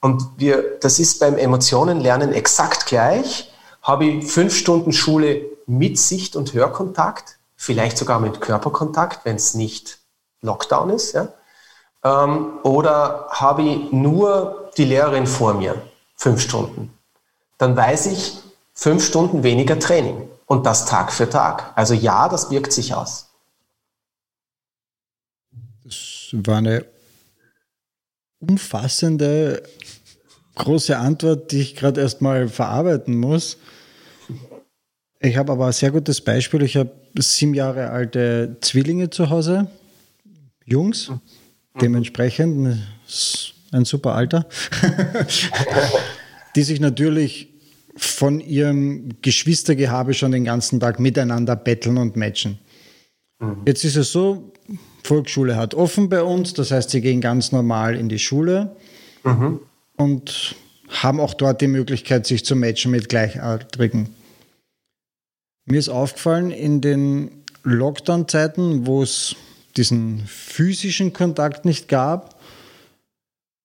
Und 0.00 0.22
wir, 0.36 0.78
das 0.80 0.98
ist 0.98 1.20
beim 1.20 1.38
Emotionenlernen 1.38 2.32
exakt 2.32 2.86
gleich. 2.86 3.52
Habe 3.82 4.06
ich 4.06 4.26
fünf 4.26 4.54
Stunden 4.54 4.92
Schule 4.92 5.42
mit 5.66 5.98
Sicht- 5.98 6.34
und 6.34 6.52
Hörkontakt, 6.52 7.38
vielleicht 7.56 7.96
sogar 7.96 8.18
mit 8.18 8.40
Körperkontakt, 8.40 9.24
wenn 9.24 9.36
es 9.36 9.54
nicht 9.54 9.98
Lockdown 10.40 10.90
ist. 10.90 11.12
Ja? 11.12 11.28
Ähm, 12.04 12.58
oder 12.64 13.28
habe 13.30 13.62
ich 13.62 13.92
nur 13.92 14.70
die 14.76 14.84
Lehrerin 14.84 15.28
vor 15.28 15.54
mir, 15.54 15.80
fünf 16.16 16.40
Stunden? 16.40 16.92
Dann 17.58 17.76
weiß 17.76 18.06
ich, 18.06 18.38
fünf 18.74 19.04
Stunden 19.04 19.44
weniger 19.44 19.78
Training 19.78 20.28
und 20.52 20.66
das 20.66 20.84
Tag 20.84 21.14
für 21.14 21.30
Tag. 21.30 21.72
Also 21.76 21.94
ja, 21.94 22.28
das 22.28 22.50
wirkt 22.50 22.74
sich 22.74 22.92
aus. 22.92 23.30
Das 25.82 26.28
war 26.32 26.58
eine 26.58 26.84
umfassende, 28.38 29.62
große 30.56 30.98
Antwort, 30.98 31.52
die 31.52 31.60
ich 31.62 31.74
gerade 31.74 32.02
erstmal 32.02 32.48
verarbeiten 32.48 33.16
muss. 33.18 33.56
Ich 35.20 35.38
habe 35.38 35.52
aber 35.52 35.68
ein 35.68 35.72
sehr 35.72 35.90
gutes 35.90 36.20
Beispiel. 36.20 36.60
Ich 36.60 36.76
habe 36.76 36.92
sieben 37.16 37.54
Jahre 37.54 37.88
alte 37.88 38.58
Zwillinge 38.60 39.08
zu 39.08 39.30
Hause 39.30 39.68
Jungs, 40.66 41.08
mhm. 41.08 41.20
dementsprechend 41.80 42.78
ein 43.72 43.84
super 43.86 44.14
Alter, 44.14 44.46
die 46.56 46.62
sich 46.62 46.78
natürlich 46.78 47.51
von 47.96 48.40
ihrem 48.40 49.20
Geschwistergehabe 49.22 50.14
schon 50.14 50.32
den 50.32 50.44
ganzen 50.44 50.80
Tag 50.80 50.98
miteinander 50.98 51.56
betteln 51.56 51.98
und 51.98 52.16
matchen. 52.16 52.58
Mhm. 53.38 53.62
Jetzt 53.66 53.84
ist 53.84 53.96
es 53.96 54.12
so, 54.12 54.52
Volksschule 55.04 55.56
hat 55.56 55.74
offen 55.74 56.08
bei 56.08 56.22
uns, 56.22 56.54
das 56.54 56.70
heißt, 56.70 56.90
sie 56.90 57.00
gehen 57.00 57.20
ganz 57.20 57.52
normal 57.52 57.96
in 57.96 58.08
die 58.08 58.18
Schule 58.18 58.76
mhm. 59.24 59.60
und 59.96 60.54
haben 60.88 61.20
auch 61.20 61.34
dort 61.34 61.60
die 61.60 61.68
Möglichkeit, 61.68 62.26
sich 62.26 62.44
zu 62.44 62.54
matchen 62.56 62.90
mit 62.90 63.08
Gleichaltrigen. 63.08 64.14
Mir 65.64 65.78
ist 65.78 65.88
aufgefallen, 65.88 66.50
in 66.50 66.80
den 66.80 67.44
Lockdown-Zeiten, 67.62 68.86
wo 68.86 69.02
es 69.02 69.36
diesen 69.76 70.26
physischen 70.26 71.12
Kontakt 71.12 71.64
nicht 71.64 71.88
gab, 71.88 72.38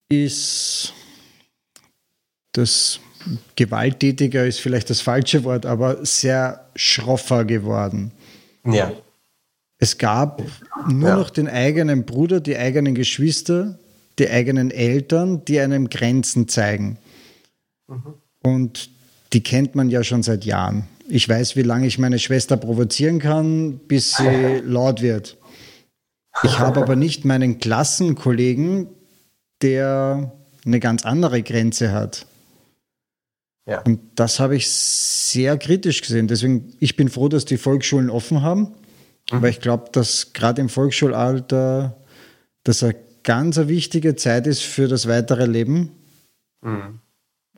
ist 0.08 0.94
das 2.52 3.00
gewalttätiger 3.56 4.46
ist 4.46 4.60
vielleicht 4.60 4.90
das 4.90 5.00
falsche 5.00 5.44
Wort, 5.44 5.66
aber 5.66 6.04
sehr 6.04 6.66
schroffer 6.74 7.44
geworden. 7.44 8.12
Ja. 8.64 8.92
Es 9.78 9.98
gab 9.98 10.42
nur 10.88 11.08
ja. 11.08 11.16
noch 11.16 11.30
den 11.30 11.48
eigenen 11.48 12.04
Bruder, 12.04 12.40
die 12.40 12.56
eigenen 12.56 12.94
Geschwister, 12.94 13.78
die 14.18 14.28
eigenen 14.28 14.70
Eltern, 14.70 15.44
die 15.44 15.60
einem 15.60 15.88
Grenzen 15.88 16.48
zeigen. 16.48 16.98
Mhm. 17.86 18.14
Und 18.42 18.90
die 19.32 19.42
kennt 19.42 19.74
man 19.74 19.90
ja 19.90 20.02
schon 20.02 20.22
seit 20.22 20.44
Jahren. 20.44 20.88
Ich 21.08 21.28
weiß, 21.28 21.56
wie 21.56 21.62
lange 21.62 21.86
ich 21.86 21.98
meine 21.98 22.18
Schwester 22.18 22.56
provozieren 22.56 23.18
kann, 23.18 23.78
bis 23.78 24.16
sie 24.16 24.60
laut 24.64 25.00
wird. 25.00 25.36
Ich 26.42 26.58
habe 26.58 26.80
aber 26.80 26.96
nicht 26.96 27.24
meinen 27.24 27.58
Klassenkollegen, 27.58 28.88
der 29.62 30.32
eine 30.64 30.80
ganz 30.80 31.04
andere 31.04 31.42
Grenze 31.42 31.92
hat. 31.92 32.26
Ja. 33.68 33.82
Und 33.82 34.00
das 34.14 34.40
habe 34.40 34.56
ich 34.56 34.70
sehr 34.70 35.58
kritisch 35.58 36.00
gesehen. 36.00 36.26
Deswegen, 36.26 36.72
ich 36.80 36.96
bin 36.96 37.10
froh, 37.10 37.28
dass 37.28 37.44
die 37.44 37.58
Volksschulen 37.58 38.08
offen 38.08 38.40
haben, 38.40 38.72
mhm. 39.30 39.42
weil 39.42 39.50
ich 39.50 39.60
glaube, 39.60 39.90
dass 39.92 40.32
gerade 40.32 40.62
im 40.62 40.70
Volksschulalter 40.70 41.98
das 42.64 42.82
eine 42.82 42.96
ganz 43.22 43.58
eine 43.58 43.68
wichtige 43.68 44.16
Zeit 44.16 44.46
ist 44.46 44.62
für 44.62 44.88
das 44.88 45.06
weitere 45.06 45.44
Leben. 45.44 45.90
Mhm. 46.62 47.00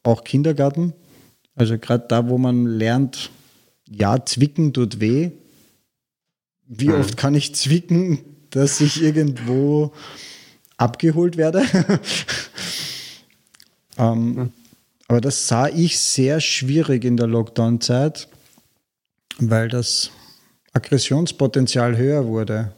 Auch 0.02 0.24
Kindergarten. 0.24 0.94
Also 1.54 1.78
gerade 1.78 2.06
da, 2.08 2.28
wo 2.28 2.38
man 2.38 2.66
lernt, 2.66 3.30
ja, 3.88 4.24
zwicken 4.24 4.72
tut 4.72 4.98
weh. 4.98 5.30
Wie 6.66 6.88
mhm. 6.88 6.94
oft 6.94 7.16
kann 7.16 7.36
ich 7.36 7.54
zwicken, 7.54 8.18
dass 8.50 8.80
ich 8.80 9.00
irgendwo 9.00 9.92
abgeholt 10.76 11.36
werde? 11.36 11.62
ähm, 13.96 14.34
mhm. 14.34 14.52
Aber 15.10 15.20
das 15.20 15.48
sah 15.48 15.66
ich 15.66 15.98
sehr 15.98 16.40
schwierig 16.40 17.04
in 17.04 17.16
der 17.16 17.26
Lockdown-Zeit, 17.26 18.28
weil 19.40 19.68
das 19.68 20.12
Aggressionspotenzial 20.72 21.96
höher 21.96 22.26
wurde. 22.28 22.72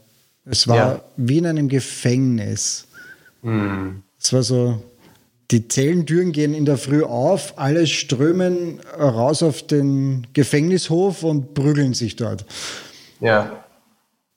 Es 0.46 0.66
war 0.66 0.76
ja. 0.76 1.04
wie 1.18 1.36
in 1.36 1.44
einem 1.44 1.68
Gefängnis. 1.68 2.86
Mhm. 3.42 4.02
Es 4.18 4.32
war 4.32 4.42
so, 4.42 4.82
die 5.50 5.68
Zellentüren 5.68 6.32
gehen 6.32 6.54
in 6.54 6.64
der 6.64 6.78
Früh 6.78 7.02
auf, 7.02 7.58
alle 7.58 7.86
strömen 7.86 8.80
raus 8.98 9.42
auf 9.42 9.66
den 9.66 10.26
Gefängnishof 10.32 11.24
und 11.24 11.52
prügeln 11.52 11.92
sich 11.92 12.16
dort. 12.16 12.46
Ja. 13.20 13.62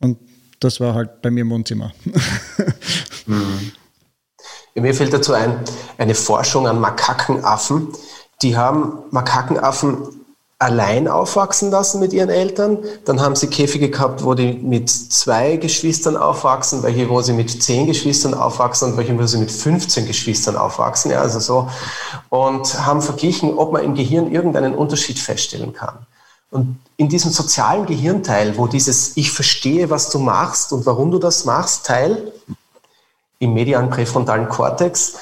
Und 0.02 0.18
das 0.60 0.82
war 0.82 0.96
halt 0.96 1.22
bei 1.22 1.32
mir 1.32 1.44
im 1.44 1.50
Wohnzimmer. 1.50 1.94
Mhm. 3.26 3.72
Mir 4.76 4.94
fällt 4.94 5.14
dazu 5.14 5.34
ein, 5.34 5.62
eine 5.98 6.16
Forschung 6.16 6.68
an 6.68 6.82
Makakenaffen. 6.82 7.94
Die 8.42 8.58
haben 8.58 9.04
Makakenaffen 9.10 10.26
allein 10.60 11.08
aufwachsen 11.08 11.72
lassen 11.72 12.02
mit 12.02 12.12
ihren 12.12 12.30
Eltern. 12.30 12.80
Dann 13.06 13.22
haben 13.22 13.38
sie 13.38 13.48
Käfige 13.48 13.90
gehabt, 13.90 14.26
wo 14.26 14.34
die 14.34 14.52
mit 14.52 14.90
zwei 14.90 15.56
Geschwistern 15.56 16.18
aufwachsen, 16.18 16.84
welche, 16.84 17.10
wo 17.10 17.22
sie 17.22 17.32
mit 17.32 17.64
zehn 17.64 17.88
Geschwistern 17.88 18.34
aufwachsen 18.34 18.92
und 18.92 18.98
welche, 18.98 19.18
wo 19.18 19.26
sie 19.26 19.38
mit 19.38 19.52
15 19.52 20.08
Geschwistern 20.08 20.58
aufwachsen. 20.58 21.12
Ja, 21.12 21.22
also 21.22 21.40
so. 21.40 21.70
Und 22.30 22.86
haben 22.86 23.02
verglichen, 23.02 23.58
ob 23.58 23.72
man 23.72 23.84
im 23.84 23.96
Gehirn 23.96 24.30
irgendeinen 24.30 24.76
Unterschied 24.76 25.20
feststellen 25.20 25.72
kann. 25.72 26.06
Und 26.52 26.80
in 26.98 27.08
diesem 27.08 27.32
sozialen 27.32 27.86
Gehirnteil, 27.86 28.58
wo 28.58 28.68
dieses 28.68 29.16
Ich 29.16 29.32
verstehe, 29.32 29.90
was 29.90 30.10
du 30.10 30.20
machst 30.20 30.74
und 30.74 30.86
warum 30.86 31.12
du 31.12 31.20
das 31.20 31.46
machst, 31.46 31.86
Teil, 31.86 32.32
im 33.40 33.54
medialen 33.54 33.90
präfrontalen 33.90 34.50
Kortex. 34.50 35.16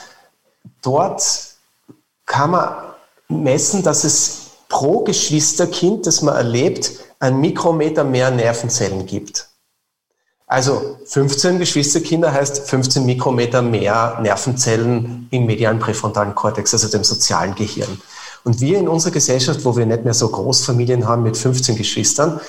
Dort 0.81 1.23
kann 2.25 2.51
man 2.51 2.73
messen, 3.27 3.83
dass 3.83 4.03
es 4.03 4.51
pro 4.69 5.03
Geschwisterkind, 5.03 6.07
das 6.07 6.21
man 6.21 6.35
erlebt, 6.35 6.91
ein 7.19 7.39
Mikrometer 7.39 8.03
mehr 8.03 8.31
Nervenzellen 8.31 9.05
gibt. 9.05 9.47
Also 10.45 10.97
15 11.05 11.57
Geschwisterkinder 11.57 12.31
heißt 12.31 12.69
15 12.69 13.05
Mikrometer 13.05 13.61
mehr 13.61 14.19
Nervenzellen 14.21 15.27
im 15.31 15.45
medialen 15.45 15.79
präfrontalen 15.79 16.35
Kortex, 16.35 16.73
also 16.73 16.89
dem 16.89 17.03
sozialen 17.03 17.55
Gehirn. 17.55 18.01
Und 18.43 18.59
wir 18.59 18.77
in 18.77 18.87
unserer 18.87 19.13
Gesellschaft, 19.13 19.63
wo 19.63 19.75
wir 19.75 19.85
nicht 19.85 20.03
mehr 20.03 20.13
so 20.13 20.27
Großfamilien 20.27 21.07
haben 21.07 21.23
mit 21.23 21.37
15 21.37 21.75
Geschwistern, 21.75 22.39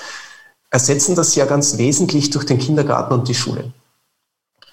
ersetzen 0.69 1.15
das 1.15 1.35
ja 1.35 1.45
ganz 1.45 1.77
wesentlich 1.77 2.29
durch 2.31 2.45
den 2.45 2.59
Kindergarten 2.59 3.13
und 3.13 3.27
die 3.27 3.33
Schule. 3.33 3.71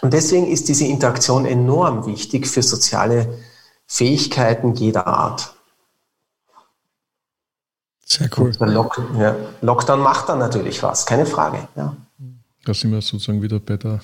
Und 0.02 0.12
deswegen 0.12 0.48
ist 0.48 0.68
diese 0.68 0.84
Interaktion 0.84 1.46
enorm 1.46 2.06
wichtig 2.06 2.48
für 2.48 2.62
soziale 2.62 3.38
Fähigkeiten 3.86 4.74
jeder 4.74 5.06
Art. 5.06 5.54
Sehr 8.04 8.28
cool. 8.36 8.52
Lock, 8.58 9.00
ja, 9.18 9.36
Lockdown 9.60 10.00
macht 10.00 10.28
dann 10.28 10.40
natürlich 10.40 10.82
was, 10.82 11.06
keine 11.06 11.24
Frage. 11.24 11.68
Ja. 11.76 11.96
Da 12.64 12.74
sind 12.74 12.90
wir 12.90 13.00
sozusagen 13.00 13.40
wieder 13.40 13.60
bei 13.60 13.76
der, 13.76 14.00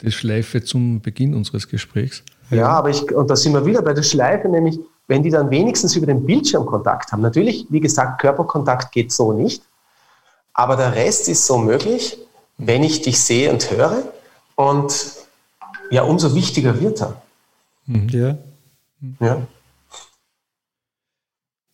der 0.00 0.10
Schleife 0.10 0.64
zum 0.64 1.00
Beginn 1.02 1.34
unseres 1.34 1.68
Gesprächs. 1.68 2.22
Ja, 2.50 2.68
aber 2.68 2.88
ich, 2.88 3.02
und 3.12 3.30
da 3.30 3.36
sind 3.36 3.52
wir 3.52 3.66
wieder 3.66 3.82
bei 3.82 3.92
der 3.92 4.02
Schleife, 4.02 4.48
nämlich 4.48 4.80
wenn 5.08 5.22
die 5.22 5.30
dann 5.30 5.50
wenigstens 5.50 5.94
über 5.94 6.06
den 6.06 6.24
Bildschirm 6.24 6.64
Kontakt 6.64 7.12
haben. 7.12 7.20
Natürlich, 7.20 7.66
wie 7.68 7.80
gesagt, 7.80 8.20
Körperkontakt 8.20 8.92
geht 8.92 9.12
so 9.12 9.32
nicht, 9.34 9.62
aber 10.54 10.76
der 10.76 10.94
Rest 10.94 11.28
ist 11.28 11.46
so 11.46 11.58
möglich, 11.58 12.16
wenn 12.56 12.82
ich 12.82 13.02
dich 13.02 13.20
sehe 13.20 13.52
und 13.52 13.70
höre 13.70 14.11
und 14.56 14.92
ja, 15.90 16.02
umso 16.02 16.34
wichtiger 16.34 16.80
wird 16.80 17.02
er. 17.02 17.22
Mhm. 17.86 18.08
Ja. 18.08 18.38
ja. 19.20 19.46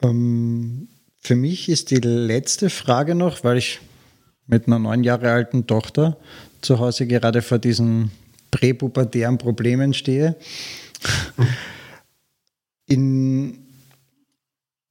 Ähm, 0.03 0.89
für 1.20 1.37
mich 1.37 1.68
ist 1.68 1.91
die 1.91 1.97
letzte 1.97 2.70
Frage 2.70 3.14
noch, 3.14 3.45
weil 3.45 3.59
ich 3.59 3.81
mit 4.47 4.66
einer 4.66 4.79
neun 4.79 5.05
Jahre 5.05 5.31
alten 5.31 5.66
Tochter 5.66 6.16
zu 6.62 6.79
Hause 6.79 7.07
gerade 7.07 7.43
vor 7.43 7.59
diesen 7.59 8.11
präpubertären 8.51 9.39
Problemen 9.39 9.95
stehe. 9.95 10.37
In, 12.87 13.59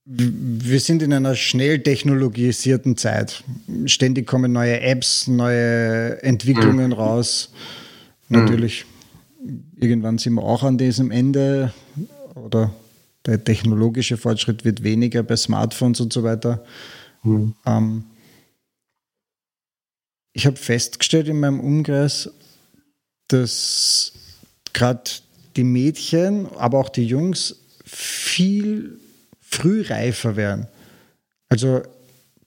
wir 0.04 0.78
sind 0.78 1.02
in 1.02 1.12
einer 1.12 1.34
schnell 1.34 1.82
technologisierten 1.82 2.96
Zeit. 2.96 3.42
Ständig 3.86 4.24
kommen 4.28 4.52
neue 4.52 4.80
Apps, 4.80 5.26
neue 5.26 6.22
Entwicklungen 6.22 6.86
mhm. 6.86 6.92
raus. 6.92 7.50
Natürlich, 8.28 8.84
mhm. 9.42 9.64
irgendwann 9.76 10.18
sind 10.18 10.34
wir 10.34 10.42
auch 10.42 10.62
an 10.62 10.78
diesem 10.78 11.10
Ende 11.10 11.72
oder 12.34 12.72
der 13.26 13.42
technologische 13.42 14.16
Fortschritt 14.16 14.64
wird 14.64 14.82
weniger 14.82 15.22
bei 15.22 15.36
Smartphones 15.36 16.00
und 16.00 16.12
so 16.12 16.22
weiter. 16.22 16.64
Mhm. 17.22 17.54
Ähm, 17.66 18.04
ich 20.32 20.46
habe 20.46 20.56
festgestellt 20.56 21.28
in 21.28 21.40
meinem 21.40 21.60
Umkreis, 21.60 22.30
dass 23.28 24.12
gerade 24.72 25.10
die 25.56 25.64
Mädchen, 25.64 26.46
aber 26.56 26.78
auch 26.78 26.88
die 26.88 27.04
Jungs 27.04 27.56
viel 27.84 29.00
frühreifer 29.40 30.36
werden. 30.36 30.68
Also 31.48 31.82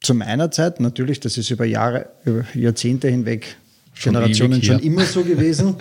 zu 0.02 0.14
meiner 0.16 0.52
Zeit, 0.52 0.80
natürlich, 0.80 1.20
das 1.20 1.38
ist 1.38 1.50
über 1.50 1.66
Jahre, 1.66 2.10
über 2.26 2.46
Jahrzehnte 2.54 3.10
hinweg 3.10 3.58
Generationen 4.02 4.62
schon 4.64 4.80
immer 4.80 5.06
so 5.06 5.24
gewesen. 5.24 5.76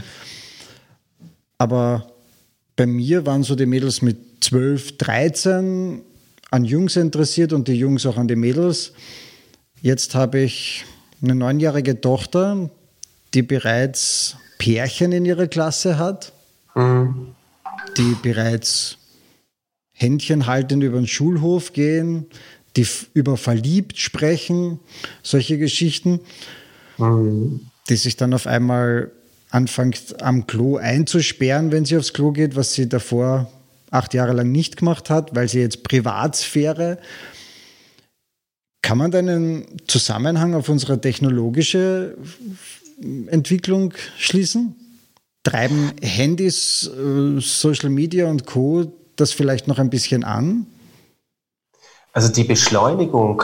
Aber 1.59 2.11
bei 2.77 2.87
mir 2.87 3.27
waren 3.27 3.43
so 3.43 3.55
die 3.55 3.67
Mädels 3.67 4.03
mit 4.03 4.17
12, 4.43 4.97
13 4.99 6.03
an 6.51 6.65
Jungs 6.65 6.97
interessiert 6.97 7.53
und 7.53 7.69
die 7.69 7.75
Jungs 7.75 8.07
auch 8.07 8.17
an 8.17 8.29
die 8.29 8.37
Mädels. 8.37 8.93
Jetzt 9.83 10.15
habe 10.15 10.41
ich 10.41 10.85
eine 11.23 11.35
neunjährige 11.35 12.01
Tochter, 12.01 12.71
die 13.35 13.43
bereits 13.43 14.37
Pärchen 14.59 15.13
in 15.13 15.25
ihrer 15.25 15.47
Klasse 15.47 15.99
hat, 15.99 16.33
mhm. 16.75 17.35
die 17.97 18.17
bereits 18.23 18.99
Händchen 19.93 20.47
haltend 20.47 20.83
über 20.83 20.97
den 20.97 21.07
Schulhof 21.07 21.73
gehen, 21.73 22.27
die 22.77 22.87
über 23.15 23.37
verliebt 23.37 23.99
sprechen, 23.99 24.81
solche 25.23 25.59
Geschichten. 25.59 26.21
Mhm 26.99 27.70
die 27.91 27.97
sich 27.97 28.17
dann 28.17 28.33
auf 28.33 28.47
einmal 28.47 29.11
anfängt 29.51 30.23
am 30.23 30.47
Klo 30.47 30.77
einzusperren, 30.77 31.73
wenn 31.73 31.85
sie 31.85 31.97
aufs 31.97 32.13
Klo 32.13 32.31
geht, 32.31 32.57
was 32.57 32.73
sie 32.73 32.89
davor 32.89 33.51
acht 33.91 34.15
Jahre 34.15 34.33
lang 34.33 34.51
nicht 34.53 34.77
gemacht 34.77 35.11
hat, 35.11 35.35
weil 35.35 35.49
sie 35.49 35.61
jetzt 35.61 35.83
Privatsphäre. 35.83 36.99
Kann 38.83 38.99
man 38.99 39.11
da 39.11 39.19
einen 39.19 39.67
Zusammenhang 39.89 40.55
auf 40.55 40.69
unsere 40.69 41.01
technologische 41.01 42.17
Entwicklung 43.27 43.93
schließen? 44.17 44.77
Treiben 45.43 45.93
Handys, 46.01 46.89
äh, 46.89 47.41
Social 47.41 47.91
Media 47.91 48.27
und 48.27 48.47
Co. 48.47 48.93
das 49.17 49.33
vielleicht 49.33 49.69
noch 49.69 49.79
ein 49.79 49.91
bisschen 49.91 50.23
an? 50.23 50.67
Also 52.13 52.31
die 52.31 52.45
Beschleunigung 52.45 53.43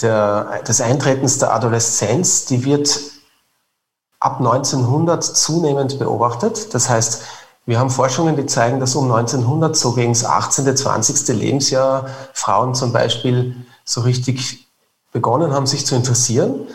der, 0.00 0.62
des 0.66 0.80
Eintretens 0.80 1.38
der 1.38 1.54
Adoleszenz, 1.54 2.46
die 2.46 2.64
wird 2.64 3.15
ab 4.26 4.38
1900 4.38 5.22
zunehmend 5.22 5.98
beobachtet. 6.00 6.74
Das 6.74 6.90
heißt, 6.90 7.22
wir 7.64 7.78
haben 7.78 7.90
Forschungen, 7.90 8.36
die 8.36 8.46
zeigen, 8.46 8.80
dass 8.80 8.96
um 8.96 9.04
1900, 9.10 9.76
so 9.76 9.92
gegen 9.92 10.12
das 10.12 10.24
18., 10.24 10.76
20. 10.76 11.28
Lebensjahr, 11.28 12.06
Frauen 12.32 12.74
zum 12.74 12.92
Beispiel 12.92 13.56
so 13.84 14.00
richtig 14.00 14.66
begonnen 15.12 15.52
haben, 15.52 15.66
sich 15.66 15.86
zu 15.86 15.94
interessieren. 15.94 16.66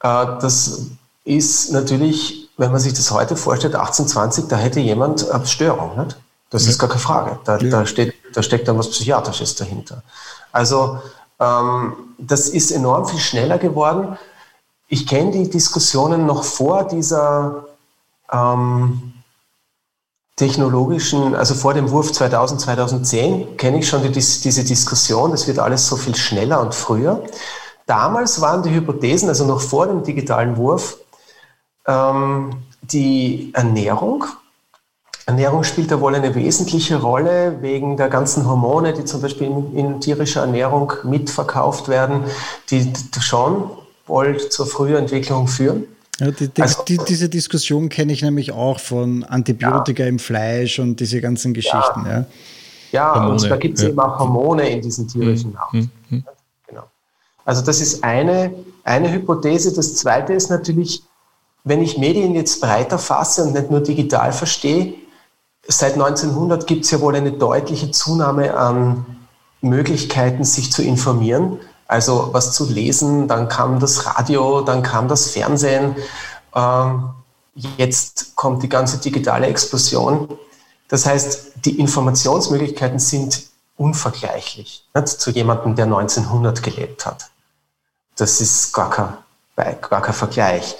Äh, 0.00 0.26
das 0.40 0.86
ist 1.24 1.72
natürlich, 1.72 2.50
wenn 2.56 2.70
man 2.70 2.80
sich 2.80 2.92
das 2.94 3.10
heute 3.10 3.36
vorstellt, 3.36 3.74
1820, 3.74 4.46
da 4.48 4.56
hätte 4.56 4.80
jemand 4.80 5.28
eine 5.28 5.46
Störung. 5.46 5.96
Nicht? 5.96 6.16
Das 6.50 6.64
ja. 6.64 6.70
ist 6.70 6.78
gar 6.78 6.88
keine 6.88 7.00
Frage. 7.00 7.38
Da, 7.44 7.58
ja. 7.58 7.70
da, 7.70 7.86
steht, 7.86 8.14
da 8.32 8.42
steckt 8.42 8.68
dann 8.68 8.78
was 8.78 8.90
Psychiatrisches 8.90 9.56
dahinter. 9.56 10.02
Also 10.52 11.00
ähm, 11.40 11.94
das 12.18 12.48
ist 12.48 12.70
enorm 12.70 13.06
viel 13.06 13.18
schneller 13.18 13.58
geworden. 13.58 14.16
Ich 14.92 15.06
kenne 15.06 15.30
die 15.30 15.48
Diskussionen 15.48 16.26
noch 16.26 16.44
vor 16.44 16.84
dieser 16.84 17.64
ähm, 18.30 19.14
technologischen, 20.36 21.34
also 21.34 21.54
vor 21.54 21.72
dem 21.72 21.90
Wurf 21.90 22.12
2000, 22.12 22.60
2010, 22.60 23.56
kenne 23.56 23.78
ich 23.78 23.88
schon 23.88 24.02
die, 24.02 24.10
diese 24.10 24.64
Diskussion. 24.64 25.32
Es 25.32 25.48
wird 25.48 25.60
alles 25.60 25.86
so 25.86 25.96
viel 25.96 26.14
schneller 26.14 26.60
und 26.60 26.74
früher. 26.74 27.24
Damals 27.86 28.42
waren 28.42 28.62
die 28.62 28.68
Hypothesen, 28.68 29.30
also 29.30 29.46
noch 29.46 29.62
vor 29.62 29.86
dem 29.86 30.02
digitalen 30.02 30.58
Wurf, 30.58 30.98
ähm, 31.86 32.50
die 32.82 33.50
Ernährung. 33.54 34.26
Ernährung 35.24 35.64
spielt 35.64 35.90
da 35.90 36.02
wohl 36.02 36.14
eine 36.14 36.34
wesentliche 36.34 37.00
Rolle 37.00 37.62
wegen 37.62 37.96
der 37.96 38.10
ganzen 38.10 38.46
Hormone, 38.46 38.92
die 38.92 39.06
zum 39.06 39.22
Beispiel 39.22 39.46
in, 39.46 39.74
in 39.74 40.00
tierischer 40.02 40.42
Ernährung 40.42 40.92
mitverkauft 41.04 41.88
werden, 41.88 42.24
die 42.68 42.92
schon 43.20 43.70
wohl 44.12 44.38
zur 44.50 44.66
Frühentwicklung 44.66 45.48
führen. 45.48 45.84
Ja, 46.20 46.30
die, 46.30 46.48
die, 46.48 46.62
also, 46.62 46.82
die, 46.84 46.98
diese 47.08 47.28
Diskussion 47.28 47.88
kenne 47.88 48.12
ich 48.12 48.22
nämlich 48.22 48.52
auch 48.52 48.78
von 48.78 49.24
Antibiotika 49.24 50.02
ja. 50.02 50.08
im 50.08 50.18
Fleisch 50.18 50.78
und 50.78 51.00
diese 51.00 51.20
ganzen 51.20 51.54
Geschichten. 51.54 52.04
Ja, 52.04 52.12
ja. 52.12 52.26
ja 52.92 53.26
und 53.26 53.42
da 53.42 53.56
gibt 53.56 53.78
es 53.78 53.84
eben 53.84 53.98
auch 53.98 54.18
Hormone 54.18 54.68
in 54.68 54.82
diesen 54.82 55.08
tierischen 55.08 55.50
mhm. 55.50 55.54
Nahrungsmitteln. 55.54 55.90
Mhm. 56.10 56.24
Genau. 56.68 56.82
Also 57.44 57.62
das 57.62 57.80
ist 57.80 58.04
eine, 58.04 58.52
eine 58.84 59.10
Hypothese. 59.10 59.72
Das 59.74 59.94
zweite 59.94 60.34
ist 60.34 60.50
natürlich, 60.50 61.02
wenn 61.64 61.82
ich 61.82 61.96
Medien 61.96 62.34
jetzt 62.34 62.60
breiter 62.60 62.98
fasse 62.98 63.44
und 63.44 63.54
nicht 63.54 63.70
nur 63.70 63.80
digital 63.80 64.32
verstehe, 64.32 64.94
seit 65.66 65.94
1900 65.94 66.66
gibt 66.66 66.84
es 66.84 66.90
ja 66.90 67.00
wohl 67.00 67.16
eine 67.16 67.32
deutliche 67.32 67.90
Zunahme 67.90 68.54
an 68.54 69.06
Möglichkeiten, 69.62 70.44
sich 70.44 70.70
zu 70.70 70.82
informieren. 70.82 71.58
Also 71.92 72.30
was 72.32 72.52
zu 72.52 72.64
lesen, 72.64 73.28
dann 73.28 73.48
kam 73.48 73.78
das 73.78 74.06
Radio, 74.06 74.62
dann 74.62 74.82
kam 74.82 75.08
das 75.08 75.28
Fernsehen. 75.28 75.94
Ähm, 76.54 77.10
jetzt 77.76 78.34
kommt 78.34 78.62
die 78.62 78.70
ganze 78.70 78.96
digitale 78.96 79.46
Explosion. 79.46 80.38
Das 80.88 81.04
heißt, 81.04 81.52
die 81.66 81.78
Informationsmöglichkeiten 81.78 82.98
sind 82.98 83.42
unvergleichlich 83.76 84.88
nicht? 84.94 85.08
zu 85.08 85.30
jemandem, 85.32 85.76
der 85.76 85.84
1900 85.84 86.62
gelebt 86.62 87.04
hat. 87.04 87.30
Das 88.16 88.40
ist 88.40 88.72
gar 88.72 88.88
kein, 88.88 89.12
gar 89.54 90.00
kein 90.00 90.14
Vergleich. 90.14 90.74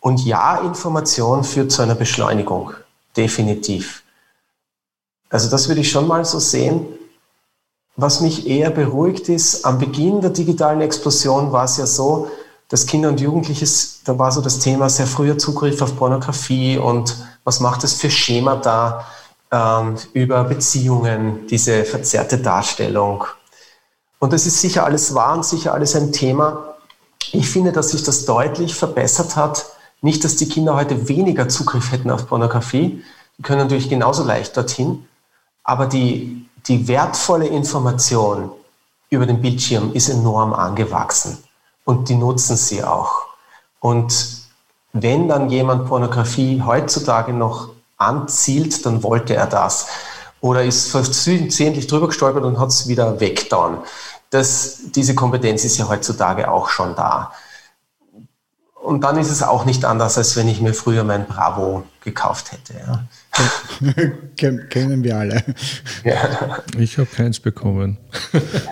Und 0.00 0.22
ja, 0.22 0.58
Information 0.58 1.44
führt 1.44 1.72
zu 1.72 1.80
einer 1.80 1.94
Beschleunigung, 1.94 2.74
definitiv. 3.16 4.02
Also 5.30 5.48
das 5.48 5.66
würde 5.68 5.80
ich 5.80 5.90
schon 5.90 6.06
mal 6.06 6.26
so 6.26 6.38
sehen. 6.38 6.86
Was 8.02 8.20
mich 8.20 8.48
eher 8.48 8.70
beruhigt 8.70 9.28
ist, 9.28 9.64
am 9.64 9.78
Beginn 9.78 10.20
der 10.20 10.30
digitalen 10.30 10.80
Explosion 10.80 11.52
war 11.52 11.66
es 11.66 11.76
ja 11.76 11.86
so, 11.86 12.28
dass 12.68 12.86
Kinder 12.86 13.08
und 13.08 13.20
Jugendliche, 13.20 13.64
da 14.04 14.18
war 14.18 14.32
so 14.32 14.40
das 14.40 14.58
Thema 14.58 14.90
sehr 14.90 15.06
früher 15.06 15.38
Zugriff 15.38 15.80
auf 15.80 15.96
Pornografie 15.96 16.78
und 16.78 17.16
was 17.44 17.60
macht 17.60 17.84
es 17.84 17.94
für 17.94 18.10
Schema 18.10 18.56
da 18.56 19.06
ähm, 19.52 19.94
über 20.14 20.42
Beziehungen, 20.42 21.46
diese 21.46 21.84
verzerrte 21.84 22.38
Darstellung. 22.38 23.22
Und 24.18 24.32
das 24.32 24.46
ist 24.46 24.60
sicher 24.60 24.84
alles 24.84 25.14
wahr 25.14 25.36
und 25.36 25.44
sicher 25.44 25.72
alles 25.72 25.94
ein 25.94 26.10
Thema. 26.10 26.74
Ich 27.30 27.48
finde, 27.48 27.70
dass 27.70 27.90
sich 27.90 28.02
das 28.02 28.24
deutlich 28.24 28.74
verbessert 28.74 29.36
hat 29.36 29.66
nicht, 30.00 30.24
dass 30.24 30.34
die 30.34 30.48
Kinder 30.48 30.74
heute 30.74 31.08
weniger 31.08 31.48
Zugriff 31.48 31.92
hätten 31.92 32.10
auf 32.10 32.26
Pornografie. 32.26 33.04
Die 33.38 33.42
können 33.42 33.60
natürlich 33.60 33.88
genauso 33.88 34.24
leicht 34.24 34.56
dorthin. 34.56 35.06
Aber 35.62 35.86
die, 35.86 36.48
die 36.66 36.88
wertvolle 36.88 37.46
Information 37.46 38.50
über 39.10 39.26
den 39.26 39.40
Bildschirm 39.40 39.92
ist 39.92 40.08
enorm 40.08 40.52
angewachsen. 40.54 41.38
Und 41.84 42.08
die 42.08 42.14
nutzen 42.14 42.56
sie 42.56 42.82
auch. 42.82 43.26
Und 43.80 44.42
wenn 44.92 45.28
dann 45.28 45.50
jemand 45.50 45.88
Pornografie 45.88 46.62
heutzutage 46.64 47.32
noch 47.32 47.70
anzielt, 47.96 48.84
dann 48.86 49.02
wollte 49.02 49.34
er 49.34 49.46
das. 49.46 49.86
Oder 50.40 50.64
ist 50.64 50.90
versehentlich 50.90 51.86
drüber 51.86 52.08
gestolpert 52.08 52.44
und 52.44 52.58
hat 52.58 52.70
es 52.70 52.88
wieder 52.88 53.20
weggetan. 53.20 53.78
Das, 54.30 54.78
diese 54.94 55.14
Kompetenz 55.14 55.64
ist 55.64 55.78
ja 55.78 55.88
heutzutage 55.88 56.50
auch 56.50 56.68
schon 56.68 56.94
da. 56.94 57.32
Und 58.92 59.00
dann 59.00 59.16
ist 59.16 59.30
es 59.30 59.42
auch 59.42 59.64
nicht 59.64 59.86
anders, 59.86 60.18
als 60.18 60.36
wenn 60.36 60.48
ich 60.48 60.60
mir 60.60 60.74
früher 60.74 61.02
mein 61.02 61.26
Bravo 61.26 61.84
gekauft 62.04 62.52
hätte. 62.52 62.74
Ja. 62.74 63.04
Kennen 64.68 65.02
wir 65.02 65.16
alle. 65.16 65.42
Ja. 66.04 66.62
Ich 66.76 66.98
habe 66.98 67.06
keins 67.06 67.40
bekommen. 67.40 67.96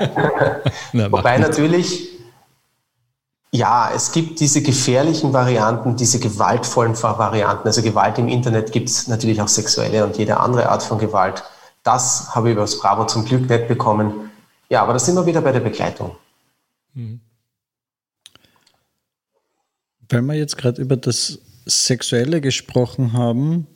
Na, 0.92 1.10
Wobei 1.10 1.38
natürlich, 1.38 2.10
ja, 3.50 3.90
es 3.96 4.12
gibt 4.12 4.40
diese 4.40 4.60
gefährlichen 4.60 5.32
Varianten, 5.32 5.96
diese 5.96 6.20
gewaltvollen 6.20 7.02
Varianten. 7.02 7.66
Also 7.66 7.80
Gewalt 7.80 8.18
im 8.18 8.28
Internet 8.28 8.72
gibt 8.72 8.90
es 8.90 9.08
natürlich 9.08 9.40
auch 9.40 9.48
sexuelle 9.48 10.04
und 10.04 10.18
jede 10.18 10.38
andere 10.38 10.68
Art 10.68 10.82
von 10.82 10.98
Gewalt. 10.98 11.42
Das 11.82 12.34
habe 12.34 12.50
ich 12.50 12.52
über 12.52 12.64
das 12.64 12.78
Bravo 12.78 13.06
zum 13.06 13.24
Glück 13.24 13.48
nicht 13.48 13.68
bekommen. 13.68 14.30
Ja, 14.68 14.82
aber 14.82 14.92
da 14.92 14.98
sind 14.98 15.14
wir 15.14 15.24
wieder 15.24 15.40
bei 15.40 15.52
der 15.52 15.60
Begleitung. 15.60 16.14
Mhm. 16.92 17.22
Weil 20.10 20.22
wir 20.22 20.34
jetzt 20.34 20.58
gerade 20.58 20.82
über 20.82 20.96
das 20.96 21.38
Sexuelle 21.66 22.40
gesprochen 22.40 23.12
haben, 23.12 23.66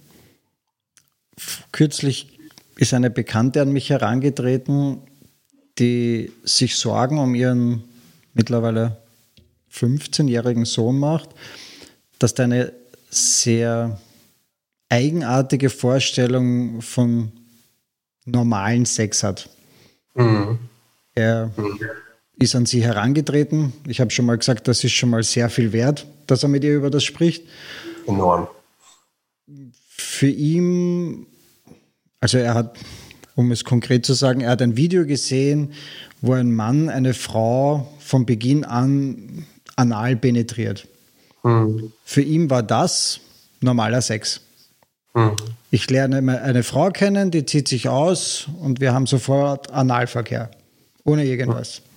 kürzlich 1.73 2.39
ist 2.77 2.93
eine 2.93 3.11
Bekannte 3.11 3.63
an 3.63 3.73
mich 3.73 3.91
herangetreten, 3.91 4.99
die 5.79 6.33
sich 6.43 6.77
Sorgen 6.77 7.19
um 7.19 7.37
ihren 7.37 7.85
mittlerweile 8.35 8.99
15-jährigen 9.73 10.65
Sohn 10.65 10.99
macht, 10.99 11.31
dass 12.19 12.35
der 12.35 12.47
eine 12.47 12.73
sehr 13.11 14.01
eigenartige 14.89 15.71
Vorstellung 15.71 16.83
von 16.83 17.33
normalen 18.25 18.87
Sex 18.87 19.23
hat. 19.23 19.49
Mhm. 20.15 20.59
Er 21.15 21.53
mhm 21.57 21.79
ist 22.39 22.55
an 22.55 22.67
sie 22.67 22.83
herangetreten. 22.83 23.73
Ich 23.87 24.01
habe 24.01 24.11
schon 24.11 24.27
mal 24.27 24.37
gesagt, 24.37 24.69
das 24.69 24.85
ist 24.85 24.93
schon 24.93 25.11
mal 25.11 25.23
sehr 25.23 25.49
viel 25.49 25.73
wert, 25.73 26.07
dass 26.27 26.43
er 26.43 26.49
mit 26.49 26.65
ihr 26.65 26.75
über 26.75 26.91
das 26.91 27.05
spricht. 27.05 27.45
Enorm. 28.07 28.49
Für 29.89 30.29
ihn, 30.29 31.27
also 32.21 32.39
er 32.39 32.55
hat, 32.55 32.77
um 33.37 33.53
es 33.53 33.65
konkret 33.65 34.05
zu 34.05 34.15
sagen, 34.15 34.41
er 34.41 34.51
hat 34.51 34.63
ein 34.63 34.77
Video 34.77 35.07
gesehen, 35.07 35.73
wo 36.21 36.33
ein 36.33 36.53
Mann 36.53 36.89
eine 36.89 37.15
Frau 37.15 37.93
von 37.99 38.27
Beginn 38.27 38.65
an 38.65 39.47
anal 39.77 40.17
penetriert. 40.17 40.87
Mhm. 41.43 41.93
Für 42.05 42.23
ihn 42.23 42.51
war 42.51 42.63
das 42.63 43.21
normaler 43.61 44.03
Sex. 44.03 44.41
Mhm. 45.15 45.37
Ich 45.71 45.91
lerne 45.91 46.41
eine 46.43 46.63
Frau 46.63 46.91
kennen, 46.91 47.31
die 47.31 47.45
zieht 47.45 47.69
sich 47.69 47.89
aus 47.89 48.49
und 48.61 48.81
wir 48.81 48.93
haben 48.93 49.07
sofort 49.07 49.71
Analverkehr. 49.71 50.51
Ohne 51.05 51.25
irgendwas. 51.25 51.81
Mhm. 51.81 51.94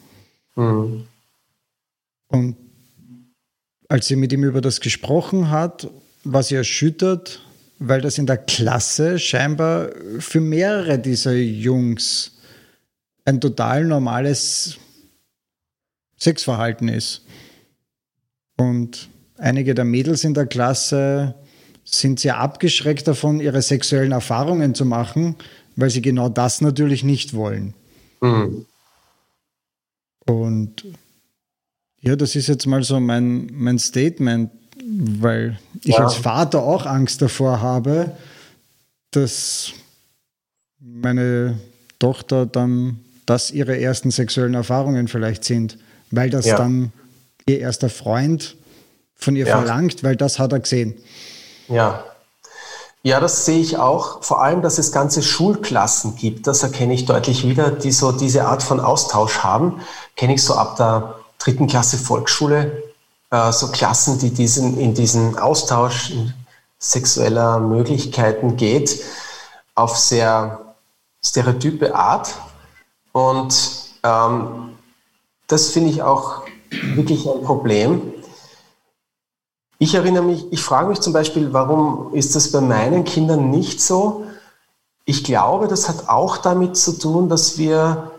Mhm. 0.57 1.07
Und 2.27 2.57
als 3.87 4.07
sie 4.07 4.17
mit 4.17 4.33
ihm 4.33 4.43
über 4.43 4.59
das 4.59 4.81
gesprochen 4.81 5.49
hat, 5.49 5.89
war 6.25 6.43
sie 6.43 6.55
erschüttert, 6.55 7.41
weil 7.79 8.01
das 8.01 8.17
in 8.17 8.25
der 8.25 8.37
Klasse 8.37 9.19
scheinbar 9.19 9.89
für 10.19 10.41
mehrere 10.41 10.99
dieser 10.99 11.33
Jungs 11.33 12.33
ein 13.23 13.39
total 13.39 13.85
normales 13.85 14.77
Sexverhalten 16.19 16.89
ist. 16.89 17.21
Und 18.57 19.09
einige 19.37 19.75
der 19.75 19.85
Mädels 19.85 20.23
in 20.23 20.33
der 20.33 20.47
Klasse 20.47 21.35
sind 21.85 22.19
sehr 22.19 22.39
abgeschreckt 22.39 23.07
davon, 23.07 23.39
ihre 23.39 23.61
sexuellen 23.61 24.11
Erfahrungen 24.11 24.75
zu 24.75 24.83
machen, 24.83 25.35
weil 25.75 25.89
sie 25.89 26.01
genau 26.01 26.27
das 26.27 26.59
natürlich 26.61 27.03
nicht 27.03 27.33
wollen. 27.33 27.73
Mhm. 28.19 28.65
Und 30.27 30.85
ja, 32.01 32.15
das 32.15 32.35
ist 32.35 32.47
jetzt 32.47 32.65
mal 32.67 32.83
so 32.83 32.99
mein, 32.99 33.49
mein 33.51 33.79
Statement, 33.79 34.51
weil 34.85 35.57
ich 35.83 35.95
ja. 35.95 36.03
als 36.03 36.15
Vater 36.15 36.61
auch 36.61 36.85
Angst 36.85 37.21
davor 37.21 37.61
habe, 37.61 38.11
dass 39.11 39.71
meine 40.79 41.57
Tochter 41.99 42.45
dann 42.45 42.99
das 43.25 43.51
ihre 43.51 43.79
ersten 43.79 44.11
sexuellen 44.11 44.53
Erfahrungen 44.53 45.07
vielleicht 45.07 45.43
sind, 45.43 45.77
weil 46.11 46.29
das 46.29 46.45
ja. 46.45 46.57
dann 46.57 46.91
ihr 47.47 47.59
erster 47.59 47.89
Freund 47.89 48.55
von 49.15 49.35
ihr 49.35 49.47
ja. 49.47 49.57
verlangt, 49.57 50.03
weil 50.03 50.15
das 50.15 50.39
hat 50.39 50.53
er 50.53 50.59
gesehen. 50.59 50.95
Ja. 51.67 52.05
Ja, 53.07 53.21
das 53.21 53.45
sehe 53.45 53.61
ich 53.61 53.77
auch. 53.77 54.21
Vor 54.21 54.41
allem, 54.41 54.61
dass 54.61 54.77
es 54.79 54.91
ganze 54.91 55.23
Schulklassen 55.23 56.17
gibt, 56.17 56.45
das 56.45 56.61
erkenne 56.61 56.93
ich 56.93 57.05
deutlich 57.05 57.47
wieder, 57.47 57.71
die 57.71 57.93
so 57.93 58.11
diese 58.11 58.47
Art 58.47 58.61
von 58.61 58.81
Austausch 58.81 59.45
haben. 59.45 59.79
Kenne 60.17 60.33
ich 60.33 60.43
so 60.43 60.55
ab 60.55 60.75
der 60.75 61.15
dritten 61.39 61.67
Klasse 61.67 61.97
Volksschule, 61.97 62.83
äh, 63.29 63.53
so 63.53 63.69
Klassen, 63.69 64.19
die 64.19 64.31
diesen, 64.31 64.77
in 64.77 64.93
diesen 64.93 65.39
Austausch 65.39 66.11
sexueller 66.79 67.59
Möglichkeiten 67.59 68.57
geht, 68.57 69.01
auf 69.73 69.97
sehr 69.97 70.75
stereotype 71.23 71.95
Art. 71.95 72.35
Und 73.13 73.55
ähm, 74.03 74.75
das 75.47 75.69
finde 75.69 75.91
ich 75.91 76.03
auch 76.03 76.41
wirklich 76.93 77.25
ein 77.25 77.41
Problem. 77.41 78.01
Ich 79.79 79.93
erinnere 79.93 80.23
mich, 80.23 80.51
ich 80.51 80.61
frage 80.61 80.89
mich 80.89 81.01
zum 81.01 81.13
Beispiel, 81.13 81.53
warum 81.53 82.13
ist 82.13 82.35
das 82.35 82.51
bei 82.51 82.61
meinen 82.61 83.03
Kindern 83.03 83.51
nicht 83.51 83.79
so? 83.79 84.23
Ich 85.05 85.23
glaube, 85.23 85.67
das 85.67 85.87
hat 85.87 86.09
auch 86.09 86.37
damit 86.37 86.75
zu 86.75 86.97
tun, 86.97 87.29
dass 87.29 87.57
wir 87.57 88.11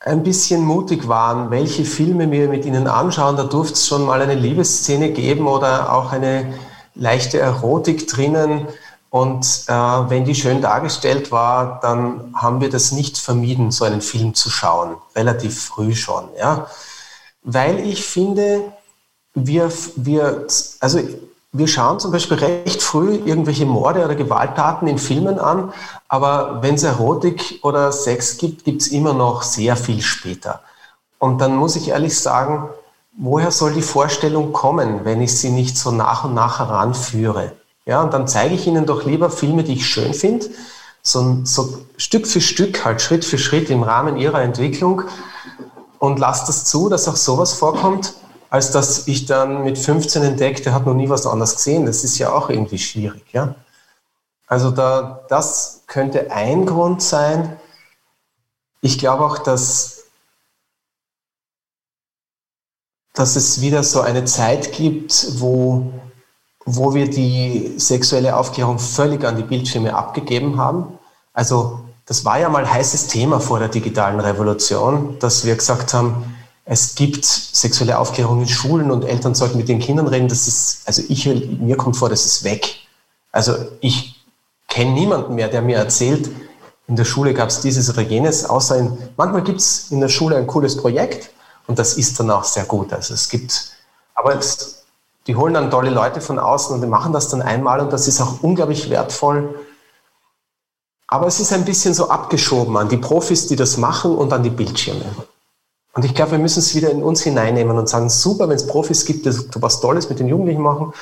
ein 0.00 0.22
bisschen 0.22 0.64
mutig 0.64 1.08
waren, 1.08 1.50
welche 1.50 1.84
Filme 1.84 2.30
wir 2.30 2.48
mit 2.48 2.64
ihnen 2.64 2.86
anschauen. 2.86 3.36
Da 3.36 3.42
durfte 3.42 3.74
es 3.74 3.88
schon 3.88 4.06
mal 4.06 4.22
eine 4.22 4.36
Liebesszene 4.36 5.10
geben 5.10 5.48
oder 5.48 5.92
auch 5.92 6.12
eine 6.12 6.54
leichte 6.94 7.40
Erotik 7.40 8.06
drinnen. 8.06 8.68
Und 9.10 9.64
äh, 9.66 9.72
wenn 9.72 10.24
die 10.24 10.34
schön 10.36 10.62
dargestellt 10.62 11.32
war, 11.32 11.80
dann 11.80 12.32
haben 12.34 12.60
wir 12.60 12.70
das 12.70 12.92
nicht 12.92 13.18
vermieden, 13.18 13.72
so 13.72 13.84
einen 13.84 14.02
Film 14.02 14.34
zu 14.34 14.50
schauen, 14.50 14.96
relativ 15.16 15.60
früh 15.60 15.94
schon. 15.94 16.28
Ja? 16.38 16.68
Weil 17.42 17.80
ich 17.80 18.04
finde, 18.04 18.72
wir, 19.34 19.72
wir, 19.96 20.46
also 20.80 21.00
wir 21.52 21.66
schauen 21.66 21.98
zum 21.98 22.12
Beispiel 22.12 22.36
recht 22.36 22.82
früh 22.82 23.14
irgendwelche 23.24 23.64
Morde 23.64 24.04
oder 24.04 24.14
Gewalttaten 24.14 24.86
in 24.86 24.98
Filmen 24.98 25.38
an, 25.38 25.72
aber 26.08 26.58
wenn 26.62 26.74
es 26.74 26.82
Erotik 26.82 27.60
oder 27.62 27.90
Sex 27.90 28.36
gibt, 28.36 28.64
gibt 28.64 28.82
es 28.82 28.88
immer 28.88 29.14
noch 29.14 29.42
sehr 29.42 29.76
viel 29.76 30.02
später. 30.02 30.60
Und 31.18 31.40
dann 31.40 31.56
muss 31.56 31.76
ich 31.76 31.88
ehrlich 31.88 32.18
sagen, 32.18 32.68
woher 33.16 33.50
soll 33.50 33.72
die 33.72 33.82
Vorstellung 33.82 34.52
kommen, 34.52 35.04
wenn 35.04 35.22
ich 35.22 35.38
sie 35.38 35.50
nicht 35.50 35.76
so 35.76 35.90
nach 35.90 36.24
und 36.24 36.34
nach 36.34 36.58
heranführe? 36.58 37.52
Ja, 37.86 38.02
und 38.02 38.12
dann 38.12 38.28
zeige 38.28 38.54
ich 38.54 38.66
Ihnen 38.66 38.84
doch 38.84 39.06
lieber 39.06 39.30
Filme, 39.30 39.64
die 39.64 39.74
ich 39.74 39.88
schön 39.88 40.12
finde, 40.12 40.46
so, 41.02 41.38
so 41.44 41.78
Stück 41.96 42.26
für 42.26 42.42
Stück, 42.42 42.84
halt 42.84 43.00
Schritt 43.00 43.24
für 43.24 43.38
Schritt 43.38 43.70
im 43.70 43.82
Rahmen 43.82 44.18
Ihrer 44.18 44.42
Entwicklung 44.42 45.02
und 45.98 46.18
lasse 46.18 46.46
das 46.46 46.66
zu, 46.66 46.90
dass 46.90 47.08
auch 47.08 47.16
sowas 47.16 47.54
vorkommt 47.54 48.12
als 48.50 48.70
dass 48.70 49.06
ich 49.08 49.26
dann 49.26 49.64
mit 49.64 49.78
15 49.78 50.22
entdecke, 50.22 50.62
der 50.62 50.74
hat 50.74 50.86
noch 50.86 50.94
nie 50.94 51.08
was 51.08 51.26
anderes 51.26 51.56
gesehen. 51.56 51.86
Das 51.86 52.04
ist 52.04 52.18
ja 52.18 52.32
auch 52.32 52.48
irgendwie 52.48 52.78
schwierig. 52.78 53.24
Ja? 53.32 53.54
Also 54.46 54.70
da, 54.70 55.24
das 55.28 55.82
könnte 55.86 56.30
ein 56.30 56.64
Grund 56.64 57.02
sein. 57.02 57.58
Ich 58.80 58.98
glaube 58.98 59.24
auch, 59.24 59.38
dass, 59.38 60.04
dass 63.12 63.36
es 63.36 63.60
wieder 63.60 63.82
so 63.82 64.00
eine 64.00 64.24
Zeit 64.24 64.72
gibt, 64.72 65.40
wo, 65.40 65.92
wo 66.64 66.94
wir 66.94 67.10
die 67.10 67.74
sexuelle 67.76 68.36
Aufklärung 68.36 68.78
völlig 68.78 69.24
an 69.24 69.36
die 69.36 69.42
Bildschirme 69.42 69.94
abgegeben 69.94 70.58
haben. 70.58 70.98
Also 71.34 71.80
das 72.06 72.24
war 72.24 72.38
ja 72.38 72.48
mal 72.48 72.70
heißes 72.70 73.08
Thema 73.08 73.40
vor 73.40 73.58
der 73.58 73.68
digitalen 73.68 74.20
Revolution, 74.20 75.18
dass 75.18 75.44
wir 75.44 75.54
gesagt 75.56 75.92
haben, 75.92 76.37
es 76.70 76.94
gibt 76.94 77.24
sexuelle 77.24 77.98
Aufklärung 77.98 78.42
in 78.42 78.48
Schulen 78.48 78.90
und 78.90 79.02
Eltern 79.02 79.34
sollten 79.34 79.56
mit 79.56 79.70
den 79.70 79.78
Kindern 79.78 80.06
reden. 80.06 80.28
Das 80.28 80.46
ist, 80.46 80.82
also 80.84 81.02
ich, 81.08 81.24
mir 81.24 81.78
kommt 81.78 81.96
vor, 81.96 82.10
das 82.10 82.26
ist 82.26 82.44
weg. 82.44 82.80
Also 83.32 83.54
ich 83.80 84.22
kenne 84.68 84.92
niemanden 84.92 85.34
mehr, 85.34 85.48
der 85.48 85.62
mir 85.62 85.78
erzählt, 85.78 86.28
in 86.86 86.94
der 86.94 87.06
Schule 87.06 87.32
gab 87.32 87.48
es 87.48 87.60
dieses 87.60 87.88
oder 87.88 88.02
jenes, 88.02 88.44
außer 88.44 88.76
in, 88.76 88.98
manchmal 89.16 89.44
gibt 89.44 89.60
es 89.60 89.90
in 89.90 90.00
der 90.00 90.10
Schule 90.10 90.36
ein 90.36 90.46
cooles 90.46 90.76
Projekt 90.76 91.30
und 91.66 91.78
das 91.78 91.94
ist 91.94 92.20
dann 92.20 92.30
auch 92.30 92.44
sehr 92.44 92.64
gut. 92.64 92.92
Also 92.92 93.14
es 93.14 93.30
gibt, 93.30 93.72
aber 94.14 94.36
es, 94.36 94.84
die 95.26 95.36
holen 95.36 95.54
dann 95.54 95.70
tolle 95.70 95.90
Leute 95.90 96.20
von 96.20 96.38
außen 96.38 96.74
und 96.74 96.82
die 96.82 96.86
machen 96.86 97.14
das 97.14 97.28
dann 97.28 97.40
einmal 97.40 97.80
und 97.80 97.94
das 97.94 98.06
ist 98.08 98.20
auch 98.20 98.42
unglaublich 98.42 98.90
wertvoll. 98.90 99.58
Aber 101.06 101.26
es 101.26 101.40
ist 101.40 101.50
ein 101.54 101.64
bisschen 101.64 101.94
so 101.94 102.10
abgeschoben 102.10 102.76
an 102.76 102.90
die 102.90 102.98
Profis, 102.98 103.46
die 103.46 103.56
das 103.56 103.78
machen 103.78 104.14
und 104.14 104.34
an 104.34 104.42
die 104.42 104.50
Bildschirme. 104.50 105.06
Und 105.94 106.04
ich 106.04 106.14
glaube, 106.14 106.32
wir 106.32 106.38
müssen 106.38 106.60
es 106.60 106.74
wieder 106.74 106.90
in 106.90 107.02
uns 107.02 107.22
hineinnehmen 107.22 107.76
und 107.76 107.88
sagen, 107.88 108.08
super, 108.08 108.48
wenn 108.48 108.56
es 108.56 108.66
Profis 108.66 109.04
gibt, 109.04 109.26
die 109.26 109.32
was 109.56 109.80
Tolles 109.80 110.08
mit 110.08 110.20
den 110.20 110.28
Jugendlichen 110.28 110.62
machen. 110.62 110.92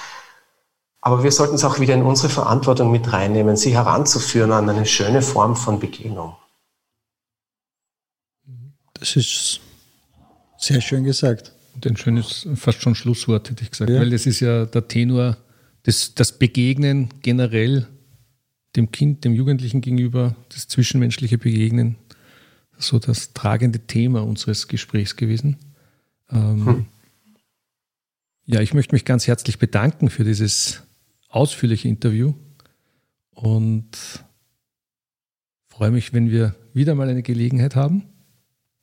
Aber 1.01 1.23
wir 1.23 1.31
sollten 1.31 1.55
es 1.55 1.65
auch 1.65 1.79
wieder 1.79 1.95
in 1.95 2.03
unsere 2.03 2.29
Verantwortung 2.29 2.91
mit 2.91 3.13
reinnehmen, 3.13 3.57
sie 3.57 3.75
heranzuführen 3.75 4.53
an 4.53 4.69
eine 4.69 4.87
schöne 4.87 5.23
Form 5.23 5.55
von 5.55 5.79
Begegnung. 5.79 6.35
Das 8.95 9.15
ist 9.15 9.61
sehr 10.57 10.81
schön 10.81 11.05
gesagt. 11.05 11.53
Und 11.75 11.87
ein 11.87 11.97
schönes, 11.97 12.49
fast 12.55 12.81
schon 12.81 12.95
Schlusswort, 12.95 13.51
hätte 13.51 13.63
ich 13.63 13.71
gesagt, 13.71 13.91
ja. 13.91 14.01
weil 14.01 14.11
das 14.11 14.27
ist 14.27 14.41
ja 14.41 14.65
der 14.65 14.89
Tenor, 14.89 15.37
das, 15.83 16.15
das 16.15 16.33
Begegnen 16.33 17.11
generell 17.23 17.87
dem 18.75 18.91
Kind, 18.91 19.25
dem 19.25 19.35
Jugendlichen 19.35 19.81
gegenüber, 19.81 20.35
das 20.49 20.69
zwischenmenschliche 20.69 21.39
Begegnen, 21.39 21.97
so 22.79 22.99
das 22.99 23.33
tragende 23.33 23.81
Thema 23.81 24.23
unseres 24.23 24.69
Gesprächs 24.69 25.17
gewesen. 25.17 25.57
Ähm, 26.31 26.67
hm. 26.67 26.87
Ja, 28.45 28.61
ich 28.61 28.75
möchte 28.75 28.95
mich 28.95 29.05
ganz 29.05 29.27
herzlich 29.27 29.59
bedanken 29.59 30.09
für 30.09 30.25
dieses 30.25 30.83
ausführliche 31.29 31.89
Interview 31.89 32.35
und 33.33 33.91
freue 35.69 35.91
mich, 35.91 36.13
wenn 36.13 36.31
wir 36.31 36.55
wieder 36.73 36.95
mal 36.95 37.09
eine 37.09 37.23
Gelegenheit 37.23 37.77
haben, 37.77 38.05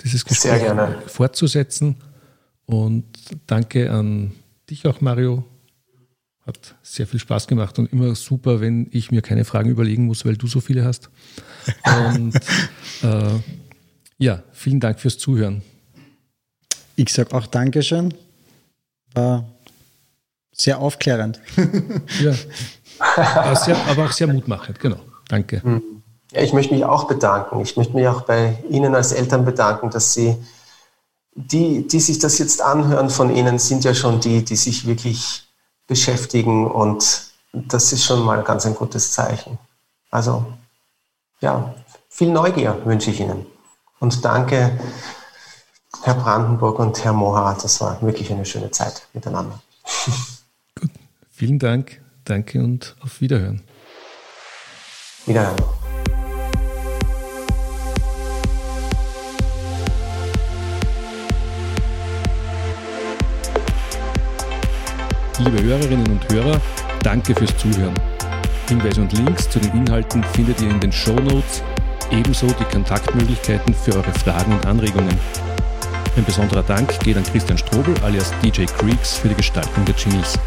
dieses 0.02 0.26
Gespräch 0.26 0.64
fortzusetzen. 1.08 1.96
Und 2.66 3.06
danke 3.48 3.92
an 3.92 4.34
dich 4.70 4.86
auch, 4.86 5.02
Mario. 5.02 5.46
Hat 6.46 6.76
sehr 6.84 7.08
viel 7.08 7.22
Spaß 7.22 7.48
gemacht 7.48 7.80
und 7.80 7.92
immer 7.94 8.16
super, 8.16 8.60
wenn 8.60 8.90
ich 8.92 9.12
mir 9.12 9.22
keine 9.22 9.46
Fragen 9.46 9.70
überlegen 9.70 10.06
muss, 10.06 10.26
weil 10.26 10.36
du 10.36 10.48
so 10.48 10.60
viele 10.60 10.84
hast. 10.84 11.10
Und 12.10 12.36
äh, 13.02 13.40
ja, 14.24 14.42
vielen 14.54 14.80
Dank 14.80 15.02
fürs 15.02 15.18
Zuhören. 15.18 15.62
Ich 16.96 17.12
sage 17.12 17.36
auch 17.36 17.46
Dankeschön. 17.46 18.14
War 19.14 19.44
sehr 20.54 20.80
aufklärend. 20.80 21.42
ja, 22.22 22.34
aber, 23.00 23.56
sehr, 23.58 23.76
aber, 23.88 24.06
auch 24.06 24.12
sehr 24.14 24.28
mutmachend, 24.28 24.80
genau. 24.80 25.00
Danke. 25.28 25.62
Hm. 25.62 25.82
Ja, 26.32 26.42
ich 26.42 26.54
möchte 26.54 26.74
mich 26.74 26.86
auch 26.86 27.04
bedanken. 27.06 27.60
Ich 27.60 27.76
möchte 27.76 27.94
mich 27.96 28.08
auch 28.08 28.22
bei 28.22 28.58
Ihnen 28.70 28.96
als 28.96 29.12
Eltern 29.12 29.44
bedanken, 29.44 29.90
dass 29.90 30.14
Sie, 30.14 30.38
die, 31.36 31.86
die 31.86 32.00
sich 32.00 32.20
das 32.20 32.38
jetzt 32.38 32.62
anhören 32.62 33.10
von 33.10 33.36
Ihnen, 33.36 33.60
sind 33.60 33.84
ja 33.84 33.94
schon 33.94 34.22
die, 34.22 34.46
die 34.46 34.56
sich 34.56 34.88
wirklich 34.88 35.44
beschäftigen 35.86 36.72
und 36.72 37.26
das 37.52 37.92
ist 37.92 38.06
schon 38.06 38.24
mal 38.24 38.42
ganz 38.44 38.66
ein 38.66 38.74
gutes 38.74 39.12
Zeichen. 39.12 39.60
Also, 40.12 40.46
ja, 41.42 41.76
viel 42.08 42.30
Neugier 42.32 42.80
wünsche 42.86 43.12
ich 43.12 43.20
Ihnen. 43.20 43.53
Und 44.04 44.26
danke, 44.26 44.78
Herr 46.04 46.16
Brandenburg 46.16 46.78
und 46.78 47.02
Herr 47.06 47.14
Moha. 47.14 47.54
Das 47.54 47.80
war 47.80 48.02
wirklich 48.02 48.30
eine 48.34 48.44
schöne 48.44 48.70
Zeit 48.70 49.08
miteinander. 49.14 49.62
Gut, 50.78 50.90
vielen 51.32 51.58
Dank. 51.58 52.02
Danke 52.26 52.62
und 52.62 52.98
auf 53.00 53.22
Wiederhören. 53.22 53.64
Wiederhören. 55.26 55.56
Liebe 65.38 65.64
Hörerinnen 65.64 66.08
und 66.08 66.30
Hörer, 66.30 66.60
danke 67.04 67.34
fürs 67.34 67.56
Zuhören. 67.56 67.98
Hinweise 68.68 69.00
und 69.00 69.14
Links 69.14 69.50
zu 69.50 69.60
den 69.60 69.72
Inhalten 69.72 70.26
findet 70.34 70.60
ihr 70.60 70.72
in 70.72 70.82
den 70.82 70.92
Show 70.92 71.16
Notes 71.16 71.64
ebenso 72.12 72.48
die 72.48 72.66
Kontaktmöglichkeiten 72.66 73.74
für 73.74 73.96
eure 73.96 74.12
Fragen 74.14 74.54
und 74.54 74.66
Anregungen. 74.66 75.18
Ein 76.16 76.26
besonderer 76.26 76.64
Dank 76.64 77.00
geht 77.00 77.18
an 77.18 77.24
Christian 77.24 77.58
Strobel 77.58 77.96
alias 78.04 78.32
DJ 78.44 78.66
Creeks 78.66 79.18
für 79.18 79.30
die 79.30 79.36
Gestaltung 79.36 79.86
der 79.86 79.96
Jingles. 79.96 80.38